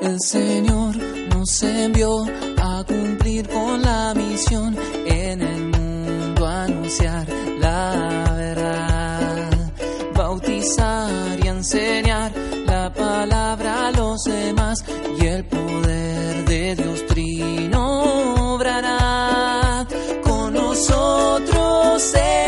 El 0.00 0.18
Señor 0.20 0.96
nos 0.96 1.62
envió 1.62 2.24
a 2.58 2.84
cumplir 2.84 3.48
con 3.48 3.82
la 3.82 4.14
misión 4.14 4.76
en 5.06 5.42
el 5.42 5.66
mundo, 5.66 6.46
anunciar 6.46 7.26
la 7.58 8.32
verdad, 8.36 9.50
bautizar 10.14 11.38
y 11.44 11.48
enseñar 11.48 12.32
la 12.66 12.92
palabra 12.92 13.88
a 13.88 13.92
los 13.92 14.24
demás 14.24 14.84
y 15.20 15.26
el 15.26 15.44
poder 15.44 16.44
de 16.46 16.76
Dios 16.76 17.06
trino 17.06 18.10
con 20.22 20.52
nosotros. 20.54 22.39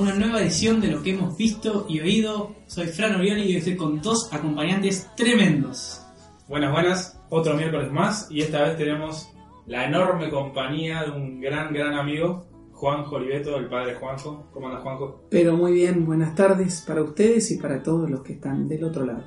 Una 0.00 0.14
nueva 0.14 0.40
edición 0.40 0.80
de 0.80 0.88
lo 0.88 1.02
que 1.02 1.10
hemos 1.10 1.36
visto 1.36 1.84
y 1.86 2.00
oído. 2.00 2.54
Soy 2.66 2.86
Fran 2.86 3.16
Orioli 3.16 3.42
y 3.42 3.46
hoy 3.48 3.56
estoy 3.56 3.76
con 3.76 4.00
dos 4.00 4.32
acompañantes 4.32 5.10
tremendos. 5.14 6.00
Buenas, 6.48 6.72
buenas. 6.72 7.20
Otro 7.28 7.54
miércoles 7.54 7.92
más 7.92 8.26
y 8.30 8.40
esta 8.40 8.62
vez 8.62 8.78
tenemos 8.78 9.30
la 9.66 9.84
enorme 9.84 10.30
compañía 10.30 11.02
de 11.02 11.10
un 11.10 11.40
gran, 11.40 11.74
gran 11.74 11.92
amigo, 11.92 12.46
Juanjo 12.72 13.16
Oliveto, 13.16 13.56
el 13.58 13.68
padre 13.68 13.94
Juanjo. 13.96 14.48
¿Cómo 14.52 14.68
andas, 14.68 14.82
Juanjo? 14.82 15.26
Pero 15.28 15.54
muy 15.54 15.72
bien, 15.74 16.06
buenas 16.06 16.34
tardes 16.34 16.82
para 16.86 17.02
ustedes 17.02 17.50
y 17.50 17.58
para 17.58 17.82
todos 17.82 18.10
los 18.10 18.22
que 18.22 18.32
están 18.32 18.68
del 18.68 18.84
otro 18.84 19.04
lado. 19.04 19.24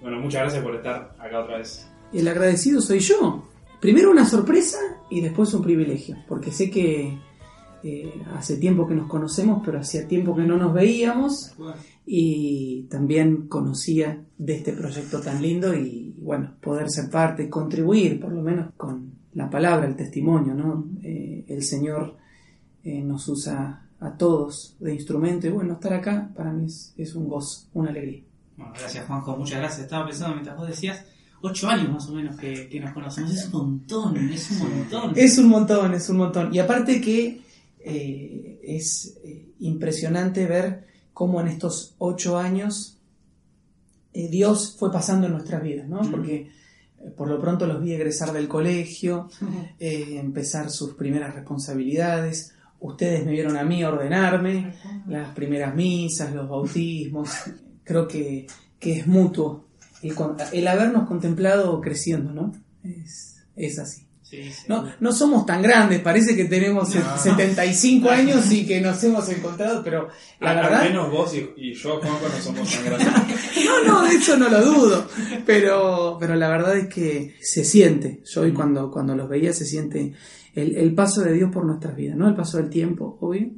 Bueno, 0.00 0.20
muchas 0.20 0.42
gracias 0.42 0.62
por 0.62 0.76
estar 0.76 1.16
acá 1.18 1.40
otra 1.40 1.58
vez. 1.58 1.90
El 2.12 2.28
agradecido 2.28 2.80
soy 2.80 3.00
yo. 3.00 3.42
Primero 3.80 4.12
una 4.12 4.24
sorpresa 4.24 4.78
y 5.10 5.20
después 5.20 5.52
un 5.52 5.62
privilegio, 5.62 6.16
porque 6.28 6.52
sé 6.52 6.70
que 6.70 7.18
eh, 7.82 8.22
hace 8.34 8.56
tiempo 8.56 8.86
que 8.86 8.94
nos 8.94 9.08
conocemos, 9.08 9.62
pero 9.64 9.80
hacía 9.80 10.08
tiempo 10.08 10.34
que 10.34 10.42
no 10.42 10.56
nos 10.56 10.72
veíamos 10.72 11.54
y 12.04 12.84
también 12.90 13.48
conocía 13.48 14.24
de 14.38 14.56
este 14.56 14.72
proyecto 14.72 15.20
tan 15.20 15.42
lindo 15.42 15.74
y 15.74 16.14
bueno, 16.18 16.54
poder 16.60 16.90
ser 16.90 17.10
parte, 17.10 17.50
contribuir 17.50 18.20
por 18.20 18.32
lo 18.32 18.42
menos 18.42 18.72
con 18.76 19.12
la 19.34 19.50
palabra, 19.50 19.86
el 19.86 19.96
testimonio, 19.96 20.54
¿no? 20.54 20.86
Eh, 21.02 21.44
el 21.48 21.62
Señor 21.62 22.16
eh, 22.82 23.02
nos 23.02 23.28
usa 23.28 23.86
a 24.00 24.16
todos 24.16 24.76
de 24.80 24.94
instrumento 24.94 25.46
y 25.46 25.50
bueno, 25.50 25.74
estar 25.74 25.92
acá 25.92 26.30
para 26.34 26.52
mí 26.52 26.66
es, 26.66 26.94
es 26.96 27.14
un 27.14 27.28
gozo, 27.28 27.68
una 27.74 27.90
alegría. 27.90 28.22
Bueno, 28.56 28.72
gracias 28.78 29.06
Juanjo, 29.06 29.36
muchas 29.36 29.58
gracias. 29.58 29.82
Estaba 29.82 30.06
pensando 30.06 30.34
mientras 30.34 30.56
vos 30.56 30.68
decías, 30.68 31.04
ocho 31.42 31.68
años 31.68 31.92
más 31.92 32.08
o 32.08 32.12
menos 32.14 32.36
que, 32.36 32.68
que 32.68 32.80
nos 32.80 32.92
conocemos. 32.92 33.32
Es 33.32 33.46
un 33.46 33.52
montón, 33.52 34.16
es 34.16 34.50
un 34.50 34.58
montón. 34.58 35.12
Es 35.16 35.38
un 35.38 35.48
montón, 35.48 35.94
es 35.94 36.08
un 36.08 36.16
montón. 36.16 36.54
Y 36.54 36.58
aparte 36.58 37.00
que 37.00 37.45
eh, 37.86 38.60
es 38.62 39.16
eh, 39.24 39.48
impresionante 39.60 40.46
ver 40.46 40.86
cómo 41.12 41.40
en 41.40 41.48
estos 41.48 41.94
ocho 41.98 42.36
años 42.36 42.98
eh, 44.12 44.28
Dios 44.28 44.76
fue 44.78 44.90
pasando 44.92 45.26
en 45.26 45.32
nuestras 45.34 45.62
vidas, 45.62 45.88
¿no? 45.88 46.00
Porque 46.10 46.50
por 47.16 47.28
lo 47.28 47.40
pronto 47.40 47.66
los 47.66 47.82
vi 47.82 47.92
egresar 47.92 48.32
del 48.32 48.48
colegio, 48.48 49.28
eh, 49.78 50.18
empezar 50.18 50.70
sus 50.70 50.94
primeras 50.94 51.34
responsabilidades. 51.34 52.54
Ustedes 52.80 53.24
me 53.24 53.32
vieron 53.32 53.56
a 53.56 53.64
mí 53.64 53.84
ordenarme, 53.84 54.74
las 55.06 55.34
primeras 55.34 55.74
misas, 55.74 56.34
los 56.34 56.48
bautismos. 56.48 57.30
Creo 57.84 58.08
que, 58.08 58.46
que 58.78 58.98
es 58.98 59.06
mutuo 59.06 59.66
el, 60.02 60.14
el 60.52 60.68
habernos 60.68 61.06
contemplado 61.06 61.80
creciendo, 61.80 62.32
¿no? 62.32 62.52
Es, 62.82 63.44
es 63.54 63.78
así. 63.78 64.05
Sí, 64.28 64.50
sí. 64.50 64.64
No, 64.68 64.84
no 64.98 65.12
somos 65.12 65.46
tan 65.46 65.62
grandes, 65.62 66.00
parece 66.00 66.34
que 66.34 66.46
tenemos 66.46 66.92
No. 66.94 67.16
75 67.16 68.10
años 68.10 68.50
y 68.50 68.66
que 68.66 68.80
nos 68.80 69.02
hemos 69.04 69.28
encontrado, 69.28 69.84
pero 69.84 70.08
la 70.40 70.50
Al- 70.50 70.56
verdad... 70.56 70.80
Al 70.80 70.88
menos 70.88 71.10
vos 71.12 71.32
y, 71.34 71.48
y 71.56 71.74
yo, 71.74 72.00
Juanjo, 72.00 72.28
no 72.28 72.42
somos 72.42 72.68
tan 72.74 72.84
grandes. 72.84 73.08
No, 73.64 73.84
no, 73.84 74.02
de 74.08 74.14
eso 74.16 74.36
no 74.36 74.48
lo 74.48 74.64
dudo, 74.64 75.06
pero, 75.44 76.16
pero 76.18 76.34
la 76.34 76.48
verdad 76.48 76.76
es 76.76 76.88
que 76.92 77.34
se 77.40 77.64
siente, 77.64 78.22
yo 78.24 78.40
hoy 78.42 78.52
cuando, 78.52 78.90
cuando 78.90 79.14
los 79.14 79.28
veía 79.28 79.52
se 79.52 79.64
siente 79.64 80.12
el, 80.54 80.76
el 80.76 80.94
paso 80.94 81.22
de 81.22 81.32
Dios 81.32 81.50
por 81.52 81.64
nuestras 81.64 81.94
vidas, 81.96 82.16
¿no? 82.16 82.28
El 82.28 82.34
paso 82.34 82.56
del 82.58 82.68
tiempo, 82.68 83.18
obvio, 83.20 83.50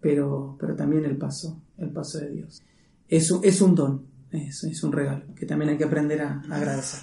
pero, 0.00 0.56
pero 0.60 0.74
también 0.76 1.04
el 1.04 1.16
paso, 1.16 1.60
el 1.78 1.90
paso 1.90 2.18
de 2.18 2.30
Dios. 2.30 2.62
Es 3.08 3.30
un, 3.30 3.44
es 3.44 3.60
un 3.60 3.74
don, 3.74 4.06
es, 4.30 4.62
es 4.64 4.82
un 4.82 4.92
regalo 4.92 5.24
que 5.34 5.46
también 5.46 5.70
hay 5.72 5.76
que 5.78 5.84
aprender 5.84 6.20
a, 6.22 6.42
a 6.48 6.56
agradecer. 6.56 7.00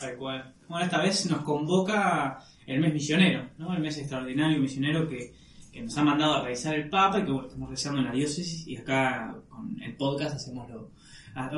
Tal 0.00 0.16
cual. 0.16 0.54
Bueno, 0.68 0.84
esta 0.84 1.02
vez 1.02 1.26
nos 1.30 1.42
convoca 1.42 2.38
el 2.66 2.80
mes 2.80 2.92
misionero, 2.92 3.48
¿no? 3.58 3.74
El 3.74 3.80
mes 3.80 3.98
extraordinario 3.98 4.58
misionero 4.58 5.08
que, 5.08 5.32
que 5.72 5.82
nos 5.82 5.96
ha 5.96 6.04
mandado 6.04 6.34
a 6.34 6.42
realizar 6.42 6.74
el 6.74 6.88
Papa 6.88 7.20
y 7.20 7.24
que 7.24 7.30
bueno, 7.30 7.46
estamos 7.46 7.68
realizando 7.68 8.00
en 8.00 8.06
la 8.06 8.12
diócesis 8.12 8.66
y 8.66 8.76
acá 8.76 9.36
con 9.48 9.80
el 9.82 9.96
podcast 9.96 10.36
hacemos 10.36 10.68
lo, 10.70 10.90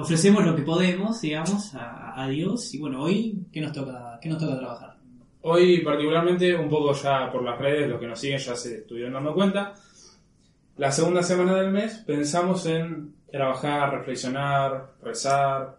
ofrecemos 0.00 0.44
lo 0.44 0.54
que 0.54 0.62
podemos, 0.62 1.20
digamos, 1.20 1.74
a, 1.74 2.22
a 2.22 2.28
Dios 2.28 2.74
y 2.74 2.78
bueno, 2.78 3.02
hoy, 3.02 3.46
¿qué 3.52 3.60
nos 3.60 3.72
toca, 3.72 4.18
qué 4.20 4.28
nos 4.28 4.38
toca 4.38 4.58
trabajar? 4.58 4.98
Hoy, 5.42 5.82
particularmente, 5.82 6.54
un 6.56 6.68
poco 6.68 6.92
ya 6.92 7.30
por 7.30 7.42
las 7.42 7.58
redes, 7.58 7.88
los 7.88 8.00
que 8.00 8.08
nos 8.08 8.20
siguen 8.20 8.38
ya 8.38 8.56
se 8.56 8.78
estuvieron 8.78 9.12
dando 9.12 9.34
cuenta. 9.34 9.72
La 10.76 10.90
segunda 10.92 11.22
semana 11.22 11.54
del 11.54 11.70
mes 11.70 12.02
pensamos 12.06 12.66
en 12.66 13.14
trabajar, 13.30 13.92
reflexionar, 13.92 14.94
rezar 15.02 15.77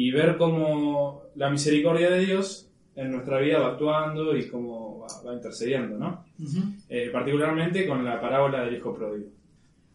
y 0.00 0.12
ver 0.12 0.36
cómo 0.38 1.22
la 1.34 1.50
misericordia 1.50 2.08
de 2.08 2.24
Dios 2.24 2.70
en 2.94 3.10
nuestra 3.10 3.40
vida 3.40 3.58
va 3.58 3.72
actuando 3.72 4.36
y 4.36 4.48
cómo 4.48 5.00
va, 5.00 5.08
va 5.26 5.34
intercediendo, 5.34 5.98
¿no? 5.98 6.24
Eh, 6.88 7.10
particularmente 7.12 7.84
con 7.84 8.04
la 8.04 8.20
parábola 8.20 8.62
del 8.62 8.76
hijo 8.76 8.94
pródigo. 8.94 9.28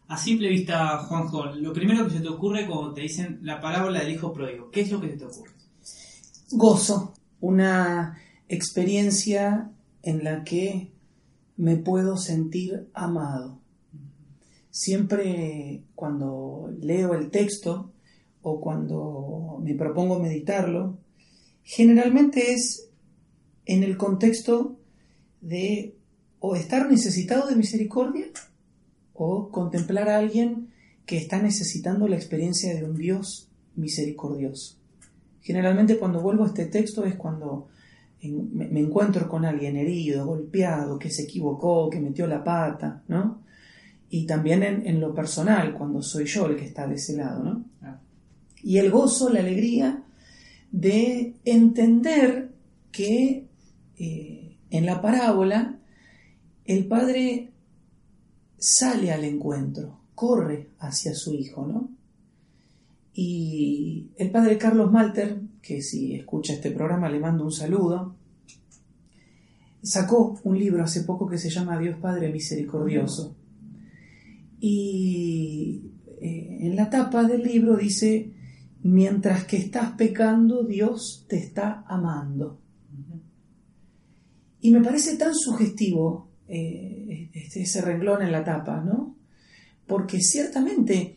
A 0.08 0.18
simple 0.18 0.50
vista, 0.50 0.98
Juanjo, 0.98 1.46
lo 1.54 1.72
primero 1.72 2.04
que 2.04 2.10
se 2.10 2.20
te 2.20 2.28
ocurre 2.28 2.66
cuando 2.66 2.92
te 2.92 3.00
dicen 3.00 3.38
la 3.40 3.62
parábola 3.62 4.00
del 4.00 4.12
hijo 4.12 4.30
pródigo, 4.30 4.70
¿qué 4.70 4.82
es 4.82 4.92
lo 4.92 5.00
que 5.00 5.08
se 5.08 5.16
te 5.16 5.24
ocurre? 5.24 5.52
gozo, 6.50 7.14
una 7.40 8.18
experiencia 8.46 9.70
en 10.02 10.22
la 10.22 10.44
que 10.44 10.92
me 11.56 11.78
puedo 11.78 12.18
sentir 12.18 12.90
amado. 12.92 13.58
Siempre 14.68 15.84
cuando 15.94 16.70
leo 16.78 17.14
el 17.14 17.30
texto 17.30 17.93
o 18.46 18.60
cuando 18.60 19.58
me 19.62 19.74
propongo 19.74 20.20
meditarlo, 20.20 20.98
generalmente 21.62 22.52
es 22.52 22.90
en 23.64 23.82
el 23.82 23.96
contexto 23.96 24.76
de 25.40 25.96
o 26.40 26.54
estar 26.54 26.90
necesitado 26.90 27.48
de 27.48 27.56
misericordia 27.56 28.26
o 29.14 29.48
contemplar 29.48 30.10
a 30.10 30.18
alguien 30.18 30.68
que 31.06 31.16
está 31.16 31.40
necesitando 31.40 32.06
la 32.06 32.16
experiencia 32.16 32.74
de 32.74 32.84
un 32.84 32.96
Dios 32.96 33.48
misericordioso. 33.76 34.76
Generalmente 35.40 35.96
cuando 35.96 36.20
vuelvo 36.20 36.44
a 36.44 36.48
este 36.48 36.66
texto 36.66 37.06
es 37.06 37.14
cuando 37.14 37.68
me 38.22 38.80
encuentro 38.80 39.26
con 39.26 39.46
alguien 39.46 39.76
herido, 39.76 40.26
golpeado, 40.26 40.98
que 40.98 41.10
se 41.10 41.22
equivocó, 41.22 41.88
que 41.88 42.00
metió 42.00 42.26
la 42.26 42.44
pata, 42.44 43.02
¿no? 43.08 43.42
Y 44.10 44.26
también 44.26 44.62
en, 44.62 44.86
en 44.86 45.00
lo 45.00 45.14
personal, 45.14 45.72
cuando 45.72 46.02
soy 46.02 46.26
yo 46.26 46.46
el 46.46 46.56
que 46.56 46.66
está 46.66 46.86
de 46.86 46.96
ese 46.96 47.16
lado, 47.16 47.42
¿no? 47.42 47.64
Y 48.64 48.78
el 48.78 48.90
gozo, 48.90 49.28
la 49.28 49.40
alegría 49.40 50.02
de 50.72 51.34
entender 51.44 52.50
que 52.90 53.46
eh, 53.98 54.56
en 54.70 54.86
la 54.86 55.00
parábola 55.00 55.78
el 56.64 56.86
padre 56.86 57.52
sale 58.56 59.12
al 59.12 59.22
encuentro, 59.24 60.00
corre 60.14 60.70
hacia 60.78 61.14
su 61.14 61.34
hijo, 61.34 61.66
¿no? 61.66 61.90
Y 63.12 64.08
el 64.16 64.30
padre 64.30 64.58
Carlos 64.58 64.90
Malter, 64.90 65.40
que 65.62 65.82
si 65.82 66.14
escucha 66.14 66.54
este 66.54 66.70
programa 66.72 67.08
le 67.08 67.20
mando 67.20 67.44
un 67.44 67.52
saludo, 67.52 68.16
sacó 69.82 70.40
un 70.42 70.58
libro 70.58 70.82
hace 70.82 71.02
poco 71.02 71.28
que 71.28 71.38
se 71.38 71.50
llama 71.50 71.78
Dios 71.78 71.98
Padre 71.98 72.32
Misericordioso. 72.32 73.36
Y 74.58 75.92
eh, 76.20 76.58
en 76.62 76.74
la 76.74 76.90
tapa 76.90 77.22
del 77.24 77.42
libro 77.42 77.76
dice, 77.76 78.32
mientras 78.84 79.44
que 79.44 79.56
estás 79.56 79.92
pecando, 79.92 80.62
Dios 80.62 81.24
te 81.28 81.36
está 81.38 81.84
amando. 81.88 82.60
Y 84.60 84.70
me 84.70 84.80
parece 84.82 85.16
tan 85.16 85.34
sugestivo 85.34 86.30
eh, 86.48 87.30
este- 87.32 87.62
ese 87.62 87.80
renglón 87.80 88.22
en 88.22 88.30
la 88.30 88.44
tapa, 88.44 88.80
¿no? 88.82 89.16
Porque 89.86 90.20
ciertamente 90.20 91.16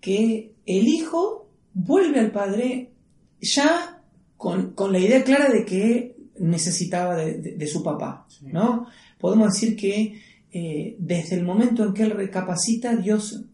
que 0.00 0.54
el 0.66 0.86
hijo 0.86 1.50
vuelve 1.72 2.20
al 2.20 2.30
padre 2.30 2.92
ya 3.40 4.02
con, 4.36 4.72
con 4.74 4.92
la 4.92 4.98
idea 4.98 5.24
clara 5.24 5.50
de 5.50 5.64
que 5.64 6.16
necesitaba 6.40 7.16
de, 7.16 7.38
de- 7.40 7.52
de 7.56 7.66
su 7.66 7.82
papá, 7.82 8.26
Sí. 8.28 8.46
¿no? 8.52 8.86
Podemos 9.18 9.54
decir 9.54 9.74
que 9.76 10.20
eh, 10.52 10.96
desde 10.98 11.36
el 11.36 11.44
momento 11.44 11.84
en 11.84 11.94
que 11.94 12.02
él 12.02 12.10
recapacita, 12.10 12.94
Dios 12.96 13.44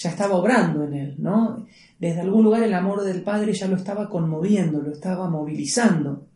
ya 0.00 0.08
estaba 0.08 0.36
obrando 0.36 0.84
en 0.84 0.94
él, 0.94 1.14
¿no? 1.18 1.66
Desde 1.98 2.22
algún 2.22 2.44
lugar 2.44 2.62
el 2.62 2.72
amor 2.72 3.04
del 3.04 3.22
Padre 3.22 3.52
ya 3.52 3.68
lo 3.68 3.76
estaba 3.76 4.08
conmoviendo, 4.08 4.80
lo 4.80 4.92
estaba 4.92 5.28
movilizando. 5.28 6.26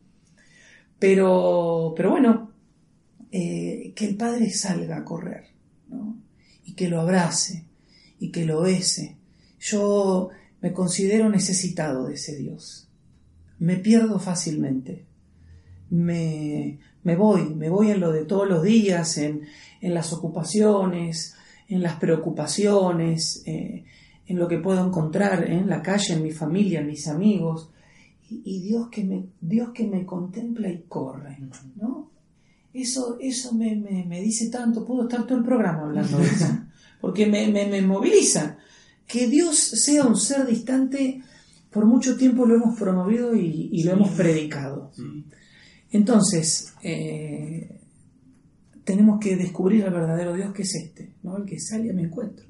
Pero, 0.99 1.95
pero 1.97 2.11
bueno, 2.11 2.51
eh, 3.33 3.95
que 3.97 4.05
el 4.07 4.17
Padre 4.17 4.51
salga 4.51 4.99
a 4.99 5.05
correr, 5.05 5.45
¿no? 5.89 6.19
Y 6.67 6.75
que 6.75 6.91
lo 6.91 7.01
abrace, 7.01 7.65
y 8.19 8.31
que 8.31 8.45
lo 8.45 8.61
bese. 8.61 9.17
Yo 9.59 10.29
me 10.61 10.75
considero 10.75 11.31
necesitado 11.31 12.07
de 12.07 12.15
ese 12.15 12.37
Dios. 12.37 12.91
Me 13.59 13.77
pierdo 13.77 14.19
fácilmente. 14.19 15.07
Me, 15.89 16.81
me 17.03 17.17
voy, 17.17 17.55
me 17.55 17.71
voy 17.71 17.93
en 17.93 18.01
lo 18.01 18.13
de 18.13 18.27
todos 18.27 18.47
los 18.47 18.63
días, 18.63 19.17
en, 19.17 19.45
en 19.81 19.95
las 19.95 20.13
ocupaciones, 20.13 21.35
en 21.69 21.83
las 21.83 21.97
preocupaciones, 21.97 23.43
eh, 23.47 23.85
en 24.27 24.39
lo 24.39 24.49
que 24.49 24.59
puedo 24.59 24.85
encontrar 24.87 25.51
en 25.51 25.69
la 25.69 25.83
calle, 25.83 26.15
en 26.15 26.23
mi 26.23 26.31
familia, 26.33 26.81
en 26.81 26.87
mis 26.87 27.09
amigos. 27.09 27.71
Y, 28.31 28.43
y 28.45 28.61
Dios, 28.63 28.89
que 28.91 29.05
me, 29.05 29.27
Dios 29.41 29.71
que 29.75 29.87
me 29.87 30.05
contempla 30.07 30.69
y 30.71 30.83
corre, 30.89 31.39
¿no? 31.77 32.11
Eso, 32.73 33.19
eso 33.21 33.55
me, 33.55 33.77
me, 33.77 34.05
me 34.05 34.21
dice 34.21 34.51
tanto, 34.51 34.85
puedo 34.85 35.03
estar 35.05 35.27
todo 35.27 35.39
el 35.39 35.45
programa 35.45 35.83
hablando 35.83 36.19
de 36.19 36.25
eso, 36.27 36.47
porque 37.01 37.27
me, 37.27 37.47
me, 37.49 37.67
me 37.67 37.83
moviliza. 37.83 38.57
Que 39.07 39.29
Dios 39.29 39.57
sea 39.59 40.05
un 40.05 40.17
ser 40.17 40.47
distante, 40.47 41.23
por 41.71 41.87
mucho 41.87 42.17
tiempo 42.17 42.47
lo 42.47 42.57
hemos 42.57 42.79
promovido 42.79 43.35
y, 43.37 43.69
y 43.73 43.83
lo 43.85 43.91
Sí. 43.93 43.97
hemos 43.97 44.11
predicado. 44.11 44.91
Sí. 44.97 45.25
Entonces, 45.91 46.75
eh, 46.83 47.81
tenemos 48.85 49.19
que 49.21 49.37
descubrir 49.37 49.85
al 49.85 49.93
verdadero 49.93 50.35
Dios 50.35 50.53
que 50.53 50.63
es 50.63 50.75
este, 50.75 51.15
¿no? 51.23 51.37
el 51.39 51.45
que 51.45 51.59
sale 51.59 51.91
a 51.91 51.95
mi 51.95 52.03
encuentro. 52.03 52.45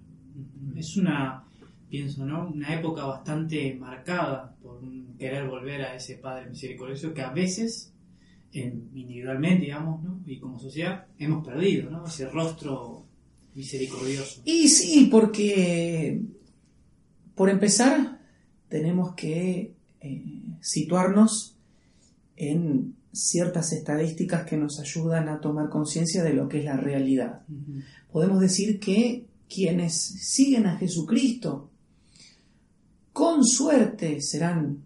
Es 0.77 0.97
una, 0.97 1.45
pienso, 1.89 2.27
¿no? 2.27 2.49
Una 2.49 2.75
época 2.75 3.05
bastante 3.05 3.75
marcada 3.75 4.55
por 4.63 4.81
querer 5.19 5.49
volver 5.49 5.83
a 5.83 5.95
ese 5.95 6.17
Padre 6.17 6.51
misericordioso 6.51 7.15
que 7.15 7.23
a 7.23 7.31
veces, 7.31 7.93
en- 8.53 8.91
individualmente, 8.95 9.67
digamos, 9.67 10.03
¿no? 10.03 10.21
Y 10.27 10.39
como 10.39 10.59
sociedad, 10.59 11.07
hemos 11.19 11.47
perdido, 11.47 11.91
¿no? 11.91 12.05
Ese 12.07 12.29
rostro 12.29 13.05
misericordioso. 13.55 14.43
Y 14.45 14.69
sí, 14.69 15.09
porque 15.11 16.21
por 17.37 17.49
empezar 17.51 18.21
tenemos 18.69 19.15
que 19.15 19.75
eh, 20.01 20.25
situarnos 20.61 21.57
en 22.37 22.94
ciertas 23.15 23.73
estadísticas 23.73 24.45
que 24.45 24.57
nos 24.57 24.81
ayudan 24.81 25.29
a 25.29 25.41
tomar 25.41 25.71
conciencia 25.71 26.23
de 26.23 26.35
lo 26.35 26.49
que 26.49 26.59
es 26.59 26.65
la 26.65 26.77
realidad. 26.77 27.43
Podemos 28.13 28.41
decir 28.41 28.81
que 28.81 29.27
quienes 29.49 29.95
siguen 29.95 30.67
a 30.67 30.77
Jesucristo, 30.77 31.71
con 33.13 33.45
suerte 33.45 34.21
serán 34.21 34.83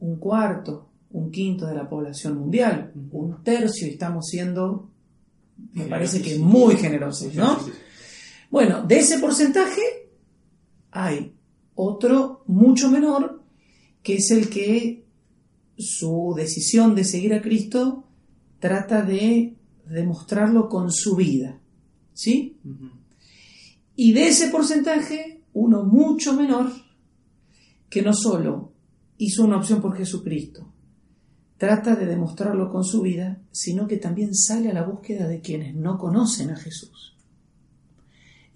un 0.00 0.16
cuarto, 0.16 0.88
un 1.10 1.30
quinto 1.30 1.66
de 1.66 1.74
la 1.74 1.88
población 1.88 2.38
mundial, 2.38 2.92
un 3.12 3.42
tercio, 3.42 3.86
y 3.86 3.90
estamos 3.90 4.26
siendo, 4.26 4.90
me 5.72 5.84
parece 5.84 6.20
que 6.20 6.38
muy 6.38 6.76
generosos, 6.76 7.34
¿no? 7.34 7.58
Bueno, 8.50 8.82
de 8.82 8.98
ese 8.98 9.18
porcentaje 9.18 9.80
hay 10.90 11.32
otro 11.74 12.42
mucho 12.46 12.90
menor, 12.90 13.42
que 14.02 14.16
es 14.16 14.30
el 14.30 14.48
que 14.48 15.04
su 15.78 16.34
decisión 16.36 16.94
de 16.94 17.04
seguir 17.04 17.32
a 17.34 17.40
Cristo 17.40 18.04
trata 18.58 19.02
de 19.02 19.56
demostrarlo 19.88 20.68
con 20.68 20.92
su 20.92 21.16
vida. 21.16 21.60
¿Sí? 22.12 22.56
Y 23.94 24.12
de 24.12 24.26
ese 24.26 24.48
porcentaje, 24.48 25.42
uno 25.52 25.84
mucho 25.84 26.34
menor, 26.34 26.72
que 27.88 28.02
no 28.02 28.12
solo 28.12 28.72
hizo 29.18 29.44
una 29.44 29.56
opción 29.56 29.80
por 29.80 29.96
Jesucristo, 29.96 30.72
trata 31.56 31.94
de 31.94 32.06
demostrarlo 32.06 32.70
con 32.70 32.84
su 32.84 33.02
vida, 33.02 33.40
sino 33.52 33.86
que 33.86 33.96
también 33.96 34.34
sale 34.34 34.70
a 34.70 34.74
la 34.74 34.82
búsqueda 34.82 35.28
de 35.28 35.40
quienes 35.40 35.74
no 35.74 35.96
conocen 35.96 36.50
a 36.50 36.56
Jesús. 36.56 37.16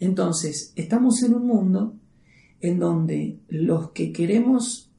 Entonces, 0.00 0.72
estamos 0.74 1.22
en 1.22 1.34
un 1.34 1.46
mundo 1.46 1.94
en 2.60 2.80
donde 2.80 3.38
los 3.48 3.90
que 3.90 4.12
queremos 4.12 4.90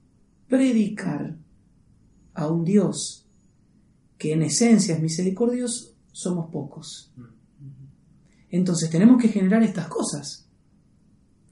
predicar 0.47 1.37
a 2.33 2.47
un 2.47 2.63
Dios 2.65 3.25
que 4.17 4.33
en 4.33 4.41
esencia 4.43 4.95
es 4.95 5.01
misericordioso, 5.01 5.93
somos 6.11 6.49
pocos. 6.51 7.11
Entonces 8.49 8.89
tenemos 8.89 9.21
que 9.21 9.29
generar 9.29 9.63
estas 9.63 9.87
cosas. 9.87 10.47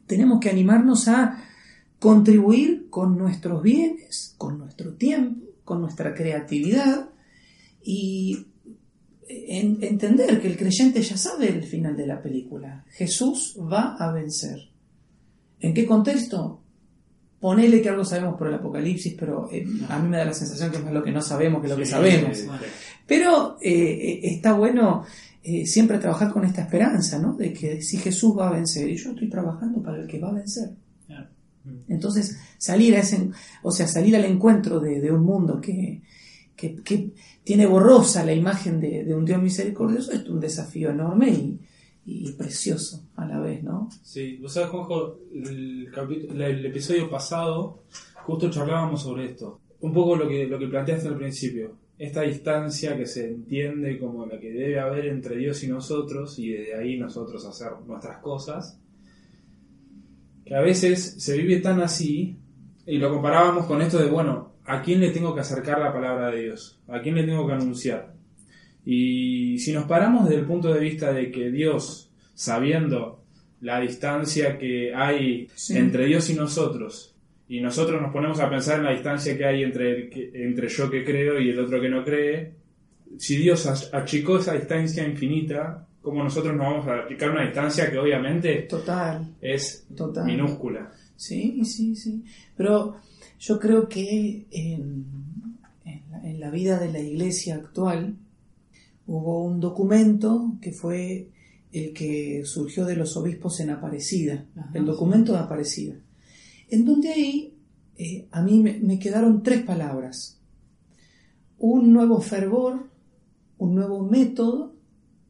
Tenemos 0.08 0.40
que 0.40 0.50
animarnos 0.50 1.08
a 1.08 1.44
contribuir 2.00 2.90
con 2.90 3.18
nuestros 3.18 3.62
bienes, 3.64 4.36
con 4.38 4.58
nuestro 4.58 4.94
tiempo, 4.94 5.46
con 5.64 5.82
nuestra 5.82 6.14
creatividad 6.14 7.10
y 7.84 8.48
en- 9.28 9.84
entender 9.84 10.42
que 10.42 10.48
el 10.48 10.58
creyente 10.58 11.02
ya 11.02 11.18
sabe 11.18 11.50
el 11.50 11.64
final 11.64 11.96
de 11.96 12.08
la 12.08 12.22
película. 12.22 12.86
Jesús 12.92 13.58
va 13.60 13.96
a 13.96 14.12
vencer. 14.12 14.70
¿En 15.60 15.74
qué 15.74 15.86
contexto? 15.86 16.61
Ponele 17.42 17.82
que 17.82 17.90
algo 17.90 18.06
sabemos 18.06 18.38
por 18.38 18.48
el 18.48 18.54
Apocalipsis, 18.54 19.16
pero 19.20 19.50
eh, 19.52 19.66
a 19.90 20.00
mí 20.00 20.08
me 20.08 20.18
da 20.18 20.26
la 20.26 20.34
sensación 20.34 20.72
que 20.72 20.78
es 20.78 20.84
más 20.84 20.94
lo 20.94 21.04
que 21.04 21.12
no 21.12 21.22
sabemos 21.22 21.62
que 21.62 21.68
lo 21.68 21.76
que 21.76 21.86
sabemos. 21.86 22.38
sí, 22.38 22.44
sí. 22.44 22.50
Pero 23.12 23.58
eh, 23.62 23.74
eh, 23.74 24.20
está 24.24 24.54
bueno 24.54 25.04
eh, 25.44 25.66
siempre 25.66 25.98
trabajar 25.98 26.32
con 26.32 26.46
esta 26.46 26.62
esperanza, 26.62 27.20
¿no? 27.20 27.34
De 27.34 27.52
que 27.52 27.82
si 27.82 27.98
Jesús 27.98 28.38
va 28.38 28.48
a 28.48 28.54
vencer, 28.54 28.90
y 28.90 28.96
yo 28.96 29.10
estoy 29.10 29.28
trabajando 29.30 29.84
para 29.84 30.00
el 30.00 30.08
que 30.08 30.18
va 30.18 30.30
a 30.30 30.34
vencer. 30.34 30.70
Claro. 31.08 31.28
Entonces, 31.90 32.38
salir 32.58 32.96
a 32.96 33.00
ese, 33.00 33.30
o 33.64 33.72
sea, 33.72 33.86
salir 33.86 34.16
al 34.16 34.24
encuentro 34.24 34.80
de, 34.80 35.02
de 35.02 35.12
un 35.12 35.26
mundo 35.26 35.60
que, 35.60 36.02
que, 36.56 36.76
que 36.84 37.12
tiene 37.44 37.66
borrosa 37.66 38.24
la 38.24 38.34
imagen 38.34 38.80
de, 38.80 39.04
de 39.04 39.14
un 39.14 39.26
Dios 39.26 39.42
misericordioso 39.42 40.14
es 40.14 40.26
un 40.30 40.40
desafío 40.40 40.92
enorme 40.92 41.32
y, 41.32 41.60
y 42.20 42.32
precioso 42.34 43.04
a 43.16 43.26
la 43.26 43.40
vez, 43.40 43.64
¿no? 43.64 43.90
Sí, 44.04 44.38
vos 44.42 44.54
sabés, 44.54 44.70
Juanjo, 44.70 45.20
el, 45.34 46.66
episodio 46.66 47.10
pasado 47.10 47.84
justo 48.26 48.50
charlábamos 48.50 49.02
sobre 49.02 49.26
esto. 49.26 49.60
Un 49.80 49.94
poco 49.94 50.16
lo 50.16 50.28
que, 50.28 50.46
lo 50.48 50.60
que 50.60 50.68
planteaste 50.68 51.08
al 51.08 51.18
principio. 51.18 51.76
Esta 51.98 52.22
distancia 52.22 52.98
que 52.98 53.06
se 53.06 53.28
entiende 53.28 53.98
como 53.98 54.26
la 54.26 54.40
que 54.40 54.52
debe 54.52 54.80
haber 54.80 55.06
entre 55.06 55.38
Dios 55.38 55.64
y 55.64 55.68
nosotros 55.68 56.38
y 56.40 56.50
desde 56.50 56.76
ahí 56.76 56.98
nosotros 56.98 57.46
hacer 57.46 57.72
nuestras 57.88 58.18
cosas. 58.18 58.78
Que 60.46 60.56
a 60.56 60.62
veces 60.62 61.16
se 61.18 61.38
vive 61.38 61.62
tan 61.62 61.82
así 61.82 62.38
y 62.86 62.98
lo 62.98 63.12
comparábamos 63.12 63.66
con 63.66 63.82
esto 63.82 63.98
de, 64.00 64.10
bueno, 64.10 64.54
¿a 64.66 64.82
quién 64.82 65.00
le 65.00 65.12
tengo 65.12 65.34
que 65.34 65.42
acercar 65.42 65.80
la 65.80 65.94
palabra 65.94 66.32
de 66.32 66.44
Dios? 66.44 66.80
¿A 66.88 67.02
quién 67.02 67.16
le 67.16 67.24
tengo 67.24 67.48
que 67.48 67.54
anunciar? 67.54 68.14
Y 68.86 69.60
si 69.60 69.74
nos 69.74 69.86
paramos 69.86 70.26
desde 70.26 70.42
el 70.42 70.48
punto 70.48 70.74
de 70.74 70.80
vista 70.80 71.14
de 71.14 71.32
que 71.32 71.52
Dios, 71.52 72.11
sabiendo 72.46 73.24
la 73.62 73.80
distancia 73.80 74.58
que 74.58 74.94
hay 74.96 75.48
Sí. 75.54 75.78
entre 75.78 76.08
Dios 76.08 76.28
y 76.32 76.34
nosotros, 76.34 77.14
y 77.48 77.60
nosotros 77.62 78.02
nos 78.02 78.12
ponemos 78.12 78.40
a 78.40 78.50
pensar 78.50 78.80
en 78.80 78.86
la 78.86 78.94
distancia 78.94 79.38
que 79.38 79.46
hay 79.46 79.62
entre, 79.64 79.92
el 79.92 80.10
que- 80.10 80.32
entre 80.34 80.68
yo 80.70 80.90
que 80.90 81.04
creo 81.06 81.40
y 81.40 81.50
el 81.50 81.60
otro 81.60 81.80
que 81.80 81.90
no 81.90 82.04
cree, 82.04 82.54
si 83.18 83.36
Dios 83.36 83.68
ach- 83.68 83.90
achicó 83.94 84.40
esa 84.40 84.54
distancia 84.56 85.08
infinita, 85.08 85.86
¿cómo 86.02 86.24
nosotros 86.24 86.56
nos 86.56 86.66
vamos 86.66 86.88
a 86.88 87.04
achicar 87.04 87.30
una 87.30 87.44
distancia 87.46 87.92
que 87.92 88.00
obviamente 88.00 88.64
Total, 88.64 89.36
es 89.40 89.86
total. 89.96 90.26
minúscula? 90.26 90.92
Sí, 91.16 91.64
sí, 91.64 91.96
sí. 91.96 92.24
Pero 92.58 92.96
yo 93.40 93.60
creo 93.60 93.88
que 93.88 94.46
en, 94.50 95.06
en 95.86 96.02
la, 96.10 96.24
en 96.28 96.40
la 96.40 96.50
vida 96.50 96.80
de 96.80 96.92
la 96.92 97.00
iglesia 97.00 97.56
actual 97.58 98.16
hubo 99.06 99.44
un 99.46 99.60
documento 99.60 100.54
que 100.62 100.72
fue 100.72 101.28
el 101.72 101.94
que 101.94 102.44
surgió 102.46 102.86
de 102.86 102.96
los 102.96 103.16
obispos 103.18 103.60
en 103.60 103.70
Aparecida, 103.70 104.46
Ajá, 104.56 104.72
el 104.74 104.86
documento 104.86 105.34
de 105.34 105.40
Aparecida, 105.40 105.96
en 106.70 106.86
donde 106.86 107.10
ahí 107.10 107.54
eh, 107.98 108.28
a 108.32 108.42
mí 108.42 108.60
me, 108.60 108.80
me 108.80 109.00
quedaron 109.00 109.44
tres 109.44 109.64
palabras. 109.64 110.40
Un 111.58 111.94
nuevo 111.94 112.20
fervor, 112.22 112.90
un 113.58 113.76
nuevo 113.76 114.04
método 114.04 114.76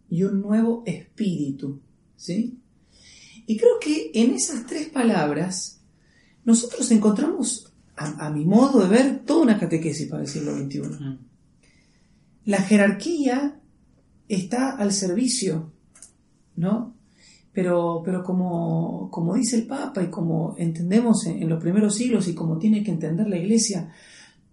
y 0.10 0.24
un 0.24 0.41
nuevo 0.41 0.83
espíritu. 0.86 1.81
¿Sí? 2.15 2.57
Y 3.45 3.57
creo 3.57 3.79
que 3.79 4.12
en 4.13 4.31
esas 4.31 4.65
tres 4.65 4.89
palabras 4.89 5.81
nosotros 6.45 6.89
encontramos, 6.91 7.74
a, 7.95 8.27
a 8.27 8.29
mi 8.29 8.45
modo 8.45 8.81
de 8.81 8.89
ver, 8.89 9.25
toda 9.25 9.41
una 9.41 9.60
catequesis 9.60 10.07
para 10.07 10.24
el 10.24 10.27
siglo 10.27 10.55
XXI. 10.55 10.81
La 12.45 12.62
jerarquía 12.62 13.60
está 14.27 14.71
al 14.77 14.91
servicio, 14.93 15.71
¿no? 16.55 16.93
Pero, 17.53 18.01
pero 18.05 18.24
como, 18.24 19.10
como 19.12 19.36
dice 19.36 19.58
el 19.58 19.67
Papa 19.67 20.01
y 20.01 20.10
como 20.10 20.55
entendemos 20.58 21.25
en, 21.25 21.50
los 21.50 21.62
primeros 21.62 21.96
siglos 21.96 22.27
y 22.27 22.34
como 22.34 22.58
tiene 22.58 22.84
que 22.84 22.91
entender 22.91 23.27
la 23.27 23.38
Iglesia, 23.38 23.91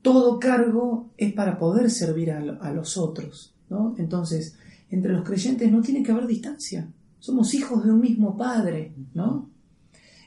todo 0.03 0.41
cargo 0.41 1.11
es 1.17 1.33
para 1.33 1.59
poder 1.59 1.91
servir 1.91 2.33
a, 2.33 2.39
a 2.39 2.73
los 2.73 2.97
otros, 2.97 3.55
¿no? 3.71 3.95
Entonces, 3.99 4.57
entre 4.91 5.13
los 5.13 5.25
creyentes 5.25 5.71
no 5.71 5.81
tiene 5.81 6.03
que 6.03 6.13
haber 6.13 6.27
distancia. 6.27 6.89
Somos 7.21 7.55
hijos 7.55 7.85
de 7.85 7.93
un 7.93 8.01
mismo 8.01 8.37
padre, 8.37 8.95
¿no? 9.15 9.49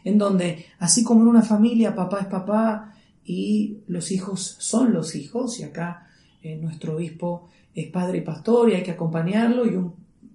En 0.04 0.18
donde, 0.18 0.66
así 0.80 1.04
como 1.04 1.22
en 1.22 1.28
una 1.28 1.42
familia, 1.42 1.96
papá 1.96 2.22
es 2.22 2.28
papá 2.28 2.94
y 3.24 3.80
los 3.88 4.12
hijos 4.12 4.56
son 4.60 4.94
los 4.94 5.16
hijos, 5.16 5.60
y 5.60 5.63
acá 5.63 6.08
eh, 6.42 6.58
nuestro 6.58 6.96
obispo 6.96 7.50
es 7.74 7.90
padre 7.92 8.20
y 8.20 8.22
pastor 8.22 8.70
y 8.70 8.74
hay 8.74 8.84
que 8.84 8.92
acompañarlo, 8.92 9.66
y 9.66 9.75
un 9.75 9.94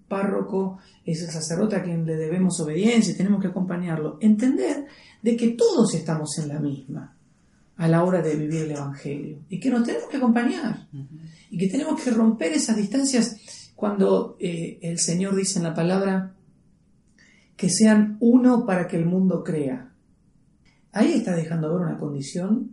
párroco 0.09 0.79
es 1.05 1.23
el 1.23 1.31
sacerdote 1.31 1.77
a 1.77 1.83
quien 1.83 2.07
le 2.07 2.17
debemos 2.17 2.61
obediencia 2.61 3.13
y 3.13 3.17
tenemos 3.17 3.41
que 3.41 3.49
acompañarlo. 3.49 4.19
Entender 4.21 4.87
de 5.23 5.37
que 5.37 5.51
todos 5.51 5.95
estamos 5.95 6.39
en 6.39 6.49
la 6.49 6.61
misma 6.61 7.17
a 7.77 7.89
la 7.89 8.05
hora 8.05 8.23
de 8.23 8.37
vivir 8.37 8.63
el 8.63 8.71
Evangelio 8.71 9.41
y 9.49 9.61
que 9.61 9.71
nos 9.71 9.85
tenemos 9.85 10.09
que 10.09 10.17
acompañar 10.17 10.89
y 11.51 11.59
que 11.59 11.69
tenemos 11.69 12.01
que 12.03 12.11
romper 12.11 12.53
esas 12.53 12.77
distancias 12.77 13.71
cuando 13.75 14.37
eh, 14.41 14.79
el 14.81 14.99
Señor 14.99 15.37
dice 15.37 15.59
en 15.59 15.65
la 15.65 15.75
palabra 15.75 16.35
que 17.57 17.69
sean 17.69 18.17
uno 18.21 18.65
para 18.67 18.87
que 18.87 18.97
el 18.97 19.07
mundo 19.07 19.45
crea. 19.45 19.93
Ahí 20.93 21.13
está 21.13 21.35
dejando 21.35 21.73
ver 21.73 21.87
una 21.87 21.99
condición 21.99 22.71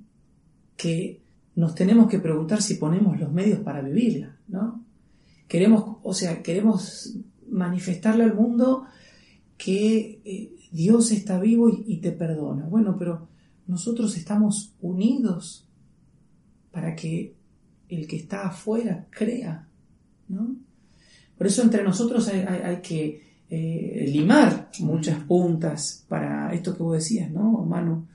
que 0.77 1.21
nos 1.55 1.75
tenemos 1.75 2.09
que 2.09 2.19
preguntar 2.19 2.61
si 2.61 2.75
ponemos 2.75 3.19
los 3.19 3.31
medios 3.31 3.59
para 3.59 3.81
vivirla, 3.81 4.37
¿no? 4.47 4.82
Queremos, 5.47 5.97
o 6.03 6.13
sea, 6.13 6.41
queremos 6.41 7.15
manifestarle 7.49 8.23
al 8.23 8.33
mundo 8.33 8.85
que 9.57 10.21
eh, 10.25 10.53
Dios 10.71 11.11
está 11.11 11.39
vivo 11.39 11.69
y, 11.69 11.97
te 11.97 12.11
perdona. 12.11 12.65
Bueno, 12.65 12.95
pero 12.97 13.27
nosotros 13.67 14.17
estamos 14.17 14.73
unidos 14.81 15.67
para 16.71 16.95
que 16.95 17.35
el 17.89 18.07
que 18.07 18.15
está 18.15 18.47
afuera 18.47 19.07
crea, 19.11 19.67
¿no? 20.27 20.55
Por 21.37 21.47
eso 21.47 21.61
entre 21.61 21.83
nosotros 21.83 22.27
hay 22.27 22.81
que 22.81 23.21
eh, 23.49 24.05
limar 24.07 24.71
muchas 24.79 25.23
puntas 25.25 26.05
para 26.07 26.53
esto 26.53 26.75
que 26.75 26.83
vos 26.83 26.95
decías, 26.95 27.29
¿no, 27.31 27.51
Manu? 27.65 28.07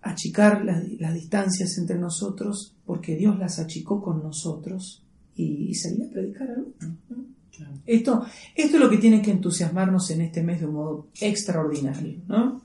Achicar 0.00 0.64
las, 0.64 0.88
las 0.98 1.12
distancias 1.14 1.76
entre 1.78 1.98
nosotros 1.98 2.74
porque 2.86 3.16
Dios 3.16 3.38
las 3.38 3.58
achicó 3.58 4.02
con 4.02 4.22
nosotros 4.22 5.05
y, 5.36 5.68
y 5.68 5.74
salir 5.74 6.04
a 6.04 6.10
predicar 6.10 6.50
al 6.50 6.58
mundo. 6.58 6.96
¿no? 7.10 7.24
Claro. 7.56 7.72
Esto, 7.86 8.26
esto 8.54 8.76
es 8.76 8.82
lo 8.82 8.90
que 8.90 8.98
tiene 8.98 9.22
que 9.22 9.30
entusiasmarnos 9.30 10.10
en 10.10 10.22
este 10.22 10.42
mes 10.42 10.60
de 10.60 10.66
un 10.66 10.74
modo 10.74 11.08
extraordinario, 11.20 12.20
¿no? 12.26 12.62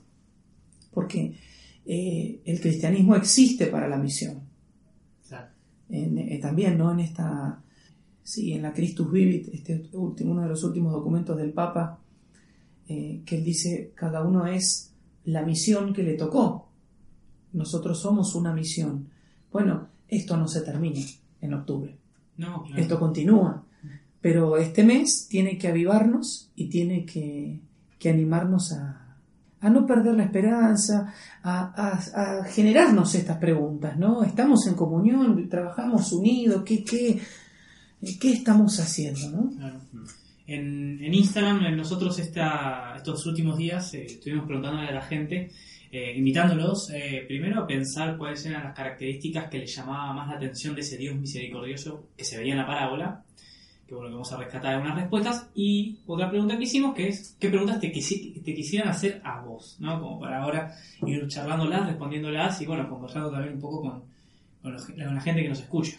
Porque 0.90 1.34
eh, 1.86 2.42
el 2.44 2.60
cristianismo 2.60 3.16
existe 3.16 3.66
para 3.66 3.88
la 3.88 3.96
misión. 3.96 4.40
Claro. 5.26 5.48
En, 5.88 6.18
eh, 6.18 6.38
también, 6.40 6.76
¿no? 6.76 6.92
En 6.92 7.00
esta, 7.00 7.62
sí, 8.22 8.52
en 8.52 8.62
la 8.62 8.72
Christus 8.72 9.10
Vivit, 9.10 9.48
este 9.48 9.88
último, 9.92 10.32
uno 10.32 10.42
de 10.42 10.48
los 10.48 10.62
últimos 10.62 10.92
documentos 10.92 11.36
del 11.38 11.52
Papa, 11.52 11.98
eh, 12.86 13.22
que 13.24 13.36
él 13.36 13.44
dice, 13.44 13.92
cada 13.94 14.22
uno 14.22 14.46
es 14.46 14.92
la 15.24 15.42
misión 15.42 15.94
que 15.94 16.02
le 16.02 16.14
tocó. 16.14 16.68
Nosotros 17.52 17.98
somos 18.00 18.34
una 18.34 18.52
misión. 18.52 19.08
Bueno, 19.50 19.88
esto 20.08 20.36
no 20.36 20.48
se 20.48 20.62
termina 20.62 21.00
en 21.40 21.54
octubre. 21.54 22.01
No, 22.42 22.64
claro. 22.64 22.82
Esto 22.82 22.98
continúa. 22.98 23.64
Pero 24.20 24.56
este 24.56 24.84
mes 24.84 25.26
tiene 25.28 25.58
que 25.58 25.68
avivarnos 25.68 26.50
y 26.54 26.68
tiene 26.68 27.04
que, 27.04 27.60
que 27.98 28.10
animarnos 28.10 28.72
a, 28.72 29.18
a, 29.60 29.70
no 29.70 29.86
perder 29.86 30.14
la 30.14 30.24
esperanza, 30.24 31.12
a, 31.42 31.72
a, 31.74 32.40
a, 32.40 32.44
generarnos 32.44 33.14
estas 33.14 33.38
preguntas, 33.38 33.96
¿no? 33.96 34.22
Estamos 34.22 34.66
en 34.66 34.74
comunión, 34.74 35.48
trabajamos 35.48 36.12
unidos, 36.12 36.62
¿qué, 36.64 36.84
qué, 36.84 37.20
qué 38.20 38.32
estamos 38.32 38.78
haciendo, 38.78 39.30
no? 39.30 39.50
Claro. 39.56 39.80
En, 40.46 41.02
en, 41.02 41.14
Instagram, 41.14 41.76
nosotros 41.76 42.18
esta, 42.18 42.94
estos 42.96 43.26
últimos 43.26 43.56
días 43.56 43.94
eh, 43.94 44.04
estuvimos 44.04 44.46
preguntándole 44.46 44.88
a 44.88 44.94
la 44.94 45.02
gente 45.02 45.50
eh, 45.94 46.14
invitándolos 46.16 46.90
eh, 46.90 47.22
primero 47.28 47.60
a 47.60 47.66
pensar 47.66 48.16
cuáles 48.16 48.46
eran 48.46 48.64
las 48.64 48.74
características 48.74 49.50
que 49.50 49.58
les 49.58 49.76
llamaba 49.76 50.14
más 50.14 50.26
la 50.26 50.36
atención 50.36 50.74
de 50.74 50.80
ese 50.80 50.96
Dios 50.96 51.14
misericordioso 51.14 52.08
que 52.16 52.24
se 52.24 52.38
veía 52.38 52.52
en 52.52 52.60
la 52.60 52.66
parábola, 52.66 53.22
que 53.86 53.94
bueno, 53.94 54.10
vamos 54.10 54.32
a 54.32 54.38
rescatar 54.38 54.72
algunas 54.72 54.96
respuestas, 54.96 55.50
y 55.54 55.98
otra 56.06 56.30
pregunta 56.30 56.56
que 56.56 56.64
hicimos 56.64 56.94
que 56.94 57.08
es, 57.08 57.36
¿qué 57.38 57.50
preguntas 57.50 57.78
te, 57.78 57.88
te 57.88 58.54
quisieran 58.54 58.88
hacer 58.88 59.20
a 59.22 59.42
vos? 59.42 59.76
¿no? 59.80 60.00
Como 60.00 60.18
para 60.18 60.42
ahora 60.42 60.74
ir 61.06 61.28
charlándolas, 61.28 61.86
respondiéndolas 61.86 62.58
y 62.62 62.64
bueno, 62.64 62.88
conversando 62.88 63.30
también 63.30 63.56
un 63.56 63.60
poco 63.60 63.82
con, 63.82 64.02
con 64.62 64.96
la 64.96 65.20
gente 65.20 65.42
que 65.42 65.50
nos 65.50 65.60
escucha. 65.60 65.98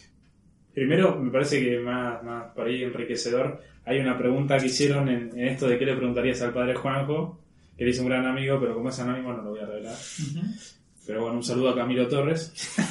Primero, 0.72 1.16
me 1.20 1.30
parece 1.30 1.64
que 1.64 1.78
más, 1.78 2.20
más 2.24 2.52
por 2.52 2.66
ahí 2.66 2.82
enriquecedor, 2.82 3.62
hay 3.84 4.00
una 4.00 4.18
pregunta 4.18 4.58
que 4.58 4.66
hicieron 4.66 5.08
en, 5.08 5.38
en 5.38 5.46
esto 5.46 5.68
de 5.68 5.78
qué 5.78 5.86
le 5.86 5.94
preguntarías 5.94 6.42
al 6.42 6.52
padre 6.52 6.74
Juanjo, 6.74 7.43
que 7.76 7.88
es 7.88 7.98
un 7.98 8.06
gran 8.06 8.26
amigo, 8.26 8.58
pero 8.60 8.74
como 8.74 8.88
es 8.88 8.98
anónimo 8.98 9.32
no 9.32 9.42
lo 9.42 9.50
voy 9.50 9.60
a 9.60 9.66
revelar. 9.66 9.94
Uh 9.94 10.22
-huh. 10.22 10.74
Pero 11.06 11.22
bueno, 11.22 11.36
un 11.36 11.44
saludo 11.44 11.70
a 11.70 11.74
Camilo 11.74 12.08
Torres. 12.08 12.52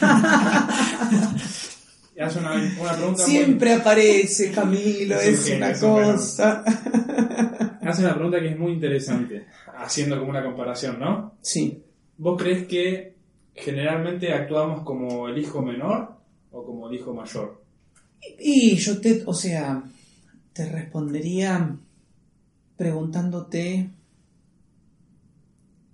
Hace 2.19 2.39
una, 2.39 2.53
una, 2.79 2.93
pregunta 2.93 3.25
Siempre 3.25 3.71
muy... 3.71 3.81
aparece 3.81 4.51
Camilo, 4.51 5.15
es, 5.15 5.47
es 5.47 5.57
una 5.57 5.73
cosa. 5.73 6.63
Hace 7.81 8.03
una 8.03 8.13
pregunta 8.13 8.39
que 8.39 8.49
es 8.49 8.59
muy 8.59 8.73
interesante, 8.73 9.47
haciendo 9.77 10.19
como 10.19 10.29
una 10.29 10.43
comparación, 10.43 10.99
¿no? 10.99 11.37
Sí. 11.41 11.83
¿Vos 12.17 12.41
crees 12.41 12.67
que 12.67 13.15
generalmente 13.55 14.31
actuamos 14.31 14.83
como 14.83 15.27
el 15.27 15.37
hijo 15.39 15.61
menor 15.61 16.15
o 16.51 16.63
como 16.63 16.87
el 16.87 16.95
hijo 16.95 17.13
mayor? 17.13 17.63
Y 18.39 18.75
yo 18.75 19.01
te, 19.01 19.23
o 19.25 19.33
sea, 19.33 19.83
te 20.53 20.69
respondería 20.69 21.75
preguntándote 22.77 23.89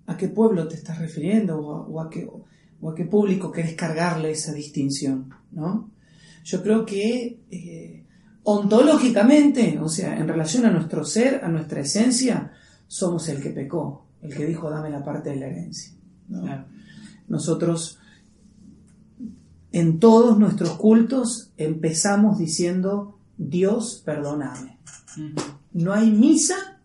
a 0.09 0.17
qué 0.17 0.27
pueblo 0.27 0.67
te 0.67 0.75
estás 0.75 0.97
refiriendo 0.97 1.59
o 1.59 1.75
a, 1.75 1.81
o 1.87 2.01
a, 2.01 2.09
qué, 2.09 2.27
o 2.81 2.89
a 2.89 2.95
qué 2.95 3.05
público 3.05 3.51
querés 3.51 3.75
cargarle 3.75 4.31
esa 4.31 4.51
distinción, 4.53 5.29
¿no? 5.51 5.91
Yo 6.43 6.63
creo 6.63 6.83
que 6.83 7.41
eh, 7.51 8.05
ontológicamente, 8.41 9.77
o 9.79 9.87
sea, 9.87 10.17
en 10.17 10.27
relación 10.27 10.65
a 10.65 10.71
nuestro 10.71 11.05
ser, 11.05 11.41
a 11.43 11.47
nuestra 11.47 11.81
esencia, 11.81 12.53
somos 12.87 13.29
el 13.29 13.39
que 13.39 13.51
pecó, 13.51 14.07
el 14.23 14.33
que 14.33 14.47
dijo 14.47 14.71
dame 14.71 14.89
la 14.89 15.03
parte 15.03 15.29
de 15.29 15.35
la 15.35 15.45
herencia. 15.45 15.93
¿no? 16.27 16.41
Claro. 16.41 16.65
Nosotros 17.27 17.99
en 19.71 19.99
todos 19.99 20.39
nuestros 20.39 20.71
cultos 20.71 21.51
empezamos 21.55 22.39
diciendo 22.39 23.19
Dios 23.37 24.01
perdóname. 24.03 24.79
Uh 25.17 25.21
-huh. 25.21 25.57
No 25.73 25.93
hay 25.93 26.09
misa 26.09 26.78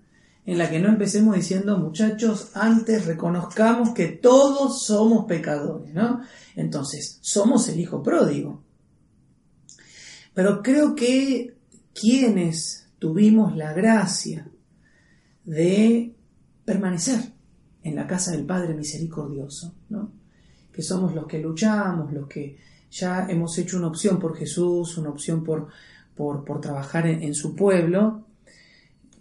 en 0.47 0.59
la 0.59 0.71
que 0.71 0.79
no 0.79 0.89
empecemos 0.89 1.35
diciendo 1.35 1.79
muchachos, 1.79 2.51
antes 2.55 3.07
reconozcamos 3.07 3.91
que 3.91 4.09
todos 4.09 4.85
somos 4.85 5.25
pecadores, 5.27 5.95
¿no? 5.95 6.21
Entonces, 6.55 7.19
somos 7.23 7.69
el 7.69 7.81
hijo 7.81 8.03
pródigo. 8.03 8.63
Pero 10.35 10.63
creo 10.63 10.95
que 10.95 11.57
quienes 11.95 12.89
tuvimos 12.99 13.57
la 13.57 13.73
gracia 13.73 14.51
de 15.45 16.15
permanecer 16.65 17.21
en 17.83 17.97
la 17.97 18.07
casa 18.07 18.33
del 18.33 18.45
Padre 18.45 18.75
Misericordioso, 18.75 19.75
¿no? 19.91 20.11
que 20.73 20.83
somos 20.83 21.15
los 21.15 21.27
que 21.27 21.39
luchamos, 21.39 22.13
los 22.13 22.27
que 22.27 22.59
ya 22.91 23.27
hemos 23.29 23.57
hecho 23.59 23.77
una 23.77 23.87
opción 23.87 24.19
por 24.19 24.37
Jesús, 24.37 24.99
una 24.99 25.11
opción 25.11 25.45
por, 25.45 25.69
por, 26.17 26.45
por 26.45 26.61
trabajar 26.61 27.07
en, 27.07 27.23
en, 27.23 27.35
su 27.35 27.55
pueblo, 27.55 28.27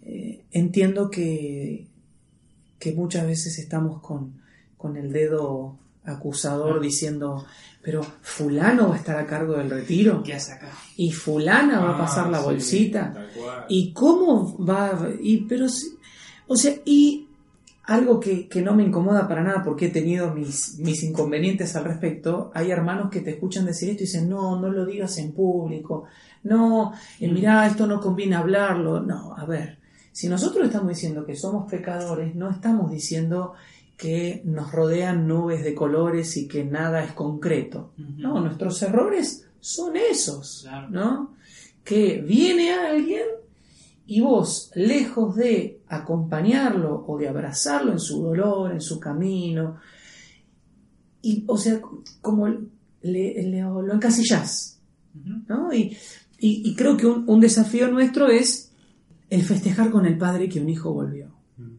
eh, 0.04 0.44
entiendo 0.50 1.10
que, 1.10 1.86
que 2.78 2.92
muchas 2.92 3.26
veces 3.26 3.58
estamos 3.58 4.00
con, 4.00 4.34
con 4.76 4.96
el 4.96 5.12
dedo 5.12 5.76
acusador 6.04 6.80
diciendo, 6.80 7.46
pero 7.82 8.02
fulano 8.02 8.88
va 8.88 8.96
a 8.96 8.98
estar 8.98 9.16
a 9.16 9.26
cargo 9.26 9.54
del 9.54 9.70
retiro. 9.70 10.22
¿Qué 10.22 10.34
hace 10.34 10.52
acá? 10.52 10.72
Y 10.96 11.12
fulana 11.12 11.78
ah, 11.78 11.84
va 11.84 11.94
a 11.94 11.98
pasar 11.98 12.28
la 12.30 12.40
bolsita. 12.40 13.28
Y 13.68 13.92
cómo 13.92 14.56
va, 14.64 15.10
y 15.20 15.38
pero 15.46 15.66
o 16.46 16.56
sea, 16.56 16.74
y 16.84 17.28
algo 17.84 18.18
que, 18.18 18.48
que, 18.48 18.62
no 18.62 18.74
me 18.74 18.82
incomoda 18.82 19.28
para 19.28 19.42
nada 19.42 19.62
porque 19.62 19.86
he 19.86 19.90
tenido 19.90 20.32
mis, 20.34 20.78
mis 20.78 21.02
inconvenientes 21.02 21.76
al 21.76 21.84
respecto, 21.84 22.50
hay 22.54 22.70
hermanos 22.70 23.10
que 23.10 23.20
te 23.20 23.32
escuchan 23.32 23.66
decir 23.66 23.90
esto 23.90 24.02
y 24.02 24.06
dicen, 24.06 24.28
no, 24.28 24.58
no 24.58 24.70
lo 24.70 24.86
digas 24.86 25.18
en 25.18 25.32
público, 25.32 26.04
no, 26.44 26.92
eh, 27.20 27.30
mirá, 27.30 27.66
esto 27.66 27.86
no 27.86 28.00
conviene 28.00 28.36
hablarlo, 28.36 29.00
no, 29.00 29.34
a 29.36 29.44
ver, 29.44 29.78
si 30.14 30.28
nosotros 30.28 30.66
estamos 30.66 30.88
diciendo 30.90 31.26
que 31.26 31.34
somos 31.34 31.68
pecadores, 31.68 32.34
no 32.36 32.48
estamos 32.50 32.90
diciendo 32.90 33.54
que 33.96 34.42
nos 34.44 34.70
rodean 34.70 35.26
nubes 35.26 35.64
de 35.64 35.74
colores 35.74 36.36
y 36.36 36.46
que 36.46 36.64
nada 36.64 37.02
es 37.04 37.12
concreto. 37.12 37.92
Uh 37.98 38.02
-huh. 38.02 38.16
No, 38.18 38.40
nuestros 38.40 38.80
errores 38.82 39.44
son 39.60 39.96
esos, 39.96 40.60
claro. 40.62 40.88
¿no? 40.90 41.34
Que 41.82 42.22
viene 42.22 42.72
alguien 42.72 43.26
y 44.06 44.20
vos, 44.20 44.70
lejos 44.74 45.34
de 45.34 45.80
acompañarlo 45.88 47.04
o 47.08 47.18
de 47.18 47.28
abrazarlo 47.28 47.90
en 47.92 47.98
su 47.98 48.22
dolor, 48.22 48.70
en 48.72 48.80
su 48.80 49.00
camino, 49.00 49.78
y, 51.22 51.42
o 51.46 51.56
sea, 51.56 51.80
como 52.20 52.46
le- 52.48 52.62
le- 53.02 53.62
lo 53.62 53.92
encasillás. 53.92 54.78
¿no? 55.48 55.72
Y, 55.72 55.96
y- 56.38 56.68
y 56.70 56.74
creo 56.76 56.96
que 56.96 57.06
un, 57.06 57.24
un 57.28 57.40
desafío 57.40 57.88
nuestro 57.90 58.28
es 58.28 58.63
el 59.30 59.42
festejar 59.42 59.90
con 59.90 60.06
el 60.06 60.16
padre 60.18 60.48
que 60.48 60.60
un 60.60 60.68
hijo 60.68 60.92
volvió. 60.92 61.28
Mm. 61.56 61.76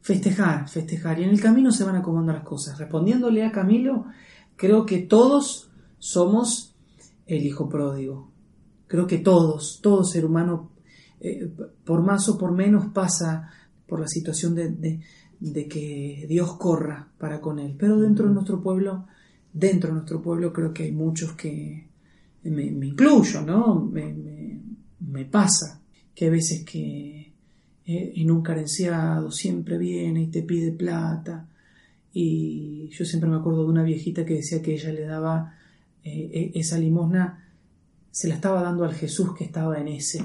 Festejar, 0.00 0.68
festejar. 0.68 1.18
Y 1.18 1.24
en 1.24 1.30
el 1.30 1.40
camino 1.40 1.72
se 1.72 1.84
van 1.84 1.96
acomodando 1.96 2.32
las 2.32 2.44
cosas. 2.44 2.78
Respondiéndole 2.78 3.44
a 3.44 3.50
Camilo, 3.52 4.06
creo 4.54 4.86
que 4.86 4.98
todos 5.00 5.70
somos 5.98 6.76
el 7.26 7.44
hijo 7.44 7.68
pródigo. 7.68 8.30
Creo 8.86 9.06
que 9.06 9.18
todos, 9.18 9.80
todo 9.82 10.04
ser 10.04 10.24
humano, 10.24 10.70
eh, 11.20 11.50
por 11.84 12.02
más 12.04 12.28
o 12.28 12.38
por 12.38 12.52
menos, 12.52 12.86
pasa 12.92 13.50
por 13.88 13.98
la 14.00 14.06
situación 14.06 14.54
de, 14.54 14.70
de- 14.70 15.00
de 15.38 15.68
que 15.68 16.24
Dios 16.28 16.56
corra 16.56 17.08
para 17.18 17.40
con 17.40 17.58
él. 17.58 17.74
Pero 17.78 17.98
dentro 18.00 18.26
de 18.28 18.32
nuestro 18.34 18.62
pueblo, 18.62 19.06
dentro 19.52 19.88
de 19.88 19.94
nuestro 19.96 20.22
pueblo, 20.22 20.52
creo 20.52 20.72
que 20.72 20.84
hay 20.84 20.92
muchos 20.92 21.32
que, 21.32 21.88
me, 22.44 22.70
me 22.70 22.86
incluyo, 22.86 23.42
¿no? 23.42 23.74
Me, 23.84 24.14
me- 24.14 24.62
me 25.00 25.24
pasa 25.26 25.82
que 26.16 26.24
hay 26.24 26.30
veces 26.30 26.64
que 26.64 27.32
eh, 27.84 28.12
en 28.16 28.30
un 28.30 28.42
carenciado 28.42 29.30
siempre 29.30 29.78
viene 29.78 30.22
y 30.22 30.26
te 30.28 30.42
pide 30.42 30.72
plata. 30.72 31.46
Y 32.12 32.88
yo 32.88 33.04
siempre 33.04 33.28
me 33.28 33.36
acuerdo 33.36 33.64
de 33.64 33.70
una 33.70 33.82
viejita 33.82 34.24
que 34.24 34.34
decía 34.34 34.62
que 34.62 34.74
ella 34.74 34.92
le 34.92 35.02
daba 35.02 35.54
eh, 36.02 36.30
e- 36.32 36.58
esa 36.58 36.78
limosna, 36.78 37.44
se 38.10 38.28
la 38.28 38.34
estaba 38.34 38.62
dando 38.62 38.84
al 38.84 38.94
Jesús 38.94 39.34
que 39.36 39.44
estaba 39.44 39.78
en 39.78 39.88
ese, 39.88 40.22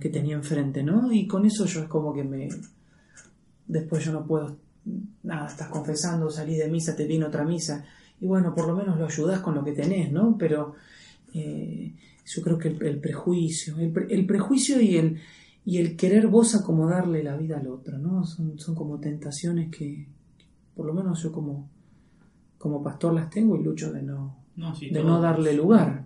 que 0.00 0.08
tenía 0.08 0.36
enfrente, 0.36 0.82
¿no? 0.82 1.12
Y 1.12 1.26
con 1.26 1.44
eso 1.44 1.66
yo 1.66 1.82
es 1.82 1.88
como 1.88 2.14
que 2.14 2.24
me... 2.24 2.48
Después 3.66 4.04
yo 4.04 4.12
no 4.12 4.26
puedo... 4.26 4.56
Nada, 5.22 5.48
estás 5.48 5.68
confesando, 5.68 6.30
salís 6.30 6.58
de 6.58 6.70
misa, 6.70 6.96
te 6.96 7.06
viene 7.06 7.26
otra 7.26 7.44
misa. 7.44 7.84
Y 8.20 8.26
bueno, 8.26 8.54
por 8.54 8.66
lo 8.66 8.74
menos 8.74 8.98
lo 8.98 9.04
ayudás 9.04 9.40
con 9.40 9.54
lo 9.54 9.62
que 9.62 9.72
tenés, 9.72 10.10
¿no? 10.10 10.38
Pero 10.38 10.74
eh, 11.34 11.92
yo 12.26 12.42
creo 12.42 12.58
que 12.58 12.68
el, 12.68 12.82
el 12.84 12.98
prejuicio, 13.00 13.78
el, 13.78 13.90
pre- 13.92 14.12
el 14.12 14.26
prejuicio 14.26 14.80
y 14.80 14.96
el, 14.96 15.18
y 15.64 15.78
el 15.78 15.96
querer 15.96 16.26
vos 16.26 16.54
acomodarle 16.54 17.22
la 17.24 17.36
vida 17.36 17.58
al 17.58 17.68
otro, 17.68 17.96
¿no? 17.98 18.24
Son, 18.24 18.58
son 18.58 18.74
como 18.74 18.98
tentaciones 19.00 19.70
que, 19.70 20.06
por 20.74 20.86
lo 20.86 20.92
menos 20.94 21.22
yo 21.22 21.30
como, 21.32 21.68
como 22.58 22.82
pastor 22.82 23.14
las 23.14 23.30
tengo 23.30 23.56
y 23.56 23.62
lucho 23.62 23.92
de 23.92 24.02
no, 24.02 24.44
No, 24.56 24.74
sí, 24.74 24.90
de 24.90 25.02
no 25.02 25.20
darle 25.20 25.52
lugar. 25.54 26.04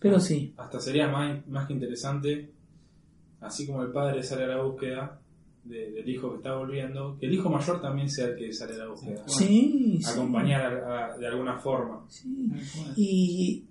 Pero 0.00 0.20
sí, 0.20 0.52
Hasta 0.58 0.80
sería 0.80 1.08
más, 1.08 1.46
más 1.48 1.66
que 1.66 1.72
interesante, 1.72 2.50
así 3.40 3.66
como 3.66 3.82
el 3.82 3.90
padre 3.92 4.22
sale 4.22 4.44
a 4.44 4.48
la 4.48 4.62
búsqueda 4.62 5.18
de- 5.64 5.92
del 5.92 6.08
hijo 6.08 6.30
que 6.30 6.36
está 6.36 6.54
volviendo, 6.56 7.16
que 7.18 7.24
el 7.26 7.32
hijo 7.32 7.48
mayor 7.48 7.80
también 7.80 8.10
sea 8.10 8.26
el 8.26 8.36
que 8.36 8.52
sale 8.52 8.74
a 8.74 8.78
la 8.78 8.88
búsqueda. 8.88 9.14
Bueno, 9.14 9.28
sí, 9.28 9.98
sí, 10.02 10.10
acompañar 10.10 10.60
a- 10.60 11.14
a- 11.14 11.18
de 11.18 11.26
alguna 11.26 11.56
forma. 11.58 12.04
sí. 12.08 12.52
Y 12.96 13.64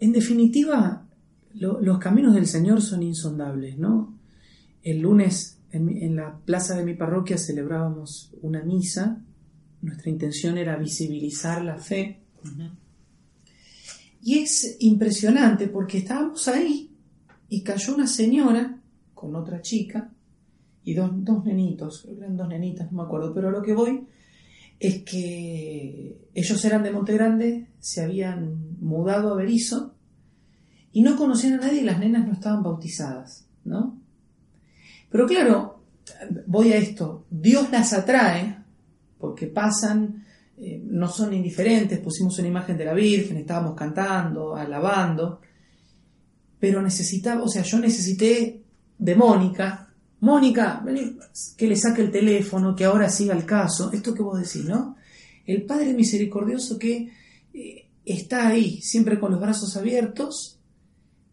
en 0.00 0.12
definitiva, 0.12 1.06
lo- 1.54 1.80
los 1.80 1.98
caminos 1.98 2.34
del 2.34 2.46
Señor 2.46 2.82
son 2.82 3.02
insondables, 3.02 3.78
¿no? 3.78 4.18
El 4.82 5.00
lunes 5.00 5.58
en, 5.72 6.16
la 6.16 6.38
plaza 6.38 6.76
de 6.76 6.84
mi 6.84 6.94
parroquia 6.94 7.36
celebrábamos 7.38 8.32
una 8.42 8.62
misa. 8.62 9.22
Nuestra 9.82 10.10
intención 10.10 10.56
era 10.58 10.76
visibilizar 10.76 11.62
la 11.64 11.76
fe. 11.76 12.20
Y 14.22 14.38
es 14.38 14.76
impresionante 14.80 15.68
porque 15.68 15.98
estábamos 15.98 16.48
ahí 16.48 16.90
y 17.48 17.62
cayó 17.62 17.94
una 17.94 18.06
señora 18.06 18.80
con 19.14 19.34
otra 19.36 19.60
chica 19.60 20.12
y 20.84 20.94
dos, 20.94 21.10
dos 21.24 21.44
nenitos, 21.44 22.06
eran 22.06 22.36
dos 22.36 22.48
nenitas, 22.48 22.90
no 22.92 22.98
me 22.98 23.04
acuerdo, 23.04 23.34
pero 23.34 23.48
a 23.48 23.52
lo 23.52 23.62
que 23.62 23.74
voy 23.74 24.06
es 24.78 25.02
que 25.02 26.28
ellos 26.34 26.64
eran 26.64 26.82
de 26.82 26.90
Monte 26.92 27.12
Grande, 27.14 27.68
se 27.80 28.02
habían 28.02 28.76
mudado 28.80 29.32
a 29.32 29.36
Berizo 29.36 29.94
y 30.96 31.02
no 31.02 31.14
conocían 31.14 31.60
a 31.60 31.66
nadie 31.66 31.82
y 31.82 31.84
las 31.84 31.98
nenas 31.98 32.26
no 32.26 32.32
estaban 32.32 32.62
bautizadas, 32.62 33.44
¿no? 33.66 34.00
Pero 35.10 35.26
claro, 35.26 35.82
voy 36.46 36.72
a 36.72 36.78
esto, 36.78 37.26
Dios 37.28 37.70
las 37.70 37.92
atrae 37.92 38.56
porque 39.18 39.46
pasan, 39.46 40.24
eh, 40.56 40.82
no 40.82 41.10
son 41.10 41.34
indiferentes, 41.34 41.98
pusimos 41.98 42.38
una 42.38 42.48
imagen 42.48 42.78
de 42.78 42.86
la 42.86 42.94
Virgen, 42.94 43.36
estábamos 43.36 43.74
cantando, 43.74 44.56
alabando, 44.56 45.42
pero 46.58 46.80
necesitaba, 46.80 47.42
o 47.42 47.48
sea, 47.48 47.60
yo 47.60 47.78
necesité 47.78 48.62
de 48.96 49.14
Mónica, 49.14 49.92
Mónica, 50.20 50.82
que 51.58 51.68
le 51.68 51.76
saque 51.76 52.00
el 52.00 52.10
teléfono, 52.10 52.74
que 52.74 52.86
ahora 52.86 53.10
siga 53.10 53.34
el 53.36 53.44
caso, 53.44 53.92
esto 53.92 54.14
que 54.14 54.22
vos 54.22 54.40
decís, 54.40 54.64
¿no? 54.64 54.96
El 55.44 55.66
Padre 55.66 55.92
misericordioso 55.92 56.78
que 56.78 57.12
eh, 57.52 57.86
está 58.02 58.48
ahí, 58.48 58.80
siempre 58.80 59.20
con 59.20 59.32
los 59.32 59.42
brazos 59.42 59.76
abiertos, 59.76 60.55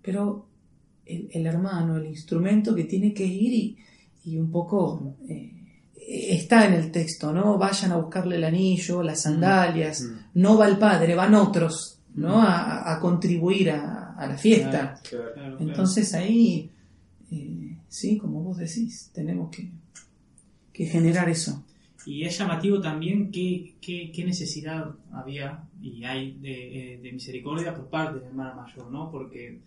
pero 0.04 0.46
el, 1.06 1.30
el 1.32 1.46
hermano, 1.48 1.98
el 1.98 2.06
instrumento 2.08 2.76
que 2.76 2.84
tiene 2.84 3.14
que 3.14 3.26
ir 3.26 3.54
y, 3.54 3.78
y 4.26 4.38
un 4.38 4.52
poco 4.52 5.16
eh, 5.28 5.52
está 5.96 6.68
en 6.68 6.74
el 6.74 6.92
texto, 6.92 7.32
¿no? 7.34 7.58
Vayan 7.58 7.92
a 7.94 7.98
buscarle 7.98 8.36
el 8.36 8.44
anillo, 8.44 9.02
las 9.02 9.22
sandalias, 9.22 10.02
Mm. 10.02 10.40
no 10.42 10.58
va 10.58 10.68
el 10.68 10.78
Padre, 10.78 11.16
van 11.16 11.34
otros, 11.36 12.00
¿no? 12.16 12.42
A, 12.42 12.94
a 12.94 13.00
contribuir 13.00 13.72
a, 13.72 14.14
a 14.14 14.28
la 14.28 14.38
fiesta. 14.38 15.00
Claro. 15.10 15.26
Claro, 15.34 15.34
claro. 15.34 15.58
Entonces 15.60 16.14
ahí, 16.14 16.70
eh, 17.32 17.78
sí, 17.88 18.18
como 18.18 18.42
vos 18.44 18.58
decís, 18.58 19.10
tenemos 19.14 19.50
que, 19.50 19.70
que 20.74 20.86
generar 20.86 21.30
eso. 21.30 21.64
Y 22.06 22.26
es 22.26 22.38
llamativo 22.38 22.82
también 22.82 23.32
qué, 23.32 23.76
qué, 23.80 24.12
qué 24.14 24.26
necesidad 24.26 24.92
había 25.14 25.64
y 25.82 26.04
hay 26.04 26.34
de, 26.34 26.96
eh, 26.96 26.98
de 27.02 27.12
misericordia 27.14 27.74
por 27.74 27.88
parte 27.90 28.16
de 28.16 28.22
la 28.24 28.28
hermana 28.28 28.56
mayor, 28.56 28.92
¿no? 28.92 29.10
Porque 29.10 29.60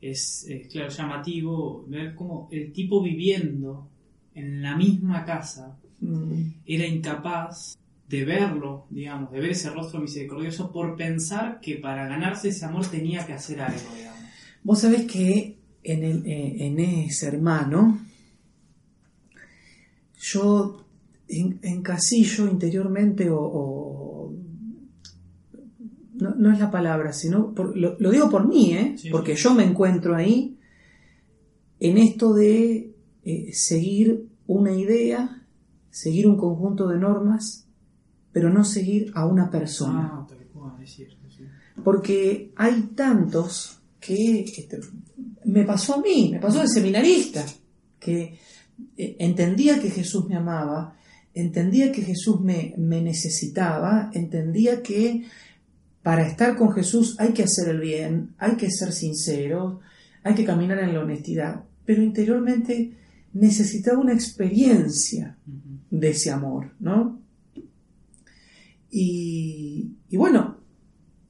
es, 0.00 0.46
eh, 0.48 0.66
claro, 0.70 0.88
llamativo 0.90 1.84
ver 1.88 2.14
cómo 2.14 2.48
el 2.50 2.72
tipo 2.72 3.02
viviendo 3.02 3.88
en 4.34 4.62
la 4.62 4.76
misma 4.76 5.24
casa 5.24 5.76
Mm, 6.00 6.52
era 6.64 6.86
incapaz 6.86 7.76
de 8.08 8.24
verlo, 8.24 8.86
digamos, 8.88 9.30
de 9.32 9.40
ver 9.40 9.50
ese 9.50 9.68
rostro 9.70 10.00
misericordioso 10.00 10.72
por 10.72 10.96
pensar 10.96 11.60
que 11.60 11.76
para 11.76 12.08
ganarse 12.08 12.48
ese 12.48 12.64
amor 12.64 12.86
tenía 12.86 13.26
que 13.26 13.34
hacer 13.34 13.60
algo, 13.60 13.94
digamos. 13.94 14.20
Vos 14.64 14.80
sabés 14.80 15.04
que 15.04 15.58
en, 15.84 16.04
el, 16.04 16.26
eh, 16.26 16.66
en 16.66 16.80
ese 16.80 17.28
hermano, 17.28 18.00
yo 20.18 20.84
en, 21.28 21.58
encasillo 21.62 22.48
interiormente 22.48 23.28
o... 23.30 23.38
o- 23.38 23.89
no, 26.40 26.52
es 26.52 26.58
la 26.58 26.70
palabra, 26.70 27.12
sino 27.12 27.54
por- 27.54 27.76
lo, 27.76 27.96
lo 27.98 28.10
digo 28.10 28.28
por 28.30 28.48
mí, 28.48 28.72
¿eh? 28.72 28.94
Sí, 28.98 29.10
porque 29.10 29.36
sí. 29.36 29.42
yo 29.44 29.54
me 29.54 29.64
encuentro 29.64 30.14
ahí 30.16 30.56
en 31.78 31.98
esto 31.98 32.34
de 32.34 32.92
eh, 33.24 33.50
seguir 33.52 34.26
una 34.46 34.72
idea, 34.72 35.46
seguir 35.90 36.26
un 36.26 36.36
conjunto 36.36 36.88
de 36.88 36.98
normas, 36.98 37.66
pero 38.32 38.50
no 38.50 38.64
seguir 38.64 39.10
a 39.14 39.26
una 39.26 39.50
persona. 39.50 40.10
Ah, 40.12 40.26
tal 40.28 40.38
cual, 40.52 40.82
es 40.82 40.90
cierto, 40.92 41.16
sí. 41.30 41.44
Porque 41.84 42.52
hay 42.56 42.82
tantos 42.94 43.78
que 43.98 44.42
este, 44.44 44.80
me 45.44 45.64
pasó 45.64 45.94
a 45.94 46.00
mí, 46.00 46.30
me 46.32 46.40
pasó 46.40 46.60
al 46.60 46.68
seminarista, 46.68 47.44
que 47.98 48.38
eh, 48.96 49.16
entendía 49.18 49.78
que 49.80 49.90
Jesús 49.90 50.26
me 50.28 50.36
amaba, 50.36 50.96
entendía 51.34 51.92
que 51.92 52.02
Jesús 52.02 52.40
me, 52.40 52.74
me 52.76 53.00
necesitaba, 53.00 54.10
entendía 54.14 54.82
que 54.82 55.24
para 56.02 56.26
estar 56.26 56.56
con 56.56 56.72
Jesús 56.72 57.16
hay 57.18 57.32
que 57.32 57.44
hacer 57.44 57.68
el 57.68 57.80
bien, 57.80 58.34
hay 58.38 58.56
que 58.56 58.70
ser 58.70 58.92
sincero, 58.92 59.80
hay 60.22 60.34
que 60.34 60.44
caminar 60.44 60.78
en 60.78 60.94
la 60.94 61.00
honestidad, 61.00 61.64
pero 61.84 62.02
interiormente 62.02 62.92
necesitaba 63.32 64.00
una 64.00 64.12
experiencia 64.12 65.36
de 65.90 66.10
ese 66.10 66.30
amor, 66.30 66.72
¿no? 66.80 67.20
Y, 68.90 69.92
y 70.08 70.16
bueno, 70.16 70.56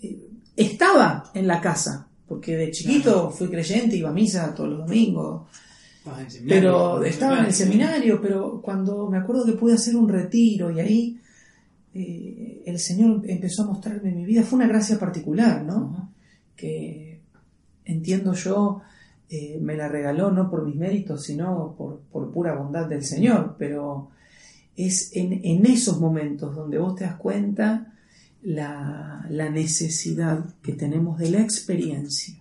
eh, 0.00 0.28
estaba 0.56 1.30
en 1.34 1.46
la 1.46 1.60
casa, 1.60 2.08
porque 2.26 2.56
de 2.56 2.70
chiquito 2.70 3.30
fui 3.30 3.48
creyente, 3.48 3.96
iba 3.96 4.10
a 4.10 4.14
misa 4.14 4.54
todos 4.54 4.70
los 4.70 4.86
domingos, 4.86 5.48
pero 6.48 7.04
estaba 7.04 7.40
en 7.40 7.46
el 7.46 7.52
seminario, 7.52 8.20
pero 8.20 8.60
cuando 8.62 9.08
me 9.08 9.18
acuerdo 9.18 9.44
que 9.44 9.52
pude 9.52 9.74
hacer 9.74 9.96
un 9.96 10.08
retiro 10.08 10.70
y 10.70 10.80
ahí 10.80 11.20
eh, 11.92 12.49
el 12.66 12.78
Señor 12.78 13.22
empezó 13.26 13.62
a 13.62 13.66
mostrarme 13.66 14.12
mi 14.12 14.24
vida, 14.24 14.42
fue 14.42 14.58
una 14.58 14.68
gracia 14.68 14.98
particular, 14.98 15.62
¿no? 15.62 16.12
Que 16.56 17.20
entiendo 17.84 18.32
yo 18.34 18.82
eh, 19.28 19.58
me 19.60 19.76
la 19.76 19.88
regaló 19.88 20.30
no 20.30 20.50
por 20.50 20.66
mis 20.66 20.76
méritos, 20.76 21.24
sino 21.24 21.74
por, 21.76 22.00
por 22.10 22.32
pura 22.32 22.54
bondad 22.54 22.88
del 22.88 23.04
Señor, 23.04 23.56
pero 23.58 24.10
es 24.76 25.14
en, 25.14 25.40
en 25.44 25.66
esos 25.66 26.00
momentos 26.00 26.54
donde 26.54 26.78
vos 26.78 26.96
te 26.96 27.04
das 27.04 27.16
cuenta 27.16 27.94
la, 28.42 29.26
la 29.28 29.50
necesidad 29.50 30.44
que 30.62 30.72
tenemos 30.72 31.18
de 31.18 31.30
la 31.30 31.40
experiencia, 31.42 32.34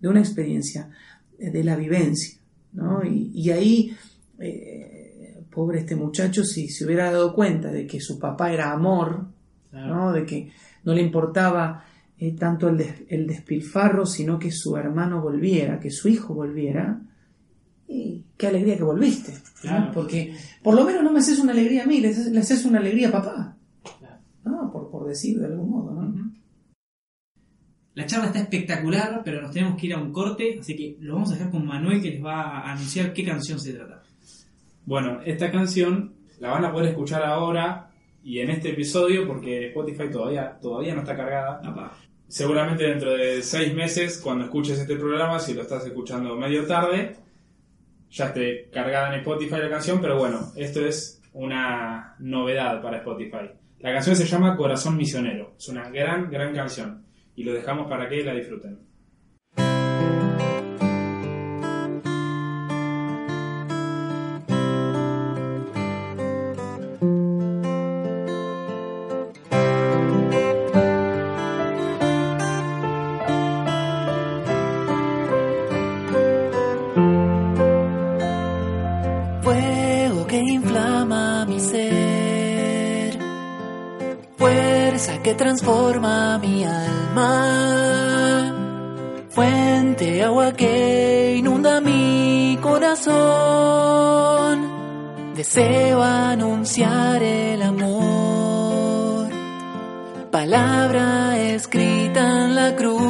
de 0.00 0.08
una 0.08 0.20
experiencia, 0.20 0.90
eh, 1.38 1.50
de 1.50 1.64
la 1.64 1.76
vivencia, 1.76 2.38
¿no? 2.72 3.04
Y, 3.04 3.30
y 3.34 3.50
ahí, 3.50 3.96
eh, 4.38 4.69
pobre 5.50 5.80
este 5.80 5.96
muchacho, 5.96 6.44
si 6.44 6.68
se 6.68 6.84
hubiera 6.86 7.10
dado 7.10 7.34
cuenta 7.34 7.70
de 7.72 7.86
que 7.86 8.00
su 8.00 8.18
papá 8.18 8.52
era 8.52 8.72
amor, 8.72 9.26
Claro. 9.70 9.94
¿no? 9.94 10.12
De 10.12 10.24
que, 10.26 10.50
no 10.84 10.94
le 10.94 11.02
importaba 11.02 11.84
eh, 12.18 12.32
tanto 12.36 12.68
el, 12.68 12.76
des- 12.78 13.02
el 13.08 13.26
despilfarro, 13.26 14.04
sino 14.06 14.38
que 14.38 14.50
su 14.50 14.76
hermano 14.76 15.20
volviera, 15.22 15.78
que 15.78 15.90
su 15.90 16.08
hijo 16.08 16.34
volviera. 16.34 17.00
Y 17.86 18.24
qué 18.36 18.46
alegría 18.48 18.76
que 18.76 18.82
volviste. 18.84 19.34
Porque 19.92 20.34
por 20.62 20.74
lo 20.74 20.84
menos 20.84 21.02
no 21.02 21.12
me 21.12 21.18
haces 21.18 21.38
una 21.38 21.52
alegría 21.52 21.84
a 21.84 21.86
mí, 21.86 22.00
le 22.00 22.08
haces, 22.08 22.64
una 22.64 22.78
alegría 22.78 23.08
a 23.08 23.12
papá. 23.12 23.56
Claro. 23.98 24.16
¿no? 24.44 24.70
Por, 24.72 24.90
por 24.90 25.06
decir 25.06 25.38
de 25.38 25.46
algún 25.46 25.70
modo. 25.70 25.90
La 27.94 28.06
charla 28.06 28.26
está 28.26 28.38
espectacular, 28.40 29.22
pero 29.24 29.42
nos 29.42 29.52
tenemos 29.52 29.78
que 29.78 29.86
ir 29.88 29.94
a 29.94 29.98
un 30.00 30.12
corte, 30.12 30.58
así 30.60 30.76
que 30.76 30.96
lo 31.00 31.14
vamos 31.14 31.30
a 31.30 31.34
dejar 31.34 31.50
con 31.50 31.66
Manuel 31.66 32.00
que 32.00 32.10
les 32.12 32.24
va 32.24 32.60
a 32.60 32.72
anunciar 32.72 33.12
qué 33.12 33.24
canción 33.24 33.58
se 33.60 33.72
trata. 33.72 34.02
Bueno, 34.90 35.20
esta 35.24 35.52
canción 35.52 36.16
la 36.40 36.50
van 36.50 36.64
a 36.64 36.72
poder 36.72 36.88
escuchar 36.88 37.22
ahora 37.22 37.92
y 38.24 38.40
en 38.40 38.50
este 38.50 38.70
episodio 38.70 39.24
porque 39.24 39.68
Spotify 39.68 40.10
todavía, 40.10 40.58
todavía 40.60 40.96
no 40.96 41.02
está 41.02 41.16
cargada. 41.16 41.60
Seguramente 42.26 42.82
dentro 42.82 43.12
de 43.12 43.40
seis 43.40 43.72
meses, 43.72 44.20
cuando 44.20 44.46
escuches 44.46 44.80
este 44.80 44.96
programa, 44.96 45.38
si 45.38 45.54
lo 45.54 45.62
estás 45.62 45.86
escuchando 45.86 46.34
medio 46.34 46.66
tarde, 46.66 47.14
ya 48.10 48.26
esté 48.26 48.68
cargada 48.72 49.14
en 49.14 49.20
Spotify 49.20 49.58
la 49.58 49.70
canción, 49.70 50.00
pero 50.00 50.18
bueno, 50.18 50.50
esto 50.56 50.84
es 50.84 51.22
una 51.34 52.16
novedad 52.18 52.82
para 52.82 52.96
Spotify. 52.96 53.48
La 53.78 53.92
canción 53.92 54.16
se 54.16 54.26
llama 54.26 54.56
Corazón 54.56 54.96
Misionero. 54.96 55.54
Es 55.56 55.68
una 55.68 55.88
gran, 55.88 56.28
gran 56.28 56.52
canción. 56.52 57.04
Y 57.36 57.44
lo 57.44 57.52
dejamos 57.52 57.88
para 57.88 58.08
que 58.08 58.24
la 58.24 58.34
disfruten. 58.34 58.89
Transforma 85.60 86.38
mi 86.38 86.64
alma, 86.64 87.28
fuente 89.28 90.24
agua 90.24 90.52
que 90.52 91.36
inunda 91.36 91.80
mi 91.82 92.58
corazón. 92.62 93.10
Deseo 95.34 96.02
anunciar 96.02 97.22
el 97.22 97.60
amor, 97.62 99.28
palabra 100.30 101.38
escrita 101.38 102.44
en 102.44 102.54
la 102.54 102.74
cruz. 102.76 103.00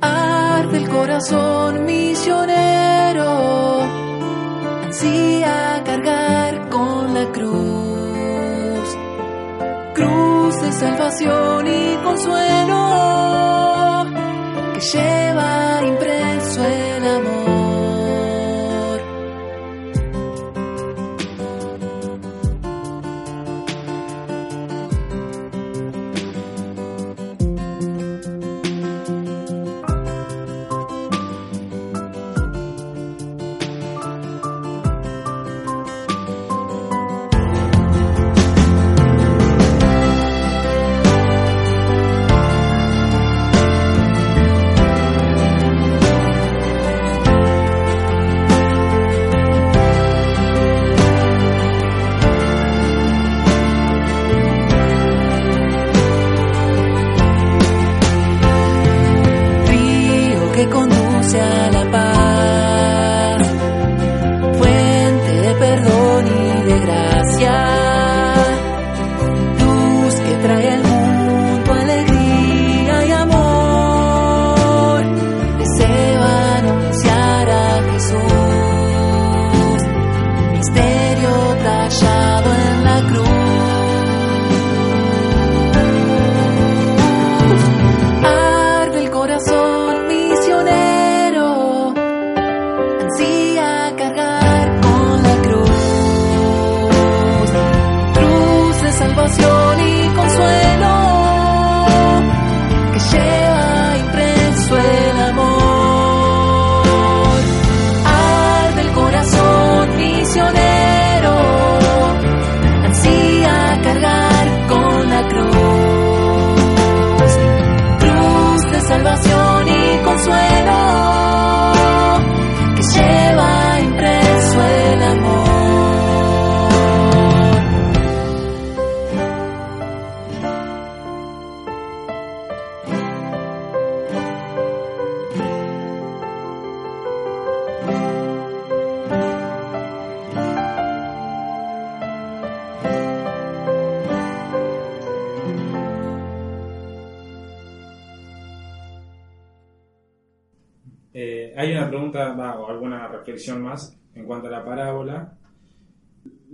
Arde 0.00 0.78
el 0.78 0.88
corazón 0.88 1.84
misionero, 1.84 3.82
ansía 4.84 5.82
cargar 5.84 6.47
cruz, 7.26 8.96
cruz 9.94 10.60
de 10.60 10.72
salvación 10.72 11.66
y 11.66 11.96
consuelo, 12.04 12.76
que 14.74 14.80
lleva 14.80 15.67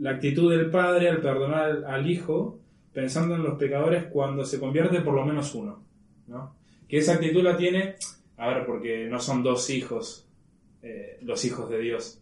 La 0.04 0.10
actitud 0.10 0.50
del 0.50 0.68
padre 0.68 1.08
al 1.08 1.22
perdonar 1.22 1.82
al, 1.86 2.10
hijo, 2.10 2.58
pensando 2.92 3.36
en 3.36 3.42
los 3.42 3.54
pecadores 3.54 4.04
cuando 4.12 4.44
se 4.44 4.60
convierte 4.60 5.00
por 5.00 5.14
lo 5.14 5.24
menos 5.24 5.54
uno. 5.54 5.82
¿no? 6.26 6.54
Que 6.86 6.98
esa 6.98 7.14
actitud 7.14 7.42
la 7.42 7.56
tiene, 7.56 7.94
a 8.36 8.48
ver, 8.48 8.66
porque 8.66 9.06
no 9.08 9.18
son 9.18 9.42
dos 9.42 9.70
hijos, 9.70 10.28
eh, 10.82 11.18
los 11.22 11.42
hijos 11.46 11.70
de 11.70 11.78
Dios. 11.78 12.20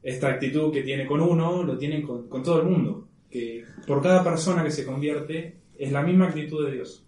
Esta 0.00 0.28
actitud 0.28 0.72
que 0.72 0.82
tiene 0.82 1.04
con 1.04 1.20
uno, 1.20 1.64
lo 1.64 1.76
tiene 1.76 2.02
con, 2.02 2.28
con 2.28 2.44
todo 2.44 2.60
el 2.60 2.68
mundo. 2.68 3.08
Que 3.28 3.64
por 3.84 4.00
cada 4.00 4.22
persona 4.22 4.62
que 4.62 4.70
se 4.70 4.86
convierte, 4.86 5.56
es 5.76 5.90
la 5.90 6.02
misma 6.02 6.28
actitud 6.28 6.64
de 6.64 6.70
Dios. 6.70 7.04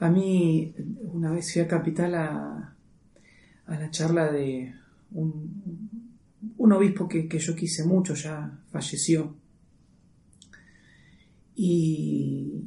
A 0.00 0.10
mí, 0.10 0.74
una 1.00 1.32
vez 1.32 1.50
fui 1.50 1.62
a 1.62 1.66
Capital 1.66 2.14
a, 2.14 2.76
a 3.64 3.74
la 3.74 3.90
charla 3.90 4.30
de 4.30 4.74
un, 5.12 5.79
un 6.62 6.72
obispo 6.72 7.08
que, 7.08 7.26
que 7.26 7.38
yo 7.38 7.54
quise 7.56 7.84
mucho, 7.84 8.14
ya 8.14 8.58
falleció. 8.70 9.34
Y 11.54 12.64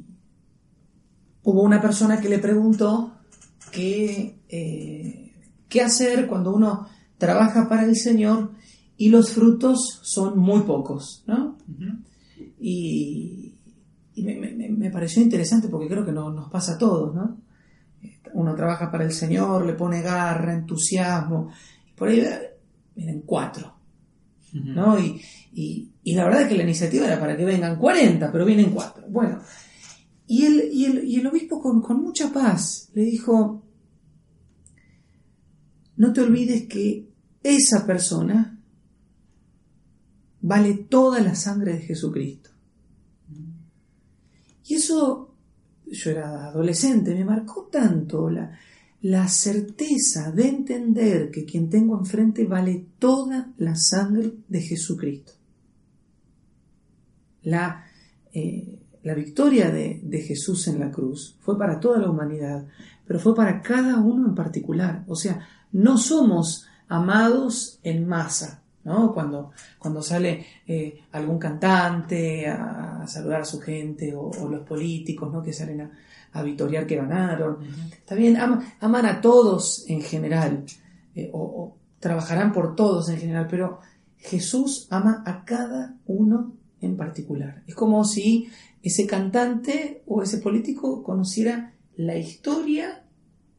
hubo 1.42 1.62
una 1.62 1.80
persona 1.80 2.20
que 2.20 2.28
le 2.28 2.38
preguntó 2.38 3.14
qué, 3.70 4.38
eh, 4.48 5.32
qué 5.68 5.80
hacer 5.82 6.26
cuando 6.26 6.54
uno 6.54 6.88
trabaja 7.18 7.68
para 7.68 7.84
el 7.84 7.96
Señor 7.96 8.52
y 8.96 9.08
los 9.08 9.30
frutos 9.32 10.00
son 10.02 10.38
muy 10.38 10.62
pocos, 10.62 11.24
¿no? 11.26 11.56
Y, 12.60 13.54
y 14.14 14.22
me, 14.22 14.36
me- 14.36 14.68
me 14.70 14.90
pareció 14.90 15.22
interesante 15.22 15.68
porque 15.68 15.88
creo 15.88 16.04
que 16.04 16.12
no- 16.12 16.30
nos 16.30 16.50
pasa 16.50 16.74
a 16.74 16.78
todos, 16.78 17.14
¿no? 17.14 17.36
Uno 18.32 18.54
trabaja 18.54 18.90
para 18.90 19.04
el 19.04 19.12
Señor, 19.12 19.64
le 19.66 19.74
pone 19.74 20.02
garra, 20.02 20.52
entusiasmo, 20.54 21.50
y 21.88 21.92
por 21.96 22.08
ahí 22.08 22.24
vienen 22.94 23.22
cuatro, 23.22 23.73
¿no? 24.54 24.98
Y, 24.98 25.20
y- 25.52 25.90
y 26.04 26.14
la 26.14 26.24
verdad 26.24 26.42
es 26.42 26.48
que 26.48 26.56
la 26.56 26.62
iniciativa 26.62 27.06
era 27.06 27.18
para 27.18 27.36
que 27.36 27.44
vengan 27.44 27.78
40, 27.78 28.30
pero 28.32 28.44
vienen 28.44 28.70
cuatro. 28.70 29.04
Bueno, 29.08 29.40
y 30.26 30.44
el, 30.46 30.70
y 30.72 30.84
el, 30.86 31.04
y 31.04 31.16
el 31.16 31.26
obispo 31.26 31.60
con, 31.60 31.82
con 31.82 32.02
mucha 32.02 32.32
paz 32.32 32.90
le 32.94 33.02
dijo, 33.02 33.62
no 35.96 36.12
te 36.12 36.20
olvides 36.20 36.66
que 36.68 37.08
esa 37.42 37.86
persona 37.86 38.58
vale 40.40 40.74
toda 40.74 41.20
la 41.20 41.34
sangre 41.34 41.74
de 41.74 41.80
Jesucristo. 41.82 42.50
Y 44.66 44.74
eso, 44.74 45.34
yo 45.86 46.10
era 46.10 46.46
adolescente, 46.46 47.14
me 47.14 47.24
marcó 47.24 47.68
tanto 47.70 48.30
la, 48.30 48.58
la 49.04 49.28
certeza 49.28 50.32
de 50.32 50.48
entender 50.48 51.30
que 51.30 51.44
quien 51.44 51.68
tengo 51.68 51.98
enfrente 51.98 52.46
vale 52.46 52.86
toda 52.98 53.52
la 53.58 53.76
sangre 53.76 54.32
de 54.48 54.62
Jesucristo. 54.62 55.32
La, 57.42 57.84
eh, 58.32 58.80
la 59.02 59.12
victoria 59.12 59.70
de, 59.70 60.00
de 60.02 60.22
Jesús 60.22 60.68
en 60.68 60.80
la 60.80 60.90
cruz 60.90 61.36
fue 61.40 61.58
para 61.58 61.78
toda 61.80 61.98
la 61.98 62.08
humanidad, 62.08 62.66
pero 63.06 63.18
fue 63.20 63.34
para 63.34 63.60
cada 63.60 64.00
uno 64.00 64.26
en 64.26 64.34
particular. 64.34 65.04
O 65.06 65.16
sea, 65.16 65.46
no 65.70 65.98
somos 65.98 66.66
amados 66.88 67.80
en 67.82 68.08
masa, 68.08 68.63
¿no? 68.84 69.12
Cuando, 69.12 69.50
cuando 69.78 70.02
sale 70.02 70.44
eh, 70.66 71.00
algún 71.12 71.38
cantante 71.38 72.46
a, 72.46 73.02
a 73.02 73.06
saludar 73.06 73.42
a 73.42 73.44
su 73.44 73.60
gente 73.60 74.14
o, 74.14 74.30
o 74.30 74.48
los 74.48 74.60
políticos, 74.66 75.32
¿no? 75.32 75.42
Que 75.42 75.52
salen 75.52 75.80
a, 75.82 75.90
a 76.32 76.42
vitorear 76.42 76.86
que 76.86 76.96
ganaron. 76.96 77.58
Está 77.92 78.14
bien, 78.14 78.36
ama- 78.36 78.74
aman 78.80 79.06
a 79.06 79.20
todos 79.20 79.84
en 79.88 80.02
general, 80.02 80.64
eh, 81.14 81.30
o, 81.32 81.38
o 81.40 81.76
trabajarán 82.00 82.52
por 82.52 82.74
todos 82.76 83.08
en 83.08 83.18
general, 83.18 83.46
pero 83.50 83.80
Jesús 84.18 84.86
ama 84.90 85.22
a 85.26 85.44
cada 85.44 85.96
uno 86.06 86.52
en 86.80 86.96
particular. 86.96 87.62
Es 87.66 87.74
como 87.74 88.04
si 88.04 88.48
ese 88.82 89.06
cantante 89.06 90.02
o 90.06 90.22
ese 90.22 90.38
político 90.38 91.02
conociera 91.02 91.72
la 91.96 92.16
historia, 92.16 93.04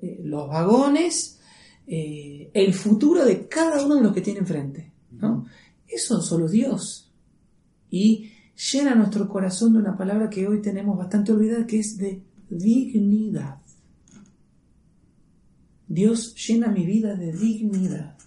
eh, 0.01 0.19
los 0.23 0.47
vagones, 0.49 1.39
el 1.87 2.73
futuro 2.73 3.23
de 3.25 3.47
cada 3.47 3.85
uno 3.85 3.95
de 3.95 4.01
los 4.01 4.13
que 4.13 4.21
tiene 4.21 4.39
enfrente. 4.39 4.91
Eso 5.95 6.21
solo 6.21 6.49
Dios. 6.49 7.09
Y 7.89 8.29
llena 8.73 8.95
nuestro 8.95 9.29
corazón 9.29 9.71
de 9.73 9.79
una 9.79 9.95
palabra 9.97 10.29
que 10.29 10.45
hoy 10.45 10.61
tenemos 10.61 10.97
bastante 10.97 11.31
olvidada, 11.31 11.65
que 11.65 11.79
es 11.79 11.97
de 11.97 12.21
dignidad. 12.49 13.59
Dios 15.87 16.35
llena 16.47 16.67
mi 16.67 16.85
vida 16.85 17.15
de 17.15 17.31
dignidad. 17.31 18.17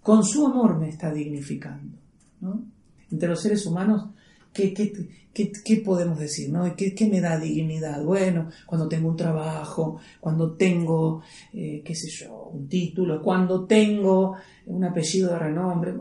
Con 0.00 0.22
su 0.22 0.46
amor 0.46 0.78
me 0.78 0.88
está 0.88 1.12
dignificando. 1.12 1.98
¿no? 2.40 2.62
Entre 3.10 3.28
los 3.28 3.40
seres 3.42 3.66
humanos, 3.66 4.10
¿qué, 4.52 4.72
qué, 4.72 4.92
qué- 5.34 5.50
qué 5.64 5.76
podemos 5.78 6.20
decir? 6.20 6.52
¿no? 6.52 6.76
¿Qué, 6.76 6.94
qué 6.94 7.08
me 7.08 7.20
da 7.20 7.36
dignidad? 7.40 8.04
Bueno, 8.04 8.50
cuando 8.64 8.86
tengo 8.86 9.08
un 9.08 9.16
trabajo, 9.16 9.98
cuando 10.20 10.52
tengo, 10.52 11.22
eh, 11.52 11.82
qué 11.84 11.94
sé 11.96 12.08
yo, 12.10 12.50
un 12.52 12.68
título, 12.68 13.20
cuando 13.20 13.64
tengo 13.66 14.36
un 14.66 14.84
apellido 14.84 15.32
de 15.32 15.38
renombre. 15.40 15.94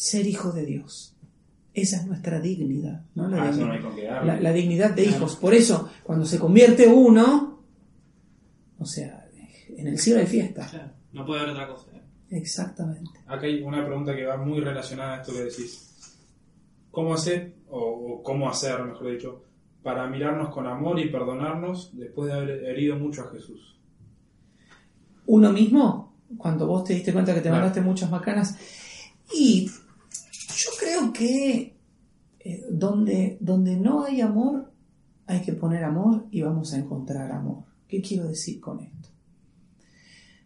Ser 0.00 0.26
hijo 0.26 0.50
de 0.52 0.64
Dios. 0.64 1.14
Esa 1.74 1.98
es 1.98 2.06
nuestra 2.06 2.40
dignidad. 2.40 3.04
¿no? 3.14 3.28
La 3.28 3.42
Ah, 3.42 3.50
eso 3.50 3.58
dignidad- 3.58 3.66
no 3.66 3.72
hay 3.74 3.80
con 3.82 3.94
qué 3.96 4.04
darle. 4.06 4.32
la, 4.34 4.40
la 4.40 4.52
dignidad 4.52 4.90
de 4.94 5.04
hijos. 5.04 5.36
Por 5.36 5.52
eso, 5.54 5.90
cuando 6.02 6.24
se 6.24 6.38
convierte 6.38 6.86
uno, 6.88 7.62
o 8.78 8.86
sea, 8.86 9.28
en 9.76 9.86
el 9.88 9.98
cielo 9.98 10.20
hay 10.20 10.26
fiesta. 10.26 10.66
Claro, 10.70 10.92
no 11.12 11.26
puede 11.26 11.40
haber 11.42 11.52
otra 11.52 11.68
cosa. 11.68 11.90
¿eh? 11.94 12.00
Exactamente. 12.30 13.10
Acá 13.26 13.46
hay 13.46 13.60
una 13.62 13.84
pregunta 13.84 14.16
que 14.16 14.24
va 14.24 14.38
muy 14.38 14.60
relacionada 14.60 15.16
a 15.18 15.20
esto 15.20 15.32
que 15.34 15.42
decís. 15.44 15.86
¿Cómo 16.90 17.12
hacer, 17.14 17.56
o, 17.68 17.78
o 17.78 18.22
cómo 18.22 18.48
hacer, 18.48 18.82
mejor 18.82 19.10
dicho, 19.12 19.44
para 19.82 20.08
mirarnos 20.08 20.48
con 20.54 20.66
amor 20.66 20.98
y 20.98 21.10
perdonarnos 21.10 21.90
después 21.96 22.28
de 22.28 22.38
haber 22.38 22.64
herido 22.64 22.96
mucho 22.96 23.22
a 23.22 23.30
Jesús? 23.30 23.78
Uno 25.26 25.52
mismo, 25.52 26.16
cuando 26.36 26.66
vos 26.66 26.84
te 26.84 26.94
diste 26.94 27.12
cuenta 27.12 27.32
que 27.34 27.40
te 27.40 27.48
Claro. 27.48 27.58
mandaste 27.58 27.80
muchas 27.82 28.10
macanas, 28.10 28.56
y 29.32 29.70
yo 30.60 30.70
creo 30.78 31.12
que 31.12 31.74
eh, 32.40 32.66
donde, 32.70 33.38
donde 33.40 33.76
no 33.76 34.04
hay 34.04 34.20
amor, 34.20 34.70
hay 35.26 35.40
que 35.40 35.54
poner 35.54 35.84
amor 35.84 36.26
y 36.30 36.42
vamos 36.42 36.74
a 36.74 36.78
encontrar 36.78 37.32
amor. 37.32 37.64
¿Qué 37.88 38.02
quiero 38.02 38.28
decir 38.28 38.60
con 38.60 38.80
esto? 38.80 39.08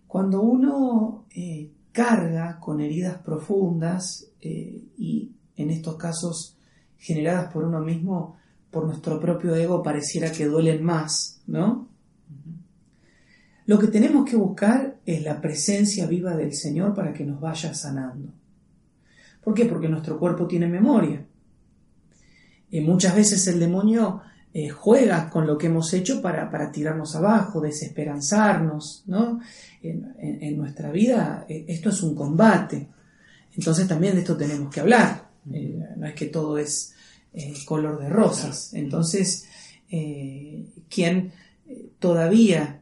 Cuando 0.07 0.41
uno 0.41 1.27
eh, 1.35 1.73
carga 1.91 2.61
con 2.61 2.81
heridas 2.81 3.19
profundas 3.19 4.31
eh, 4.41 4.85
y 4.97 5.33
en 5.57 5.71
estos 5.71 5.97
casos 5.97 6.57
generadas 6.97 7.53
por 7.53 7.65
uno 7.65 7.81
mismo, 7.81 8.37
por 8.71 8.87
nuestro 8.87 9.19
propio 9.19 9.55
ego, 9.57 9.83
pareciera 9.83 10.31
que 10.31 10.47
duelen 10.47 10.85
más, 10.85 11.43
¿no? 11.47 11.89
Lo 13.67 13.79
que 13.79 13.89
tenemos 13.89 14.29
que 14.29 14.37
buscar 14.37 15.01
es 15.07 15.23
la 15.23 15.41
presencia 15.41 16.07
viva 16.07 16.37
del 16.37 16.55
Señor 16.55 16.95
para 16.95 17.13
que 17.13 17.25
nos 17.25 17.41
vaya 17.41 17.75
sanando. 17.75 18.33
¿Por 19.45 19.55
qué? 19.55 19.67
Porque 19.67 19.89
nuestro 19.89 20.19
cuerpo 20.19 20.47
tiene 20.47 20.67
memoria. 20.67 21.25
Y 22.71 22.81
muchas 22.81 23.15
veces 23.15 23.47
el 23.47 23.61
demonio 23.61 24.23
eh, 24.53 24.69
juega 24.69 25.29
con 25.31 25.47
lo 25.47 25.59
que 25.59 25.67
hemos 25.67 25.93
hecho 25.93 26.23
para, 26.23 26.51
para 26.51 26.71
tirarnos 26.73 27.15
abajo, 27.17 27.61
desesperanzarnos, 27.61 29.05
¿no? 29.07 29.41
En, 29.83 30.15
en- 30.19 30.43
en 30.43 30.57
nuestra 30.57 30.91
vida 30.91 31.45
eh, 31.49 31.65
esto 31.69 31.91
es 31.91 32.03
un 32.03 32.15
combate. 32.15 32.89
Entonces 33.57 33.87
también 33.87 34.15
de 34.15 34.21
esto 34.21 34.37
tenemos 34.37 34.73
que 34.73 34.81
hablar. 34.81 35.29
Eh, 35.53 35.79
no 35.97 36.07
es 36.07 36.15
que 36.15 36.27
todo 36.27 36.57
es 36.59 36.95
color 37.67 37.99
de 38.01 38.09
rosas. 38.09 38.73
Entonces, 38.75 39.45
quien 40.89 41.33
todavía 41.99 42.81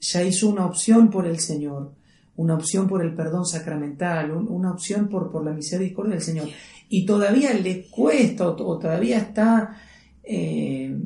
ya 0.00 0.22
hizo 0.22 0.48
una 0.48 0.64
opción 0.66 1.10
por 1.10 1.26
el 1.26 1.40
Señor, 1.40 1.92
una 2.36 2.54
opción 2.54 2.88
por 2.88 3.02
el 3.02 3.14
perdón 3.14 3.46
sacramental, 3.46 4.30
un- 4.32 4.48
una 4.48 4.72
opción 4.72 5.08
por, 5.08 5.30
por 5.30 5.44
la 5.44 5.52
misericordia 5.52 6.14
del 6.14 6.22
Señor, 6.22 6.48
y 6.88 7.06
todavía 7.06 7.52
le 7.54 7.88
cuesta 7.88 8.48
o, 8.48 8.52
o 8.66 8.78
todavía 8.78 9.18
está 9.18 9.76
eh, 10.22 10.96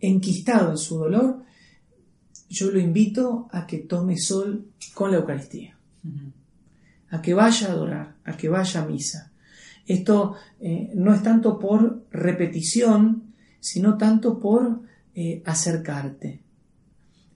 enquistado 0.00 0.70
en 0.70 0.78
su 0.78 0.98
dolor, 0.98 1.42
yo 2.48 2.70
lo 2.70 2.80
invito 2.80 3.48
a 3.52 3.66
que 3.66 3.78
tome 3.78 4.16
sol 4.18 4.66
con 4.94 5.10
la 5.12 5.18
Eucaristía, 5.18 5.76
a 7.10 7.20
que 7.22 7.34
vaya 7.34 7.68
a 7.68 7.72
adorar, 7.72 8.14
a 8.24 8.36
que 8.36 8.48
vaya 8.48 8.82
a 8.82 8.86
misa. 8.86 9.30
Esto 9.86 10.34
eh, 10.60 10.90
no 10.94 11.12
es 11.14 11.22
tanto 11.22 11.58
por 11.58 12.04
repetición, 12.10 13.34
sino 13.60 13.96
tanto 13.96 14.38
por 14.38 14.80
eh, 15.14 15.42
acercarte. 15.44 16.40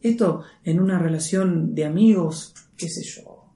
Esto 0.05 0.43
en 0.63 0.81
una 0.81 0.99
relación 0.99 1.75
de 1.75 1.87
amigos, 1.87 2.53
qué 2.77 2.89
sé 2.91 3.03
yo, 3.05 3.55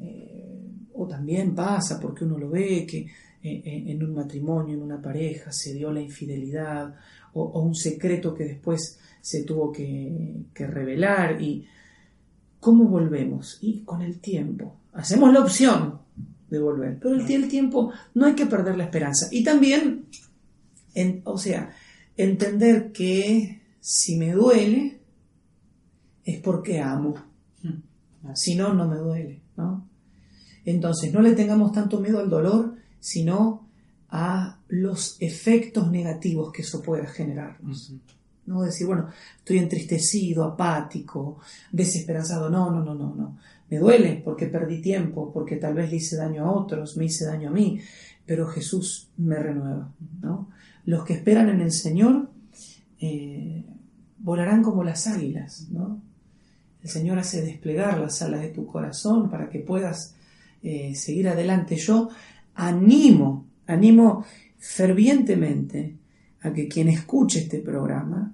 eh, 0.00 0.58
o 0.94 1.06
también 1.06 1.54
pasa 1.54 2.00
porque 2.00 2.24
uno 2.24 2.38
lo 2.38 2.48
ve 2.48 2.86
que 2.86 3.00
eh, 3.00 3.08
eh, 3.42 3.84
en 3.88 4.02
un 4.02 4.14
matrimonio, 4.14 4.74
en 4.74 4.82
una 4.82 5.02
pareja, 5.02 5.52
se 5.52 5.74
dio 5.74 5.92
la 5.92 6.00
infidelidad 6.00 6.94
o, 7.34 7.42
o 7.42 7.60
un 7.62 7.74
secreto 7.74 8.34
que 8.34 8.44
después 8.44 8.98
se 9.20 9.44
tuvo 9.44 9.70
que, 9.70 10.36
que 10.54 10.66
revelar 10.66 11.42
y 11.42 11.66
¿cómo 12.58 12.84
volvemos? 12.84 13.58
Y 13.60 13.82
con 13.82 14.00
el 14.00 14.18
tiempo. 14.18 14.76
Hacemos 14.94 15.30
la 15.30 15.40
opción 15.40 15.98
de 16.48 16.58
volver, 16.58 16.98
pero 16.98 17.14
el, 17.16 17.30
el 17.30 17.48
tiempo 17.48 17.92
no 18.14 18.24
hay 18.24 18.34
que 18.34 18.46
perder 18.46 18.76
la 18.78 18.84
esperanza. 18.84 19.26
Y 19.30 19.44
también, 19.44 20.06
en- 20.94 21.20
o 21.24 21.36
sea, 21.36 21.70
entender 22.16 22.92
que 22.92 23.60
si 23.80 24.16
me 24.16 24.32
duele 24.32 25.01
es 26.24 26.40
porque 26.40 26.80
amo. 26.80 27.14
Si 28.34 28.54
no, 28.54 28.72
no 28.72 28.86
me 28.86 28.96
duele, 28.96 29.40
¿no? 29.56 29.88
Entonces, 30.64 31.12
no 31.12 31.20
le 31.20 31.32
tengamos 31.32 31.72
tanto 31.72 32.00
miedo 32.00 32.20
al 32.20 32.30
dolor, 32.30 32.76
sino 33.00 33.66
a 34.10 34.60
los 34.68 35.16
efectos 35.20 35.90
negativos 35.90 36.52
que 36.52 36.62
eso 36.62 36.82
pueda 36.82 37.06
generarnos. 37.06 37.94
No 38.46 38.62
decir, 38.62 38.86
bueno, 38.86 39.08
estoy 39.38 39.58
entristecido, 39.58 40.44
apático, 40.44 41.38
desesperanzado. 41.72 42.50
No, 42.50 42.70
no, 42.70 42.84
no, 42.84 42.94
no, 42.94 43.14
no. 43.14 43.38
Me 43.70 43.78
duele 43.78 44.20
porque 44.24 44.46
perdí 44.46 44.80
tiempo, 44.80 45.32
porque 45.32 45.56
tal 45.56 45.74
vez 45.74 45.90
le 45.90 45.96
hice 45.96 46.16
daño 46.16 46.44
a 46.44 46.52
otros, 46.52 46.96
me 46.96 47.06
hice 47.06 47.24
daño 47.24 47.48
a 47.48 47.52
mí, 47.52 47.80
pero 48.26 48.46
Jesús 48.46 49.08
me 49.16 49.36
renueva, 49.36 49.92
¿no? 50.20 50.50
Los 50.84 51.04
que 51.04 51.14
esperan 51.14 51.48
en 51.48 51.60
el 51.60 51.72
Señor 51.72 52.28
eh, 53.00 53.64
volarán 54.18 54.62
como 54.62 54.84
las 54.84 55.06
águilas, 55.06 55.68
¿no? 55.70 56.02
El 56.82 56.90
Señor 56.90 57.18
hace 57.18 57.42
desplegar 57.42 57.98
las 57.98 58.22
alas 58.22 58.42
de 58.42 58.48
tu 58.48 58.66
corazón 58.66 59.30
para 59.30 59.48
que 59.48 59.60
puedas 59.60 60.14
eh, 60.62 60.94
seguir 60.94 61.28
adelante. 61.28 61.76
Yo 61.76 62.08
animo 62.54 63.46
animo 63.66 64.24
fervientemente 64.58 65.96
a 66.40 66.52
que 66.52 66.68
quien 66.68 66.88
escuche 66.88 67.40
este 67.40 67.58
programa 67.58 68.32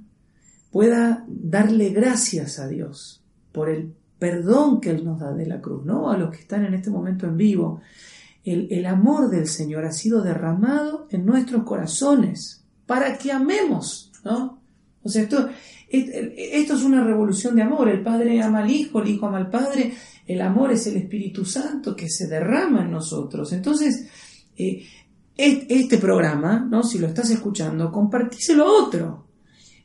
pueda 0.71 1.25
darle 1.27 1.91
gracias 1.91 2.59
a 2.59 2.69
Dios 2.69 3.23
por 3.53 3.69
el 3.71 3.95
perdón 4.19 4.81
que 4.81 4.91
Él 4.91 5.05
nos 5.05 5.21
da 5.21 5.33
de 5.33 5.47
la 5.47 5.61
cruz, 5.61 5.85
¿no? 5.85 6.11
A 6.11 6.17
los 6.17 6.31
que 6.31 6.41
están 6.41 6.65
en 6.65 6.75
este 6.75 6.91
momento 6.91 7.27
en 7.27 7.37
vivo. 7.37 7.81
El, 8.45 8.69
el 8.71 8.87
amor 8.87 9.31
del 9.31 9.47
Señor 9.47 9.85
ha 9.85 9.93
sido 9.93 10.23
derramado 10.23 11.07
en 11.11 11.25
nuestros 11.25 11.65
corazones 11.65 12.65
para 12.87 13.17
que 13.19 13.31
amemos, 13.31 14.13
¿no? 14.25 14.58
O 15.09 15.11
sea, 15.11 15.23
esto, 15.23 15.49
esto 15.89 16.75
es 16.75 16.83
una 16.83 17.03
revolución 17.03 17.57
de 17.57 17.63
amor. 17.63 17.89
El 17.89 18.03
Padre 18.03 18.41
ama 18.41 18.61
al 18.61 18.71
Hijo, 18.71 19.03
el 19.03 19.09
Hijo 19.09 19.27
ama 19.27 19.39
al 19.39 19.51
Padre. 19.51 19.93
El 20.27 20.41
amor 20.43 20.73
es 20.73 20.87
el 20.87 20.97
Espíritu 20.97 21.45
Santo 21.45 21.97
que 21.97 22.09
se 22.09 22.27
derrama 22.27 22.83
en 22.83 22.91
nosotros. 22.91 23.53
Entonces, 23.53 24.07
eh, 24.57 24.85
este 25.37 25.99
programa, 25.99 26.67
¿no? 26.69 26.83
si 26.83 26.99
lo 26.99 27.07
estás 27.07 27.31
escuchando, 27.31 27.91
compartíselo 27.93 28.65
a 28.65 28.85
otro. 28.85 29.25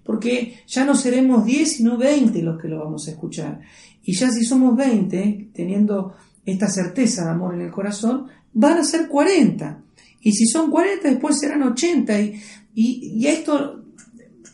Porque 0.04 0.62
ya 0.68 0.84
no 0.84 0.96
seremos 0.96 1.46
10, 1.46 1.72
sino 1.72 1.98
20 1.98 2.42
los 2.42 2.62
que 2.62 2.68
lo 2.68 2.80
vamos 2.80 3.08
a 3.08 3.12
escuchar. 3.12 3.62
Y 4.04 4.14
ya 4.14 4.30
si 4.30 4.44
somos 4.44 4.76
20, 4.76 5.52
teniendo 5.54 6.14
esta 6.46 6.68
certeza 6.68 7.24
de 7.24 7.32
amor 7.32 7.56
en 7.56 7.62
el 7.62 7.72
corazón, 7.72 8.28
van 8.52 8.80
a 8.80 8.84
ser 8.84 9.08
40. 9.08 9.82
Y 10.22 10.34
si 10.34 10.46
son 10.46 10.70
40, 10.70 11.10
después 11.10 11.40
serán 11.40 11.64
80. 11.64 12.20
Y, 12.20 12.42
y, 12.76 13.28
esto 13.28 13.83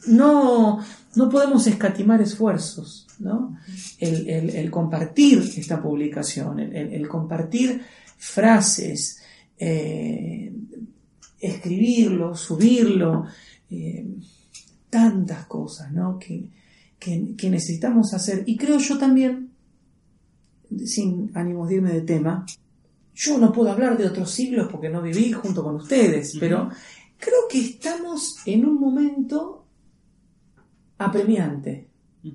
no, 0.08 0.80
no 1.16 1.30
podemos 1.30 1.66
escatimar 1.68 2.22
esfuerzos, 2.22 3.08
¿no? 3.20 3.58
El, 4.00 4.70
compartir 4.72 5.40
esta 5.58 5.82
publicación, 5.82 6.60
el, 6.60 7.08
compartir 7.08 7.82
frases, 8.18 9.22
eh, 9.58 10.54
escribirlo, 11.40 12.36
subirlo, 12.36 13.26
eh, 13.70 14.06
tantas 14.90 15.46
cosas, 15.46 15.92
¿no? 15.92 16.18
Que, 16.18 16.48
que, 17.00 17.50
necesitamos 17.50 18.14
hacer. 18.14 18.44
Y 18.46 18.58
creo 18.58 18.78
yo 18.78 18.98
también, 18.98 19.52
sin 20.86 21.32
ánimos 21.34 21.70
de 21.70 21.76
irme 21.76 21.94
de 21.94 22.02
tema, 22.02 22.46
yo 23.16 23.38
no 23.38 23.52
puedo 23.52 23.72
hablar 23.72 23.98
de 23.98 24.06
otros 24.06 24.32
siglos 24.32 24.68
porque 24.72 24.90
no 24.90 25.02
viví 25.02 25.32
junto 25.32 25.64
con 25.64 25.76
ustedes, 25.76 26.38
pero 26.40 26.70
creo 27.18 27.48
que 27.50 27.60
estamos 27.60 28.38
en 28.46 28.66
un 28.66 28.80
momento 28.80 29.59
apremiante, 31.00 31.88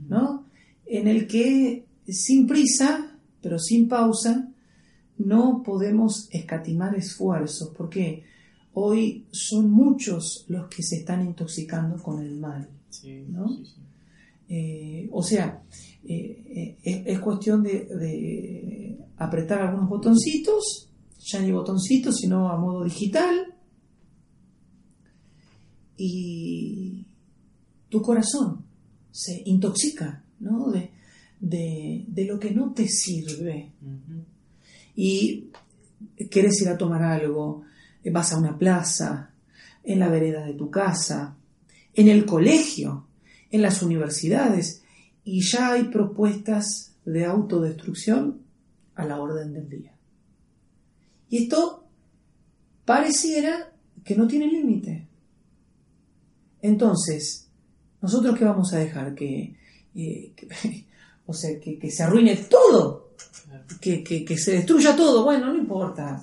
¿no? 0.09 0.47
En 0.87 1.07
el 1.07 1.27
que 1.29 1.85
sin 2.09 2.47
prisa, 2.47 3.17
pero 3.41 3.59
sin 3.59 3.87
pausa, 3.89 4.51
no 5.19 5.63
podemos 5.65 6.29
escatimar 6.33 6.95
esfuerzos, 6.97 7.73
porque 7.77 8.25
hoy 8.73 9.27
son 9.31 9.71
muchos 9.71 10.47
los 10.49 10.69
que 10.69 10.83
se 10.83 10.97
están 10.97 11.25
intoxicando 11.25 12.03
con 12.03 12.21
el 12.21 12.37
mal, 12.37 12.69
¿no? 13.29 13.59
Eh, 14.49 15.09
o 15.13 15.23
sea, 15.23 15.63
eh, 16.05 16.77
eh, 16.83 17.03
es, 17.07 17.19
cuestión 17.21 17.63
de, 17.63 18.99
apretar 19.17 19.63
algunos 19.63 19.89
botoncitos, 19.89 20.91
ya 21.19 21.41
ni 21.41 21.53
botoncitos, 21.53 22.17
sino 22.17 22.51
a 22.51 22.59
modo 22.59 22.85
digital, 22.85 23.55
y 25.97 26.84
tu 27.95 28.03
corazón 28.03 28.65
se 29.13 29.41
intoxica 29.45 30.25
¿no? 30.41 30.69
de, 30.69 30.91
de, 31.39 32.25
lo 32.25 32.41
que 32.41 32.51
no 32.51 32.73
te 32.73 32.89
sirve. 32.89 33.71
Y 34.97 35.51
quieres 36.29 36.61
ir 36.61 36.71
a 36.71 36.77
tomar 36.77 37.05
algo, 37.05 37.63
vas 38.11 38.33
a 38.33 38.39
una 38.39 38.59
plaza, 38.59 39.31
en 39.85 40.01
la 40.01 40.09
vereda 40.09 40.45
de 40.45 40.55
tu 40.55 40.73
casa, 40.73 41.37
en 41.93 42.09
el 42.09 42.27
colegio, 42.27 43.07
en 43.53 43.63
las 43.63 43.81
universidades, 43.81 44.83
y 45.23 45.43
ya 45.43 45.75
hay 45.75 45.85
propuestas 45.85 46.97
de 47.05 47.27
autodestrucción 47.27 48.41
a 48.97 49.05
la 49.05 49.21
orden 49.21 49.53
del 49.53 49.69
día. 49.69 49.97
Y 51.29 51.45
esto 51.45 51.87
pareciera 52.85 53.73
que 54.05 54.17
no 54.17 54.27
tiene 54.27 54.49
límite. 54.49 55.07
Entonces, 56.61 57.44
¿nosotros 58.05 58.39
qué 58.39 58.45
vamos 58.45 58.71
a 58.75 58.79
dejar? 58.81 59.15
Que, 59.15 59.57
eh, 59.95 60.35
o 61.27 61.33
sea, 61.33 61.59
que, 61.59 61.91
se 61.91 62.03
arruine 62.03 62.37
todo, 62.37 63.15
que, 63.81 64.37
se 64.37 64.53
destruya 64.53 64.95
todo. 64.95 65.25
Bueno, 65.25 65.47
no 65.47 65.57
importa. 65.57 66.23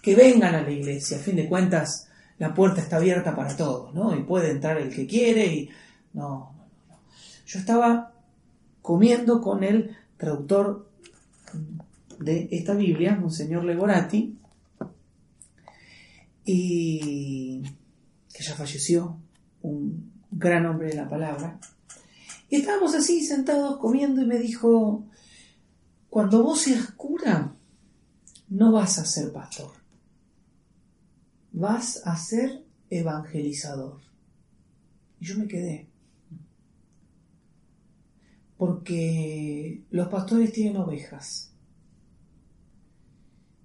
Que 0.00 0.14
vengan 0.14 0.54
a 0.54 0.62
la 0.62 0.70
iglesia, 0.70 1.18
a 1.18 1.20
fin 1.20 1.36
de 1.36 1.46
cuentas, 1.46 2.08
la 2.38 2.54
puerta 2.54 2.80
está 2.80 2.96
abierta 2.96 3.36
para 3.36 3.54
todos, 3.54 3.94
¿no? 3.94 4.16
Y 4.16 4.22
puede 4.22 4.50
entrar 4.50 4.78
el 4.78 4.88
que 4.88 5.06
quiere 5.06 5.46
y 5.46 5.68
no, 6.14 6.54
no, 6.56 6.66
no. 6.88 6.98
Yo 7.44 7.58
estaba 7.58 8.14
comiendo 8.80 9.42
con 9.42 9.62
el 9.62 9.94
traductor 10.16 10.88
de 12.18 12.48
esta 12.50 12.72
Biblia, 12.72 13.14
Monseñor 13.14 13.64
Legorati, 13.64 14.38
y 16.46 17.62
que 18.32 18.42
ya 18.42 18.54
falleció, 18.54 19.18
un 19.60 20.11
gran 20.32 20.66
hombre 20.66 20.88
de 20.88 20.96
la 20.96 21.08
palabra. 21.08 21.60
Y 22.48 22.56
estábamos 22.56 22.94
así 22.94 23.24
sentados 23.24 23.78
comiendo 23.78 24.20
y 24.22 24.26
me 24.26 24.38
dijo, 24.38 25.06
cuando 26.10 26.42
vos 26.42 26.62
seas 26.62 26.90
cura, 26.92 27.54
no 28.48 28.72
vas 28.72 28.98
a 28.98 29.04
ser 29.04 29.32
pastor, 29.32 29.70
vas 31.52 32.02
a 32.04 32.16
ser 32.16 32.64
evangelizador. 32.90 34.00
Y 35.20 35.26
yo 35.26 35.38
me 35.38 35.46
quedé 35.46 35.92
porque 38.62 39.82
los 39.90 40.06
pastores 40.06 40.52
tienen 40.52 40.76
ovejas 40.76 41.52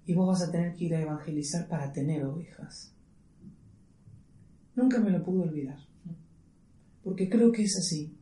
y 0.06 0.12
vos 0.12 0.26
vas 0.26 0.42
a 0.42 0.50
tener 0.50 0.74
que 0.74 0.86
ir 0.86 0.94
a 0.96 1.00
evangelizar 1.00 1.68
para 1.68 1.92
tener 1.92 2.24
ovejas. 2.24 2.92
Nunca 4.74 4.98
me 4.98 5.10
lo 5.10 5.22
pude 5.22 5.42
olvidar, 5.42 5.78
porque 7.08 7.30
creo 7.30 7.50
que 7.50 7.62
es 7.62 7.74
así, 7.78 8.14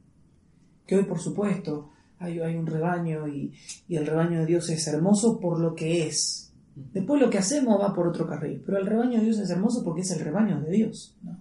que 0.86 0.94
hoy 0.94 1.04
por 1.06 1.18
supuesto 1.18 1.90
hay, 2.20 2.38
hay 2.38 2.54
un 2.54 2.66
rebaño 2.66 3.26
y, 3.26 3.52
y, 3.88 3.96
el 3.96 4.06
rebaño 4.06 4.38
de 4.38 4.46
Dios 4.46 4.70
es 4.70 4.86
hermoso 4.86 5.40
por 5.40 5.58
lo 5.58 5.74
que 5.74 6.06
es. 6.06 6.52
Después 6.94 7.20
lo 7.20 7.28
que 7.28 7.38
hacemos 7.38 7.80
va 7.80 7.92
por 7.92 8.06
otro 8.06 8.28
carril, 8.28 8.62
pero 8.64 8.78
el 8.78 8.86
rebaño 8.86 9.18
de 9.18 9.24
Dios 9.24 9.38
es 9.40 9.50
hermoso 9.50 9.82
porque 9.82 10.02
es 10.02 10.10
el 10.12 10.20
rebaño 10.20 10.60
de 10.60 10.70
Dios. 10.70 11.16
¿no? 11.24 11.36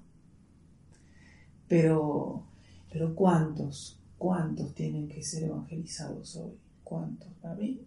Pero, 1.67 2.47
pero 2.91 3.13
¿cuántos? 3.13 3.99
¿Cuántos 4.17 4.73
tienen 4.73 5.07
que 5.07 5.21
ser 5.21 5.43
evangelizados 5.43 6.35
hoy? 6.37 6.57
¿Cuántos? 6.83 7.31
Para 7.43 7.53
mí 7.53 7.79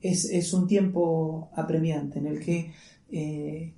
es, 0.00 0.52
un 0.52 0.66
tiempo 0.66 1.50
apremiante 1.54 2.18
en 2.18 2.26
el 2.26 2.40
que 2.40 2.72
eh, 3.12 3.74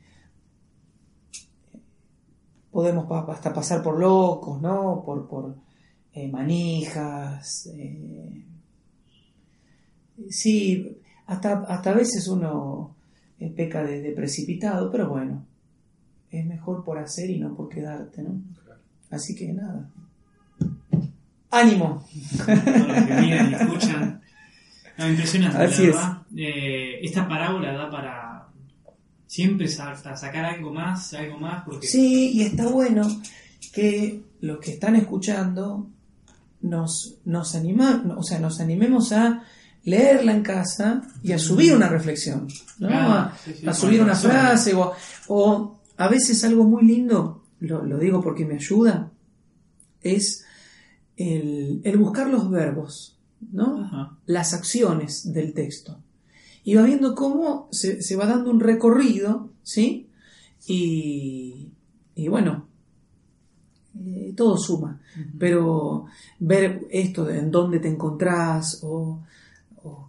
podemos 2.71 3.07
hasta 3.29 3.53
pasar 3.53 3.83
por 3.83 3.99
locos, 3.99 4.61
¿no? 4.61 5.03
Por, 5.05 5.29
por 5.29 5.57
eh, 6.13 6.29
manijas. 6.29 7.67
Eh, 7.75 8.45
sí, 10.29 10.99
hasta, 11.27 11.65
hasta 11.69 11.91
a 11.91 11.95
veces 11.95 12.27
uno 12.29 12.97
peca 13.57 13.83
de, 13.83 14.13
precipitado, 14.13 14.91
pero 14.91 15.09
bueno, 15.09 15.47
es 16.31 16.45
mejor 16.47 16.85
por 16.85 16.99
hacer 16.99 17.31
y 17.31 17.39
no 17.39 17.55
por 17.55 17.69
quedarte, 17.69 18.23
¿no? 18.23 18.41
Así 19.11 19.35
que 19.35 19.53
nada, 19.53 19.91
ánimo. 21.51 22.05
Los 22.47 23.05
que 23.07 23.15
miran 23.21 23.51
y 23.51 23.55
escuchan. 23.55 24.21
No, 24.99 25.09
impresionante, 25.09 25.59
Así 25.59 25.87
la 25.87 26.27
eh, 26.37 27.01
esta 27.03 27.27
parábola 27.27 27.73
da 27.73 27.91
para 27.91 28.30
siempre 29.31 29.69
sacar 29.69 30.45
algo 30.45 30.73
más, 30.73 31.15
algo 31.15 31.39
más. 31.39 31.63
Porque... 31.65 31.87
Sí, 31.87 32.33
y 32.33 32.43
está 32.43 32.67
bueno 32.67 33.07
que 33.73 34.25
los 34.41 34.59
que 34.59 34.73
están 34.73 34.97
escuchando 34.97 35.89
nos, 36.63 37.19
nos, 37.25 37.55
anima, 37.55 38.05
o 38.17 38.25
sea, 38.25 38.41
nos 38.41 38.59
animemos 38.59 39.13
a 39.13 39.45
leerla 39.85 40.33
en 40.33 40.43
casa 40.43 41.03
y 41.23 41.31
a 41.31 41.39
subir 41.39 41.77
una 41.77 41.89
reflexión, 41.89 42.49
¿no? 42.81 42.89
a, 42.89 43.33
subir 43.73 44.03
una 44.03 44.17
frase 44.17 44.75
o, 44.75 44.93
o, 45.29 45.79
a 45.97 46.09
veces 46.09 46.43
algo 46.43 46.65
muy 46.65 46.85
lindo, 46.85 47.45
lo, 47.61 47.85
lo 47.85 47.99
digo 47.99 48.21
porque 48.21 48.45
me 48.45 48.57
ayuda, 48.57 49.13
es 50.03 50.45
el, 51.17 51.83
buscar 51.99 52.29
los 52.29 52.51
verbos, 52.51 53.17
¿no? 53.53 54.19
Las 54.27 54.55
acciones 54.55 55.33
del 55.33 55.55
texto. 55.55 56.03
Y 56.65 56.75
va 56.75 56.83
viendo 56.83 57.15
cómo 57.15 57.69
se, 57.71 58.17
va 58.17 58.27
dando 58.27 58.51
un 58.51 58.61
recorrido, 58.61 59.51
¿sí? 59.63 60.09
Y, 60.67 61.69
bueno, 62.29 62.67
eh, 63.99 64.33
todo 64.37 64.57
suma. 64.59 65.01
Pero 65.39 66.07
ver 66.39 66.87
esto 66.91 67.25
de 67.25 67.39
en 67.39 67.51
dónde 67.51 67.81
te 67.81 67.89
encontrás 67.89 68.81
o, 68.83 69.23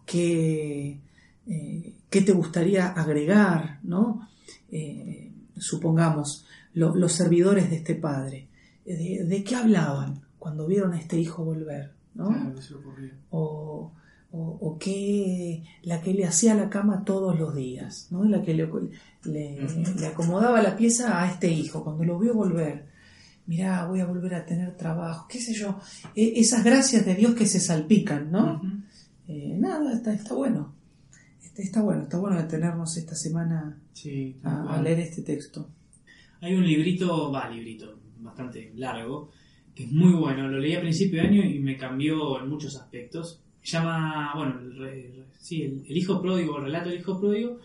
qué, 0.05 0.99
eh, 1.47 1.93
qué, 2.09 2.21
te 2.21 2.33
gustaría 2.33 2.87
agregar, 2.87 3.79
¿no? 3.83 4.27
Eh, 4.71 5.31
supongamos, 5.57 6.45
lo- 6.73 6.95
los 6.95 7.13
servidores 7.13 7.69
de 7.69 7.77
este 7.77 7.95
padre, 7.95 8.47
de, 8.85 9.23
de 9.25 9.43
qué 9.43 9.55
hablaban 9.55 10.21
cuando 10.37 10.67
vieron 10.67 10.93
a 10.93 10.99
este 10.99 11.17
hijo 11.19 11.45
volver? 11.45 11.93
¿no? 12.13 12.29
O, 13.29 13.91
o, 14.31 14.57
o 14.61 14.77
que 14.77 15.63
la 15.83 16.01
que 16.01 16.13
le 16.13 16.25
hacía 16.25 16.53
la 16.55 16.69
cama 16.69 17.03
todos 17.05 17.37
los 17.39 17.53
días, 17.55 18.07
¿no? 18.11 18.23
la 18.23 18.41
que 18.41 18.53
le, 18.53 18.69
le- 19.25 19.67
le 19.99 20.07
acomodaba 20.07 20.61
la 20.61 20.75
pieza 20.77 21.21
a 21.21 21.29
este 21.29 21.49
hijo 21.51 21.83
cuando 21.83 22.03
lo 22.05 22.17
vio 22.19 22.33
volver. 22.33 22.89
Mirá, 23.47 23.85
voy 23.87 23.99
a 23.99 24.05
volver 24.05 24.35
a 24.35 24.45
tener 24.45 24.77
trabajo, 24.77 25.27
qué 25.27 25.39
sé 25.41 25.53
yo, 25.53 25.79
E- 26.15 26.33
esas 26.39 26.63
gracias 26.63 27.05
de 27.05 27.15
Dios 27.15 27.33
que 27.35 27.45
se 27.45 27.59
salpican, 27.59 28.31
¿no? 28.31 28.61
Eh, 29.27 29.55
nada, 29.59 29.93
está, 29.93 30.13
está 30.13 30.33
bueno. 30.33 30.73
Está, 31.43 31.61
está 31.61 31.81
bueno, 31.81 32.03
está 32.03 32.17
bueno 32.17 32.37
detenernos 32.41 32.95
esta 32.97 33.15
semana 33.15 33.77
Sí, 33.93 34.37
a, 34.43 34.75
a 34.75 34.81
leer 34.81 34.99
este 35.01 35.21
texto. 35.23 35.67
Hay 36.39 36.53
un 36.55 36.65
librito, 36.65 37.31
va, 37.31 37.49
librito, 37.49 37.99
bastante 38.19 38.71
largo, 38.75 39.29
que 39.75 39.83
es 39.85 39.91
muy 39.91 40.13
bueno. 40.13 40.47
Lo 40.47 40.57
leí 40.59 40.75
a 40.75 40.81
principio 40.81 41.21
de 41.21 41.27
año 41.27 41.43
y 41.43 41.59
me 41.59 41.75
cambió 41.77 42.41
en 42.41 42.47
muchos 42.49 42.77
aspectos. 42.77 43.41
Llama, 43.63 44.33
bueno, 44.35 44.59
el, 44.59 44.77
re- 44.77 45.11
re- 45.15 45.23
sí, 45.39 45.63
el, 45.63 45.83
el 45.87 45.97
hijo 45.97 46.21
pródigo, 46.21 46.57
el 46.57 46.65
relato 46.65 46.89
del 46.89 46.99
hijo 46.99 47.19
pródigo, 47.19 47.59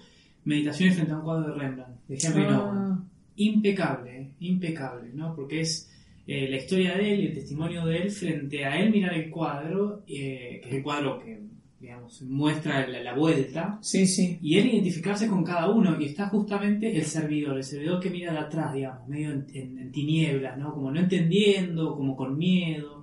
Meditaciones 0.44 0.94
frente 0.94 1.12
a 1.12 1.16
un 1.16 1.22
cuadro 1.24 1.48
de 1.52 1.58
Rembrandt, 1.58 1.96
de 2.06 2.14
Henry 2.22 2.42
Nowen. 2.44 2.78
Ah, 2.78 3.04
Impecable, 3.38 4.16
eh, 4.20 4.30
impecable, 4.40 5.10
¿no? 5.12 5.34
Porque 5.34 5.60
es 5.60 5.90
eh, 6.26 6.48
la 6.48 6.56
historia 6.56 6.96
de 6.96 7.14
él 7.14 7.20
y 7.20 7.26
el 7.26 7.34
testimonio 7.34 7.84
de 7.84 7.96
él 7.98 8.10
frente 8.10 8.64
a 8.64 8.80
él 8.80 8.90
mirar 8.92 9.12
el 9.14 9.28
cuadro, 9.30 10.02
eh, 10.06 10.60
que 10.62 10.68
es 10.68 10.74
el 10.76 10.82
cuadro 10.82 11.18
que, 11.18 11.40
digamos, 11.80 12.22
muestra 12.22 12.86
la, 12.86 13.02
la 13.02 13.14
vuelta, 13.14 13.78
sí, 13.82 14.06
sí. 14.06 14.38
y 14.40 14.56
él 14.58 14.68
identificarse 14.68 15.26
con 15.28 15.42
cada 15.44 15.68
uno, 15.68 16.00
y 16.00 16.04
está 16.06 16.28
justamente 16.28 16.96
el 16.96 17.04
servidor, 17.04 17.56
el 17.58 17.64
servidor 17.64 18.00
que 18.00 18.08
mira 18.10 18.32
de 18.32 18.38
atrás, 18.38 18.72
digamos, 18.72 19.06
medio 19.08 19.32
en, 19.32 19.46
en- 19.52 19.78
en 19.80 19.92
tinieblas, 19.92 20.56
¿no? 20.58 20.72
Como 20.72 20.90
no 20.92 21.00
entendiendo, 21.00 21.94
como 21.96 22.16
con 22.16 22.38
miedo. 22.38 22.95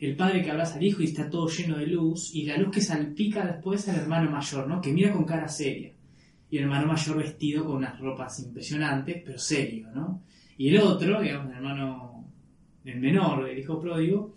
El 0.00 0.16
padre 0.16 0.42
que 0.42 0.50
abraza 0.50 0.76
al 0.78 0.82
hijo 0.82 1.02
y 1.02 1.06
está 1.06 1.28
todo 1.28 1.46
lleno 1.48 1.76
de 1.76 1.86
luz, 1.86 2.34
y 2.34 2.44
la 2.46 2.56
luz 2.56 2.70
que 2.74 2.80
salpica 2.80 3.44
después 3.44 3.86
al 3.88 3.96
hermano 3.96 4.30
mayor, 4.30 4.66
¿no? 4.66 4.80
Que 4.80 4.92
mira 4.92 5.12
con 5.12 5.24
cara 5.24 5.46
seria. 5.46 5.92
Y 6.50 6.56
el 6.56 6.64
hermano 6.64 6.86
mayor 6.86 7.18
vestido 7.18 7.64
con 7.66 7.76
unas 7.76 7.98
ropas 8.00 8.40
impresionantes, 8.40 9.22
pero 9.24 9.38
serio, 9.38 9.88
¿no? 9.94 10.22
Y 10.56 10.70
el 10.70 10.80
otro, 10.80 11.20
digamos, 11.20 11.50
el 11.50 11.56
hermano, 11.56 12.24
el 12.84 12.98
menor, 12.98 13.48
el 13.48 13.58
hijo 13.58 13.78
pródigo, 13.78 14.36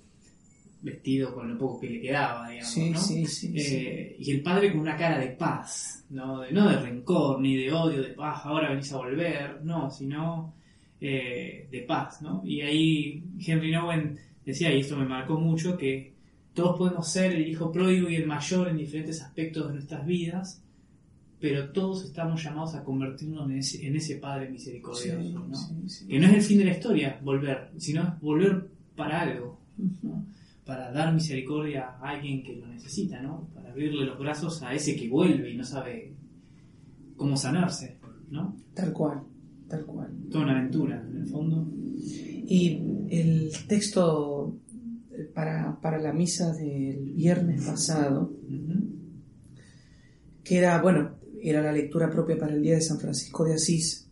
vestido 0.82 1.34
con 1.34 1.50
lo 1.54 1.58
poco 1.58 1.80
que 1.80 1.90
le 1.90 2.02
quedaba, 2.02 2.50
digamos, 2.50 2.74
Sí, 2.74 2.90
¿no? 2.90 3.00
sí, 3.00 3.26
sí, 3.26 3.58
sí. 3.58 3.76
Eh, 3.78 4.16
y 4.20 4.32
el 4.32 4.42
padre 4.44 4.70
con 4.70 4.82
una 4.82 4.98
cara 4.98 5.18
de 5.18 5.30
paz, 5.30 6.06
¿no? 6.10 6.42
De, 6.42 6.52
no 6.52 6.70
de 6.70 6.78
rencor 6.78 7.40
ni 7.40 7.56
de 7.56 7.72
odio, 7.72 8.02
de 8.04 8.10
paz, 8.10 8.42
ahora 8.44 8.70
venís 8.70 8.92
a 8.92 8.98
volver, 8.98 9.64
no, 9.64 9.90
sino 9.90 10.54
eh, 11.00 11.68
de 11.72 11.82
paz, 11.84 12.22
¿no? 12.22 12.42
Y 12.46 12.60
ahí 12.62 13.24
Henry 13.40 13.72
Nowen 13.72 14.20
decía, 14.46 14.74
y 14.74 14.80
esto 14.82 14.98
me 14.98 15.06
marcó 15.06 15.40
mucho, 15.40 15.78
que 15.78 16.14
todos 16.54 16.78
podemos 16.78 17.08
ser 17.08 17.34
el 17.34 17.48
hijo 17.48 17.72
pródigo 17.72 18.10
y 18.10 18.16
el 18.16 18.28
mayor 18.28 18.68
en 18.68 18.78
diferentes 18.78 19.22
aspectos 19.22 19.68
de 19.68 19.74
nuestras 19.74 20.06
vidas, 20.06 20.62
pero 21.40 21.72
todos 21.72 22.06
estamos 22.06 22.42
llamados 22.44 22.76
a 22.76 22.84
convertirnos 22.84 23.50
en 23.50 23.58
ese, 23.58 23.86
en 23.86 23.96
ese 23.96 24.16
padre 24.16 24.50
misericordioso, 24.50 25.20
Sí, 25.22 25.34
¿no? 25.34 25.56
sí, 25.56 25.76
sí. 25.88 26.08
Que 26.08 26.20
no 26.20 26.28
es 26.28 26.34
el 26.34 26.42
fin 26.42 26.58
de 26.60 26.66
la 26.66 26.72
historia 26.72 27.20
volver, 27.22 27.72
sino 27.78 28.18
volver 28.22 28.68
para 28.96 29.22
algo, 29.22 29.60
¿no? 30.04 30.26
para 30.66 30.92
dar 30.94 31.14
misericordia 31.14 31.96
a 32.00 32.12
alguien 32.12 32.42
que 32.44 32.56
lo 32.56 32.68
necesita, 32.68 33.22
¿no? 33.22 33.50
Para 33.54 33.72
abrirle 33.72 34.06
los 34.06 34.18
brazos 34.18 34.62
a 34.64 34.74
ese 34.74 34.96
que 34.96 35.10
vuelve 35.10 35.52
y 35.52 35.58
no 35.58 35.66
sabe 35.66 36.14
cómo 37.18 37.36
sanarse, 37.36 37.98
¿no? 38.30 38.56
Tal 38.74 38.94
cual, 38.94 39.24
tal 39.68 39.86
cual. 39.86 40.08
Toda 40.32 40.46
una 40.46 40.58
aventura, 40.60 41.06
en 41.06 41.18
el 41.18 41.28
fondo. 41.28 41.68
Y 42.56 43.08
el 43.10 43.52
texto 43.68 44.60
eh, 45.10 45.24
para, 45.34 45.82
para 45.82 45.98
la 45.98 46.14
misa 46.14 46.54
del 46.54 47.14
viernes 47.14 47.66
pasado, 47.66 48.32
que 50.44 50.58
era, 50.60 50.80
bueno, 50.80 51.16
era 51.42 51.64
la 51.64 51.72
lectura 51.72 52.12
propia 52.12 52.38
para 52.38 52.54
el 52.54 52.62
día 52.62 52.76
de 52.76 52.82
San 52.82 53.00
Francisco 53.00 53.44
de 53.44 53.56
Asís, 53.56 54.08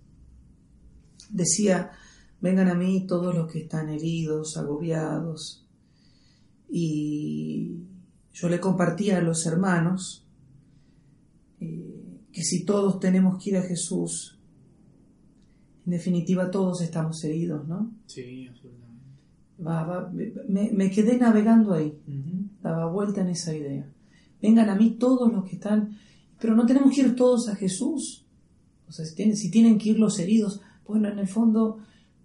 decía, 1.30 1.92
vengan 2.40 2.70
a 2.70 2.74
mí 2.74 3.06
todos 3.06 3.36
los 3.36 3.52
que 3.52 3.60
están 3.60 3.90
heridos, 3.90 4.58
agobiados. 4.58 5.70
Y 6.68 7.76
yo 8.34 8.50
le 8.50 8.60
compartía 8.60 9.20
a 9.20 9.22
los 9.22 9.46
hermanos 9.46 10.28
eh, 11.60 12.24
que 12.34 12.42
si 12.42 12.66
todos 12.66 13.00
tenemos 13.00 13.38
que 13.38 13.52
ir 13.52 13.58
a 13.58 13.62
Jesús, 13.62 14.41
en 15.86 15.92
definitiva 15.92 16.52
todos 16.52 16.82
estamos 16.82 17.24
heridos, 17.24 17.68
¿no? 17.68 17.92
Sí, 18.06 18.48
absolutamente. 18.48 19.06
Va- 19.66 19.84
va- 19.84 20.12
me, 20.48 20.72
me 20.72 20.90
quedé 20.92 21.18
navegando 21.18 21.74
ahí, 21.74 21.98
daba 22.62 22.86
vuelta 22.88 23.22
en 23.22 23.30
esa 23.30 23.56
idea. 23.56 23.86
Vengan 24.42 24.70
a 24.70 24.76
mí 24.76 24.92
todos 25.00 25.32
los 25.32 25.46
que 25.46 25.56
están, 25.56 25.98
pero 26.40 26.56
no 26.56 26.66
tenemos 26.66 26.96
que 26.96 27.02
ir 27.02 27.16
todos 27.16 27.48
a 27.50 27.56
Jesús. 27.56 28.26
O 28.88 28.92
sea, 28.92 29.06
si 29.06 29.16
tienen, 29.16 29.38
si 29.38 29.52
tienen 29.52 29.78
que 29.78 29.90
ir 29.92 30.00
los 30.00 30.18
heridos, 30.20 30.62
bueno, 30.88 31.10
en 31.10 31.20
el 31.20 31.28
fondo 31.28 31.78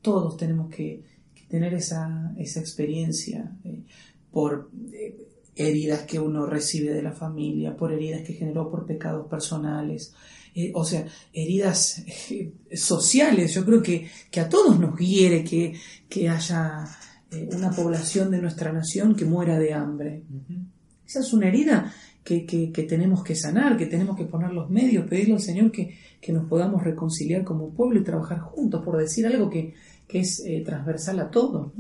todos 0.02 0.36
tenemos 0.36 0.70
que, 0.70 1.04
que 1.34 1.42
tener 1.44 1.74
esa, 1.74 2.32
esa 2.38 2.60
experiencia 2.60 3.56
eh, 3.64 3.82
por 4.32 4.70
eh, 4.92 5.28
heridas 5.54 6.02
que 6.02 6.18
uno 6.20 6.46
recibe 6.46 6.92
de 6.92 7.02
la 7.02 7.12
familia, 7.12 7.76
por 7.76 7.92
heridas 7.92 8.22
que 8.22 8.32
generó 8.32 8.70
por 8.70 8.86
pecados 8.86 9.26
personales, 9.28 10.14
eh, 10.56 10.72
o 10.74 10.84
sea, 10.84 11.04
heridas 11.32 12.02
eh, 12.30 12.52
sociales. 12.74 13.54
Yo 13.54 13.64
creo 13.64 13.80
que, 13.82 14.08
que 14.30 14.40
a 14.40 14.48
todos 14.48 14.80
nos 14.80 14.98
hiere 14.98 15.44
que, 15.44 15.74
que 16.08 16.28
haya 16.28 16.84
eh, 17.30 17.48
una 17.54 17.70
población 17.70 18.30
de 18.30 18.40
nuestra 18.40 18.72
nación 18.72 19.14
que 19.14 19.24
muera 19.24 19.58
de 19.58 19.72
hambre. 19.74 20.22
Esa 21.06 21.20
es 21.20 21.32
una 21.32 21.46
herida 21.48 21.92
que, 22.24 22.44
que- 22.44 22.72
que 22.72 22.82
tenemos 22.82 23.22
que 23.22 23.36
sanar, 23.36 23.76
que 23.76 23.86
tenemos 23.86 24.16
que 24.16 24.24
poner 24.24 24.50
los 24.52 24.68
medios, 24.70 25.06
pedirle 25.08 25.34
al 25.34 25.40
Señor 25.40 25.70
que, 25.70 25.96
que 26.20 26.32
nos 26.32 26.48
podamos 26.48 26.82
reconciliar 26.82 27.44
como 27.44 27.70
pueblo 27.70 28.00
y 28.00 28.04
trabajar 28.04 28.40
juntos, 28.40 28.82
por 28.84 28.96
decir 28.98 29.26
algo 29.26 29.48
que, 29.48 29.74
que 30.08 30.20
es 30.20 30.42
eh, 30.44 30.62
transversal 30.66 31.20
a 31.20 31.30
todos. 31.30 31.72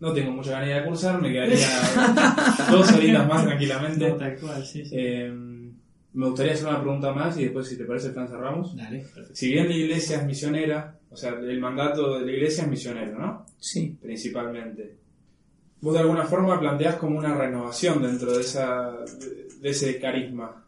¿no? 0.00 0.12
Tengo 0.12 0.32
mucha 0.32 0.50
ganas 0.60 0.82
de 0.82 0.88
cursar, 0.88 1.20
me 1.22 1.32
quedaría 1.32 1.66
dos 2.70 2.92
horitas 2.92 3.26
más 3.28 3.44
tranquilamente. 3.46 4.08
No, 4.10 4.16
tal 4.16 4.36
cual, 4.38 4.64
sí, 4.66 4.84
sí. 4.84 4.90
Eh, 4.92 5.32
me 6.14 6.26
gustaría 6.26 6.52
hacer 6.52 6.68
una 6.68 6.80
pregunta 6.80 7.12
más 7.12 7.36
y 7.38 7.44
después, 7.44 7.68
si 7.68 7.76
te 7.76 7.84
parece, 7.84 8.10
Fran, 8.10 8.28
cerramos. 8.28 8.76
Dale, 8.76 9.00
perfecto. 9.00 9.34
Si 9.34 9.52
bien 9.52 9.68
la 9.68 9.74
iglesia 9.74 10.18
es 10.18 10.24
misionera, 10.24 10.98
o 11.10 11.16
sea, 11.16 11.30
el 11.30 11.60
mandato 11.60 12.18
de 12.18 12.26
la 12.26 12.32
iglesia 12.32 12.64
es 12.64 12.70
misionero, 12.70 13.18
¿no? 13.18 13.46
Sí. 13.58 13.96
Principalmente. 14.00 14.96
Vos 15.80 15.92
de 15.92 16.00
alguna 16.00 16.24
forma 16.24 16.58
planteás 16.58 16.96
como 16.96 17.18
una 17.18 17.34
renovación 17.36 18.00
dentro 18.00 18.32
de, 18.32 18.40
esa, 18.40 18.92
de, 18.92 19.48
de 19.60 19.68
ese 19.68 19.98
carisma. 19.98 20.64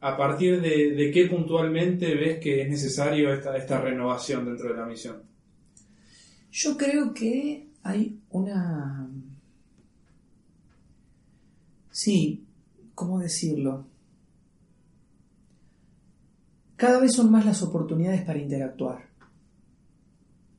¿A 0.00 0.16
partir 0.16 0.60
de, 0.60 0.92
de 0.92 1.10
qué 1.10 1.26
puntualmente 1.26 2.14
ves 2.14 2.38
que 2.38 2.62
es 2.62 2.68
necesario 2.68 3.32
esta, 3.32 3.56
esta 3.56 3.80
renovación 3.80 4.44
dentro 4.44 4.70
de 4.70 4.76
la 4.76 4.86
misión? 4.86 5.22
Yo 6.50 6.76
creo 6.76 7.12
que 7.12 7.68
hay 7.82 8.18
una... 8.30 9.08
Sí, 11.90 12.44
¿cómo 12.94 13.20
decirlo? 13.20 13.86
Cada 16.76 17.00
vez 17.00 17.12
son 17.14 17.30
más 17.30 17.44
las 17.44 17.62
oportunidades 17.62 18.22
para 18.22 18.38
interactuar. 18.38 19.08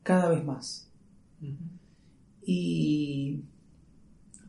Cada 0.04 0.30
vez 0.30 0.44
más. 0.44 0.90
Y 2.44 3.42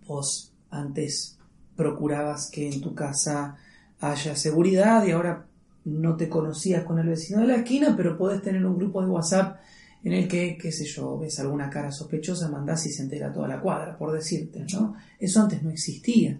vos 0.06 0.52
antes 0.70 1.38
procurabas 1.74 2.50
que 2.50 2.68
en 2.68 2.80
tu 2.80 2.94
casa 2.94 3.56
haya 4.00 4.36
seguridad 4.36 5.04
y 5.06 5.10
ahora 5.10 5.46
no 5.84 6.16
te 6.16 6.28
conocías 6.28 6.84
con 6.84 6.98
el 6.98 7.08
vecino 7.08 7.40
de 7.40 7.46
la 7.46 7.56
esquina, 7.56 7.94
pero 7.96 8.18
podés 8.18 8.42
tener 8.42 8.64
un 8.66 8.76
grupo 8.76 9.00
de 9.02 9.08
WhatsApp 9.08 9.58
en 10.02 10.12
el 10.12 10.28
que, 10.28 10.56
qué 10.56 10.70
sé 10.70 10.84
yo, 10.84 11.18
ves 11.18 11.38
alguna 11.38 11.70
cara 11.70 11.90
sospechosa, 11.90 12.48
mandás 12.48 12.86
y 12.86 12.92
se 12.92 13.02
entera 13.02 13.32
toda 13.32 13.48
la 13.48 13.60
cuadra, 13.60 13.96
por 13.96 14.12
decirte, 14.12 14.64
¿no? 14.72 14.94
Eso 15.18 15.42
antes 15.42 15.62
no 15.62 15.70
existía. 15.70 16.38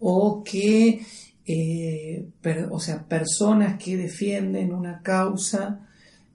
O 0.00 0.42
que, 0.42 1.04
eh, 1.46 2.26
per- 2.40 2.68
o 2.70 2.78
sea, 2.78 3.04
personas 3.06 3.82
que 3.82 3.96
defienden 3.96 4.72
una 4.72 5.02
causa 5.02 5.88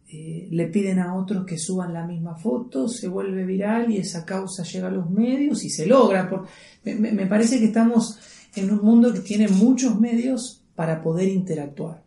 eh, 0.09 0.47
le 0.51 0.67
piden 0.67 0.99
a 0.99 1.15
otros 1.15 1.45
que 1.45 1.57
suban 1.57 1.93
la 1.93 2.05
misma 2.07 2.35
foto, 2.37 2.87
se 2.87 3.07
vuelve 3.09 3.43
viral 3.45 3.91
y 3.91 3.97
esa 3.97 4.23
causa 4.25 4.63
llega 4.63 4.87
a 4.87 4.91
los 4.91 5.09
medios 5.09 5.63
y 5.65 5.69
se 5.69 5.85
logra. 5.85 6.29
Por- 6.29 6.47
me, 6.85 7.25
parece 7.25 7.59
que 7.59 7.65
estamos 7.65 8.17
en 8.55 8.71
un 8.71 8.81
mundo 8.81 9.13
que 9.13 9.19
tiene 9.19 9.49
muchos 9.49 9.99
medios 9.99 10.63
para 10.75 11.01
poder 11.01 11.27
interactuar. 11.27 12.03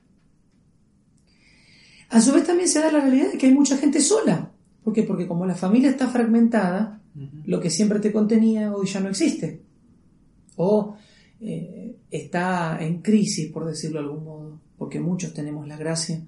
A 2.09 2.20
su 2.20 2.32
vez 2.32 2.44
también 2.46 2.68
se 2.68 2.80
da 2.80 2.90
la 2.90 3.01
realidad 3.01 3.32
de 3.32 3.38
que 3.38 3.46
hay 3.46 3.55
mucha 3.55 3.76
gente 3.76 4.01
sola. 4.01 4.51
¿Por 4.82 4.92
qué? 4.94 5.03
Porque 5.03 5.26
como 5.28 5.44
la 5.46 5.55
familia 5.55 5.90
está 5.90 6.09
fragmentada, 6.09 7.01
lo 7.44 7.61
que 7.61 7.70
siempre 7.70 7.98
te 8.01 8.12
contenía 8.12 8.72
hoy 8.74 8.86
ya 8.86 9.01
no 9.01 9.11
existe. 9.11 9.61
O 10.57 10.96
eh, 11.41 11.97
está 12.11 12.78
en 12.80 13.01
crisis, 13.01 13.51
por 13.51 13.66
decirlo 13.66 14.01
de 14.01 14.07
algún 14.07 14.24
modo, 14.24 14.61
porque 14.76 15.01
muchos 15.01 15.32
tenemos 15.32 15.66
la 15.66 15.76
gracia 15.76 16.20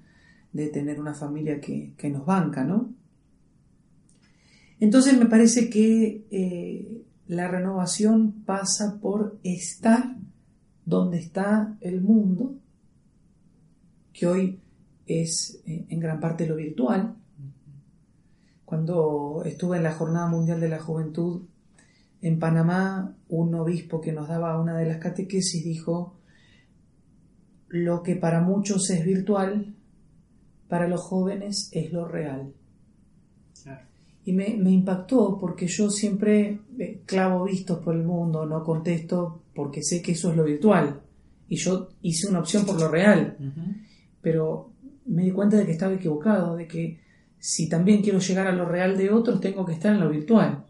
de 0.53 0.69
tener 0.69 1.01
una 1.01 1.15
familia 1.15 1.61
que, 1.61 1.93
que 1.97 2.11
nos 2.11 2.25
banca, 2.25 2.65
¿no? 2.65 2.93
Entonces 4.81 5.17
me 5.17 5.27
parece 5.27 5.71
que 5.71 6.27
eh, 6.31 7.05
la 7.29 7.47
renovación 7.47 8.33
pasa 8.45 8.99
por 9.01 9.39
estar 9.45 10.17
donde 10.85 11.19
está 11.19 11.77
el 11.81 12.01
mundo, 12.01 12.57
que 14.13 14.27
hoy 14.27 14.61
es 15.07 15.63
eh, 15.67 15.87
en 15.89 16.01
gran 16.01 16.19
parte 16.21 16.49
lo 16.49 16.57
virtual. 16.57 17.15
Cuando 18.65 19.43
estuve 19.45 19.77
en 19.77 19.85
la 19.85 19.93
Jornada 19.93 20.27
Mundial 20.27 20.61
de 20.61 20.69
la 20.69 20.81
Juventud 20.81 21.43
en 22.23 22.39
Panamá, 22.39 23.17
un 23.29 23.55
obispo 23.57 24.01
que 24.01 24.13
nos 24.13 24.29
daba 24.29 24.61
una 24.61 24.77
de 24.79 24.87
las 24.87 24.99
catequesis 24.99 25.65
dijo, 25.65 26.17
lo 27.69 28.03
que 28.03 28.15
para 28.17 28.41
muchos 28.41 28.89
es 28.91 29.05
virtual, 29.05 29.75
para 30.69 30.89
los 30.89 31.03
jóvenes 31.03 31.69
es 31.73 31.93
lo 31.93 32.07
real. 32.07 32.53
Y 34.25 34.33
me, 34.33 34.57
me, 34.57 34.71
impactó 34.71 35.37
porque 35.37 35.67
yo 35.67 35.91
siempre 35.91 36.61
eh, 36.79 37.03
clavo 37.05 37.45
vistos 37.45 37.81
por 37.81 37.97
el 37.97 38.05
mundo, 38.05 38.47
no 38.47 38.63
contesto 38.63 39.43
porque 39.53 39.83
sé 39.83 40.01
que 40.01 40.13
eso 40.13 40.31
es 40.31 40.37
lo 40.37 40.45
virtual. 40.45 41.01
Y 41.49 41.57
yo 41.57 41.89
hice 42.03 42.29
una 42.29 42.39
opción 42.39 42.65
por 42.65 42.81
lo 42.81 42.89
real. 42.89 43.37
Pero 44.21 44.71
me 45.07 45.25
di 45.25 45.33
cuenta 45.33 45.57
de 45.57 45.67
que 45.67 45.73
estaba 45.73 45.95
equivocado, 45.95 46.55
de 46.55 46.69
que 46.69 47.01
si 47.39 47.69
también 47.69 48.01
quiero 48.01 48.21
llegar 48.21 48.47
a 48.47 48.53
lo 48.53 48.65
real 48.65 48.97
de 48.97 49.11
otros, 49.11 49.41
tengo 49.41 49.67
que 49.67 49.73
estar 49.73 49.93
en 49.93 50.01
lo 50.01 50.09
virtual. 50.09 50.65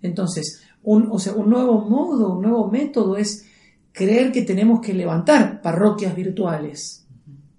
Entonces, 0.00 0.62
un, 0.86 1.08
o 1.10 1.18
sea, 1.18 1.34
un 1.34 1.50
nuevo 1.50 1.80
modo, 1.82 2.34
un 2.34 2.42
nuevo 2.42 2.70
método 2.70 3.16
es 3.16 3.46
creer 3.92 4.32
que 4.32 4.42
tenemos 4.42 4.80
que 4.80 4.94
levantar 4.94 5.60
parroquias 5.60 6.16
virtuales. 6.16 7.06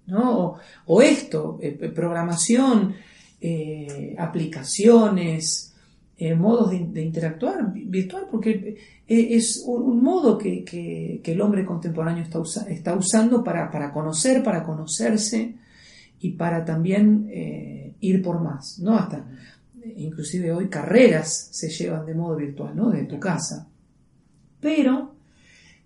¿no? 0.07 0.57
O, 0.86 1.01
esto, 1.01 1.59
eh, 1.61 1.71
programación 1.93 2.95
eh, 3.39 4.15
aplicaciones, 4.17 5.71
eh, 6.17 6.34
modos 6.34 6.71
de, 6.71 7.01
interactuar 7.03 7.71
virtual, 7.71 8.25
porque 8.32 8.75
eh, 9.07 9.28
es 9.30 9.63
un, 9.63 10.01
modo 10.01 10.39
que, 10.39 11.21
el 11.23 11.41
hombre 11.41 11.63
contemporáneo 11.63 12.23
está, 12.23 12.41
está 12.67 12.95
usando 12.95 13.43
para, 13.43 13.69
para, 13.69 13.93
conocer, 13.93 14.41
para 14.41 14.63
conocerse 14.63 15.53
y 16.19 16.32
para 16.32 16.65
también 16.65 17.30
ir 17.99 18.23
por 18.23 18.41
más, 18.41 18.80
¿no? 18.80 18.95
Hasta, 18.95 19.23
inclusive 19.95 20.51
hoy 20.51 20.69
carreras 20.69 21.49
se 21.51 21.69
llevan 21.69 22.05
de 22.05 22.15
modo 22.15 22.36
virtual, 22.36 22.75
¿no? 22.75 22.89
De 22.89 23.03
tu 23.05 23.19
casa. 23.19 23.67
Pero 24.59 25.15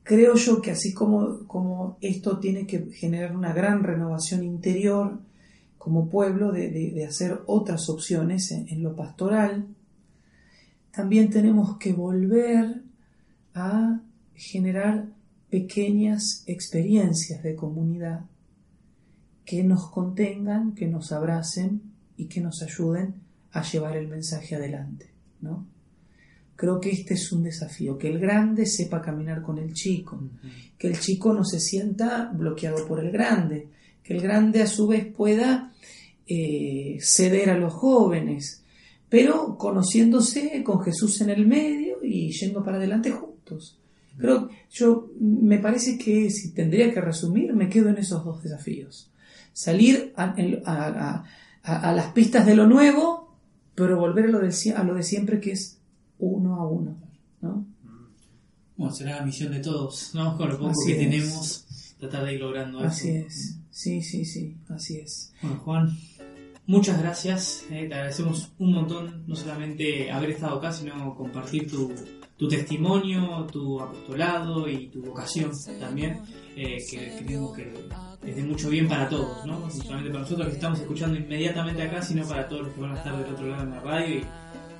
creo 0.03 0.35
yo 0.35 0.61
que 0.61 0.71
así 0.71 0.93
como, 0.93 1.45
como 1.47 1.97
esto 2.01 2.39
tiene 2.39 2.65
que 2.65 2.91
generar 2.91 3.35
una 3.35 3.53
gran 3.53 3.83
renovación 3.83 4.43
interior, 4.43 5.19
como 5.81 6.09
pueblo 6.09 6.51
de, 6.51 7.03
hacer 7.09 7.41
otras 7.47 7.89
opciones 7.89 8.51
en, 8.51 8.83
lo 8.83 8.95
pastoral. 8.95 9.65
También 10.91 11.31
tenemos 11.31 11.77
que 11.79 11.91
volver 11.91 12.83
a 13.55 13.99
generar 14.35 15.07
pequeñas 15.49 16.43
experiencias 16.45 17.41
de 17.41 17.55
comunidad 17.55 18.25
que 19.43 19.63
nos 19.63 19.89
contengan, 19.89 20.75
que 20.75 20.85
nos 20.85 21.11
abracen 21.11 21.81
y 22.15 22.25
que 22.25 22.41
nos 22.41 22.61
ayuden 22.61 23.15
a 23.51 23.63
llevar 23.63 23.97
el 23.97 24.07
mensaje 24.07 24.55
adelante. 24.55 25.09
¿no? 25.41 25.67
Creo 26.55 26.79
que 26.79 26.91
este 26.91 27.15
es 27.15 27.31
un 27.31 27.43
desafío, 27.43 27.97
que 27.97 28.09
el 28.09 28.19
grande 28.19 28.65
sepa 28.65 29.01
caminar 29.01 29.41
con 29.41 29.57
el 29.57 29.73
chico, 29.73 30.21
que 30.77 30.87
el 30.87 30.99
chico 30.99 31.33
no 31.33 31.43
se 31.43 31.59
sienta 31.59 32.31
bloqueado 32.33 32.87
por 32.87 32.99
el 33.03 33.11
grande, 33.11 33.67
que 34.03 34.13
el 34.13 34.21
grande 34.21 34.61
a 34.61 34.67
su 34.67 34.87
vez 34.87 35.05
pueda 35.05 35.73
eh, 36.27 36.97
ceder 37.01 37.49
a 37.49 37.57
los 37.57 37.73
jóvenes, 37.73 38.63
pero 39.09 39.57
conociéndose 39.57 40.63
con 40.63 40.81
Jesús 40.81 41.19
en 41.21 41.31
el 41.31 41.45
medio 41.45 41.97
y 42.03 42.31
yendo 42.31 42.63
para 42.63 42.77
adelante 42.77 43.11
juntos. 43.11 43.77
Pero 44.17 44.49
yo 44.69 45.09
me 45.19 45.59
parece 45.59 45.97
que 45.97 46.29
si 46.29 46.53
tendría 46.53 46.93
que 46.93 47.01
resumir, 47.01 47.53
me 47.53 47.69
quedo 47.69 47.89
en 47.89 47.97
esos 47.97 48.23
dos 48.23 48.41
desafíos. 48.43 49.11
Salir 49.53 50.13
a, 50.15 51.23
las 51.63 52.07
pistas 52.13 52.45
de 52.45 52.55
lo 52.55 52.67
nuevo, 52.67 53.20
pero 53.81 53.97
volver 53.97 54.25
a 54.25 54.27
lo, 54.27 54.39
de, 54.39 54.73
a 54.77 54.83
lo 54.83 54.93
de 54.93 55.01
siempre 55.01 55.39
que 55.39 55.53
es 55.53 55.79
uno 56.19 56.55
a 56.57 56.67
uno. 56.67 56.95
¿no? 57.41 57.65
Bueno, 58.77 58.93
será 58.93 59.15
la 59.15 59.25
misión 59.25 59.51
de 59.51 59.59
todos, 59.59 60.11
¿no? 60.13 60.37
Con 60.37 60.49
lo 60.49 60.59
poco 60.59 60.85
que 60.85 60.93
tenemos, 60.93 61.65
tratar 61.97 62.25
de 62.25 62.35
ir 62.35 62.41
logrando 62.41 62.79
Así 62.81 63.09
es. 63.09 63.57
Sí, 63.71 64.03
sí, 64.03 64.23
sí, 64.23 64.55
así 64.69 64.99
es. 64.99 65.33
Bueno, 65.41 65.57
Juan, 65.65 65.97
muchas 66.67 67.01
gracias. 67.01 67.63
Eh, 67.71 67.87
te 67.87 67.95
agradecemos 67.95 68.51
un 68.59 68.71
montón, 68.71 69.23
no 69.25 69.35
solamente 69.35 70.11
haber 70.11 70.29
estado 70.29 70.59
acá, 70.59 70.71
sino 70.71 71.15
compartir 71.15 71.67
tu, 71.67 71.91
tu 72.41 72.47
testimonio, 72.47 73.45
tu 73.51 73.79
apostolado 73.79 74.67
y 74.67 74.87
tu 74.87 74.99
vocación 75.03 75.51
también, 75.79 76.23
eh, 76.55 76.77
que 76.89 77.15
creemos 77.19 77.55
que 77.55 77.71
es 78.25 78.35
de 78.35 78.41
mucho 78.41 78.67
bien 78.67 78.87
para 78.87 79.07
todos, 79.07 79.45
¿no? 79.45 79.59
no 79.59 79.69
solamente 79.69 80.09
para 80.09 80.23
nosotros 80.23 80.47
que 80.47 80.53
estamos 80.55 80.79
escuchando 80.79 81.19
inmediatamente 81.19 81.83
acá, 81.83 82.01
sino 82.01 82.27
para 82.27 82.47
todos 82.47 82.63
los 82.63 82.73
que 82.73 82.81
van 82.81 82.93
a 82.93 82.97
estar 82.97 83.15
del 83.15 83.31
otro 83.31 83.45
lado 83.45 83.61
en 83.61 83.69
la 83.69 83.79
radio. 83.81 84.15
Y 84.15 84.25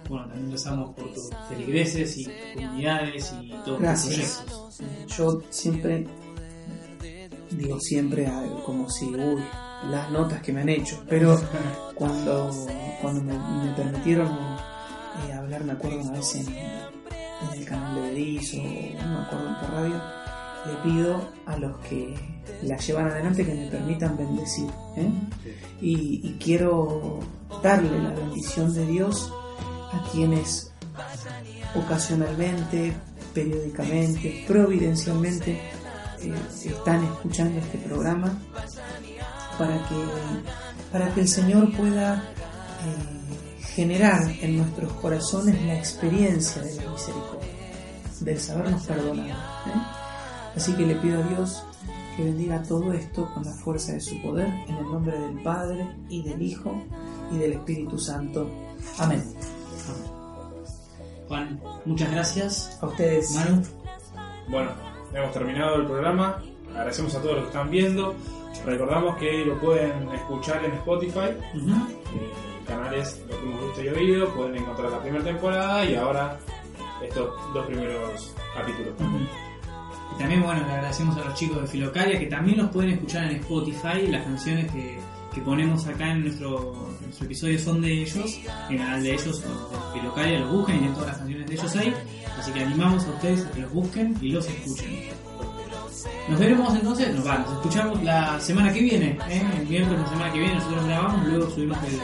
bueno, 0.10 0.28
también 0.30 0.52
rezamos 0.52 0.96
por 0.96 1.14
tus 1.14 1.30
feligreses 1.50 2.18
y 2.18 2.28
comunidades 2.56 3.32
y 3.44 3.50
todos 3.64 3.80
los 3.80 4.06
proyectos. 4.06 4.82
Yo 5.16 5.44
siempre 5.52 6.08
digo 7.52 7.80
siempre 7.80 8.28
como 8.66 8.90
si, 8.90 9.06
uy, 9.06 9.40
las 9.92 10.10
notas 10.10 10.42
que 10.42 10.52
me 10.52 10.62
han 10.62 10.70
hecho, 10.70 11.04
pero 11.08 11.40
cuando, 11.94 12.50
cuando 13.04 13.22
me, 13.22 13.72
permitieron 13.76 14.32
eh, 15.30 15.34
hablar, 15.34 15.64
me 15.64 15.74
acuerdo 15.74 16.02
una 16.02 16.14
vez 16.14 16.36
en, 16.38 16.91
el 17.54 17.66
canal 17.66 17.96
de 17.96 18.02
Berizo, 18.02 18.58
no 18.58 19.08
me 19.10 19.20
acuerdo 19.22 19.48
en 19.48 19.56
qué 19.60 19.68
radio, 19.68 20.02
le 20.66 20.74
pido 20.84 21.30
a 21.46 21.58
los 21.58 21.78
que 21.80 22.16
la 22.64 22.78
llevan 22.78 23.08
adelante 23.08 23.46
que 23.46 23.54
me 23.54 23.68
permitan 23.68 24.18
bendecir. 24.18 24.70
¿eh? 24.98 25.10
Y, 25.82 26.22
y 26.24 26.38
quiero 26.40 27.20
darle 27.64 28.00
la 28.02 28.12
bendición 28.12 28.74
de 28.74 28.86
Dios 28.86 29.32
a 29.92 30.04
quienes 30.12 30.72
ocasionalmente, 31.76 32.94
periódicamente, 33.34 34.44
providencialmente 34.48 35.60
eh, 36.22 36.34
están 36.66 37.04
escuchando 37.04 37.60
este 37.60 37.78
programa 37.80 38.38
para 39.58 39.78
que, 39.88 39.96
para 40.92 41.14
que 41.14 41.22
el 41.22 41.28
Señor 41.28 41.72
pueda 41.76 42.24
eh, 42.86 43.21
generar 43.76 44.30
en 44.42 44.58
nuestros 44.58 44.92
corazones 44.94 45.62
la 45.64 45.78
experiencia 45.78 46.62
de 46.62 46.76
la 46.76 46.92
misericordia, 46.92 47.50
del 48.20 48.40
sabernos 48.40 48.86
perdonar. 48.86 49.30
¿eh? 49.30 50.52
Así 50.56 50.74
que 50.74 50.86
le 50.86 50.96
pido 50.96 51.24
a 51.24 51.28
Dios 51.28 51.64
que 52.18 52.24
bendiga 52.24 52.62
todo 52.64 52.92
esto 52.94 53.30
con 53.34 53.44
la 53.44 53.54
fuerza 53.54 53.94
de 53.94 54.02
su 54.02 54.22
poder, 54.22 54.48
en 54.68 54.76
el 54.76 54.84
nombre 54.84 55.18
del 55.18 55.42
Padre 55.42 55.88
y 56.10 56.24
del 56.24 56.42
Hijo 56.42 56.84
y 57.32 57.38
del 57.38 57.54
Espíritu 57.54 57.98
Santo. 57.98 58.50
Amén. 59.00 59.24
Juan, 61.30 61.62
muchas 61.86 62.12
gracias. 62.12 62.78
A 62.82 62.88
ustedes. 62.88 63.32
Manu. 63.36 63.62
Bueno, 64.50 64.72
hemos 65.14 65.32
terminado 65.32 65.76
el 65.76 65.86
programa. 65.86 66.44
Agradecemos 66.72 67.16
a 67.16 67.22
todos 67.22 67.36
los 67.36 67.44
que 67.44 67.50
están 67.52 67.72
viendo. 67.72 68.16
Recordamos 68.66 69.16
que 69.18 69.46
lo 69.46 69.58
pueden 69.62 70.10
escuchar 70.10 70.66
en 70.66 70.74
Spotify. 70.74 71.30
Eh, 71.54 72.51
el 72.62 72.68
canal 72.68 72.96
Lo 72.96 73.40
que 73.40 73.44
hemos 73.44 73.66
visto 73.66 73.84
y 73.84 73.88
oído. 73.90 74.30
Pueden 74.34 74.56
encontrar 74.58 74.92
la 74.92 75.02
primera 75.02 75.24
temporada 75.24 75.86
y 75.86 75.96
ahora 75.96 76.38
estos 77.02 77.54
dos 77.54 77.66
primeros 77.66 78.36
capítulos. 78.56 78.94
Y 80.14 80.20
también, 80.20 80.44
bueno, 80.44 80.66
le 80.66 80.74
agradecemos 80.74 81.18
a 81.18 81.26
los 81.26 81.34
chicos 81.36 81.62
de 81.62 81.68
Filocalia 81.68 82.20
que 82.20 82.28
también 82.28 82.58
los 82.58 82.70
pueden 82.70 82.92
escuchar 82.92 83.26
en 83.26 83.38
Spotify. 83.38 84.08
Las 84.08 84.24
canciones 84.24 84.72
que, 84.72 85.00
que 85.34 85.42
ponemos 85.42 85.88
acá 85.88 86.12
en 86.12 86.22
nuestro, 86.24 86.90
episodio 87.22 87.60
son 87.60 87.82
de 87.82 88.02
ellos. 88.02 88.40
En 88.70 88.76
el 88.76 88.78
canal 88.80 89.04
de 89.04 89.14
ellos, 89.14 89.42
de 89.42 90.00
Filocalia, 90.00 90.40
los 90.40 90.52
busquen 90.52 90.84
y 90.84 90.88
en 90.88 90.94
todas 90.94 91.08
las 91.08 91.18
canciones 91.18 91.48
de 91.48 91.54
ellos 91.54 91.76
ahí. 91.76 91.94
Así 92.38 92.52
que 92.52 92.60
animamos 92.62 93.06
a 93.06 93.10
ustedes 93.10 93.46
a 93.46 93.52
que 93.52 93.62
los 93.62 93.72
busquen 93.72 94.18
y 94.22 94.30
los 94.30 94.48
escuchen. 94.48 95.10
Nos 96.30 96.40
veremos 96.40 96.74
entonces, 96.74 97.14
nos, 97.14 97.26
vamos, 97.26 97.52
escuchamos 97.52 98.04
la 98.04 98.40
semana 98.40 98.72
que 98.74 98.82
viene, 98.82 99.18
¿eh? 99.30 99.44
el 99.60 99.68
miércoles 99.68 100.00
la 100.00 100.08
semana 100.08 100.32
que 100.32 100.40
viene 100.40 100.56
nosotros 100.56 100.86
grabamos, 100.86 101.28
luego 101.28 101.50
subimos 101.50 101.78
el, 101.84 102.00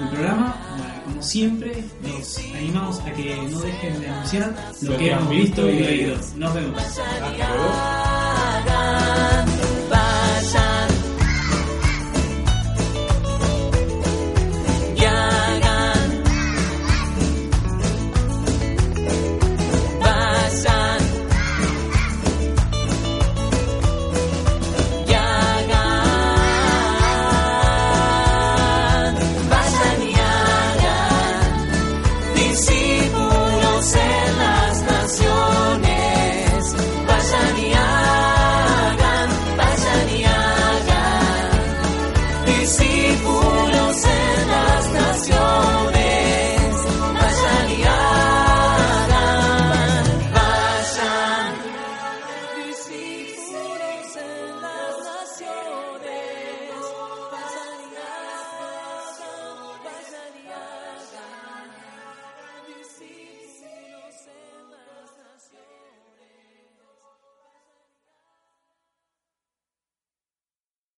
el 0.00 0.08
programa. 0.08 0.56
Como 1.04 1.22
siempre, 1.22 1.84
los 2.02 2.38
animamos 2.54 3.00
a 3.00 3.12
que 3.12 3.36
no 3.50 3.60
dejen 3.60 4.00
de 4.00 4.08
anunciar 4.08 4.54
lo, 4.82 4.96
que, 4.96 5.10
hemos 5.10 5.30
visto 5.30 5.68
y 5.68 5.82
oído. 5.82 6.16
Nos 6.36 6.54
vemos. 6.54 6.82
Hasta 6.82 7.36
luego. 7.36 9.57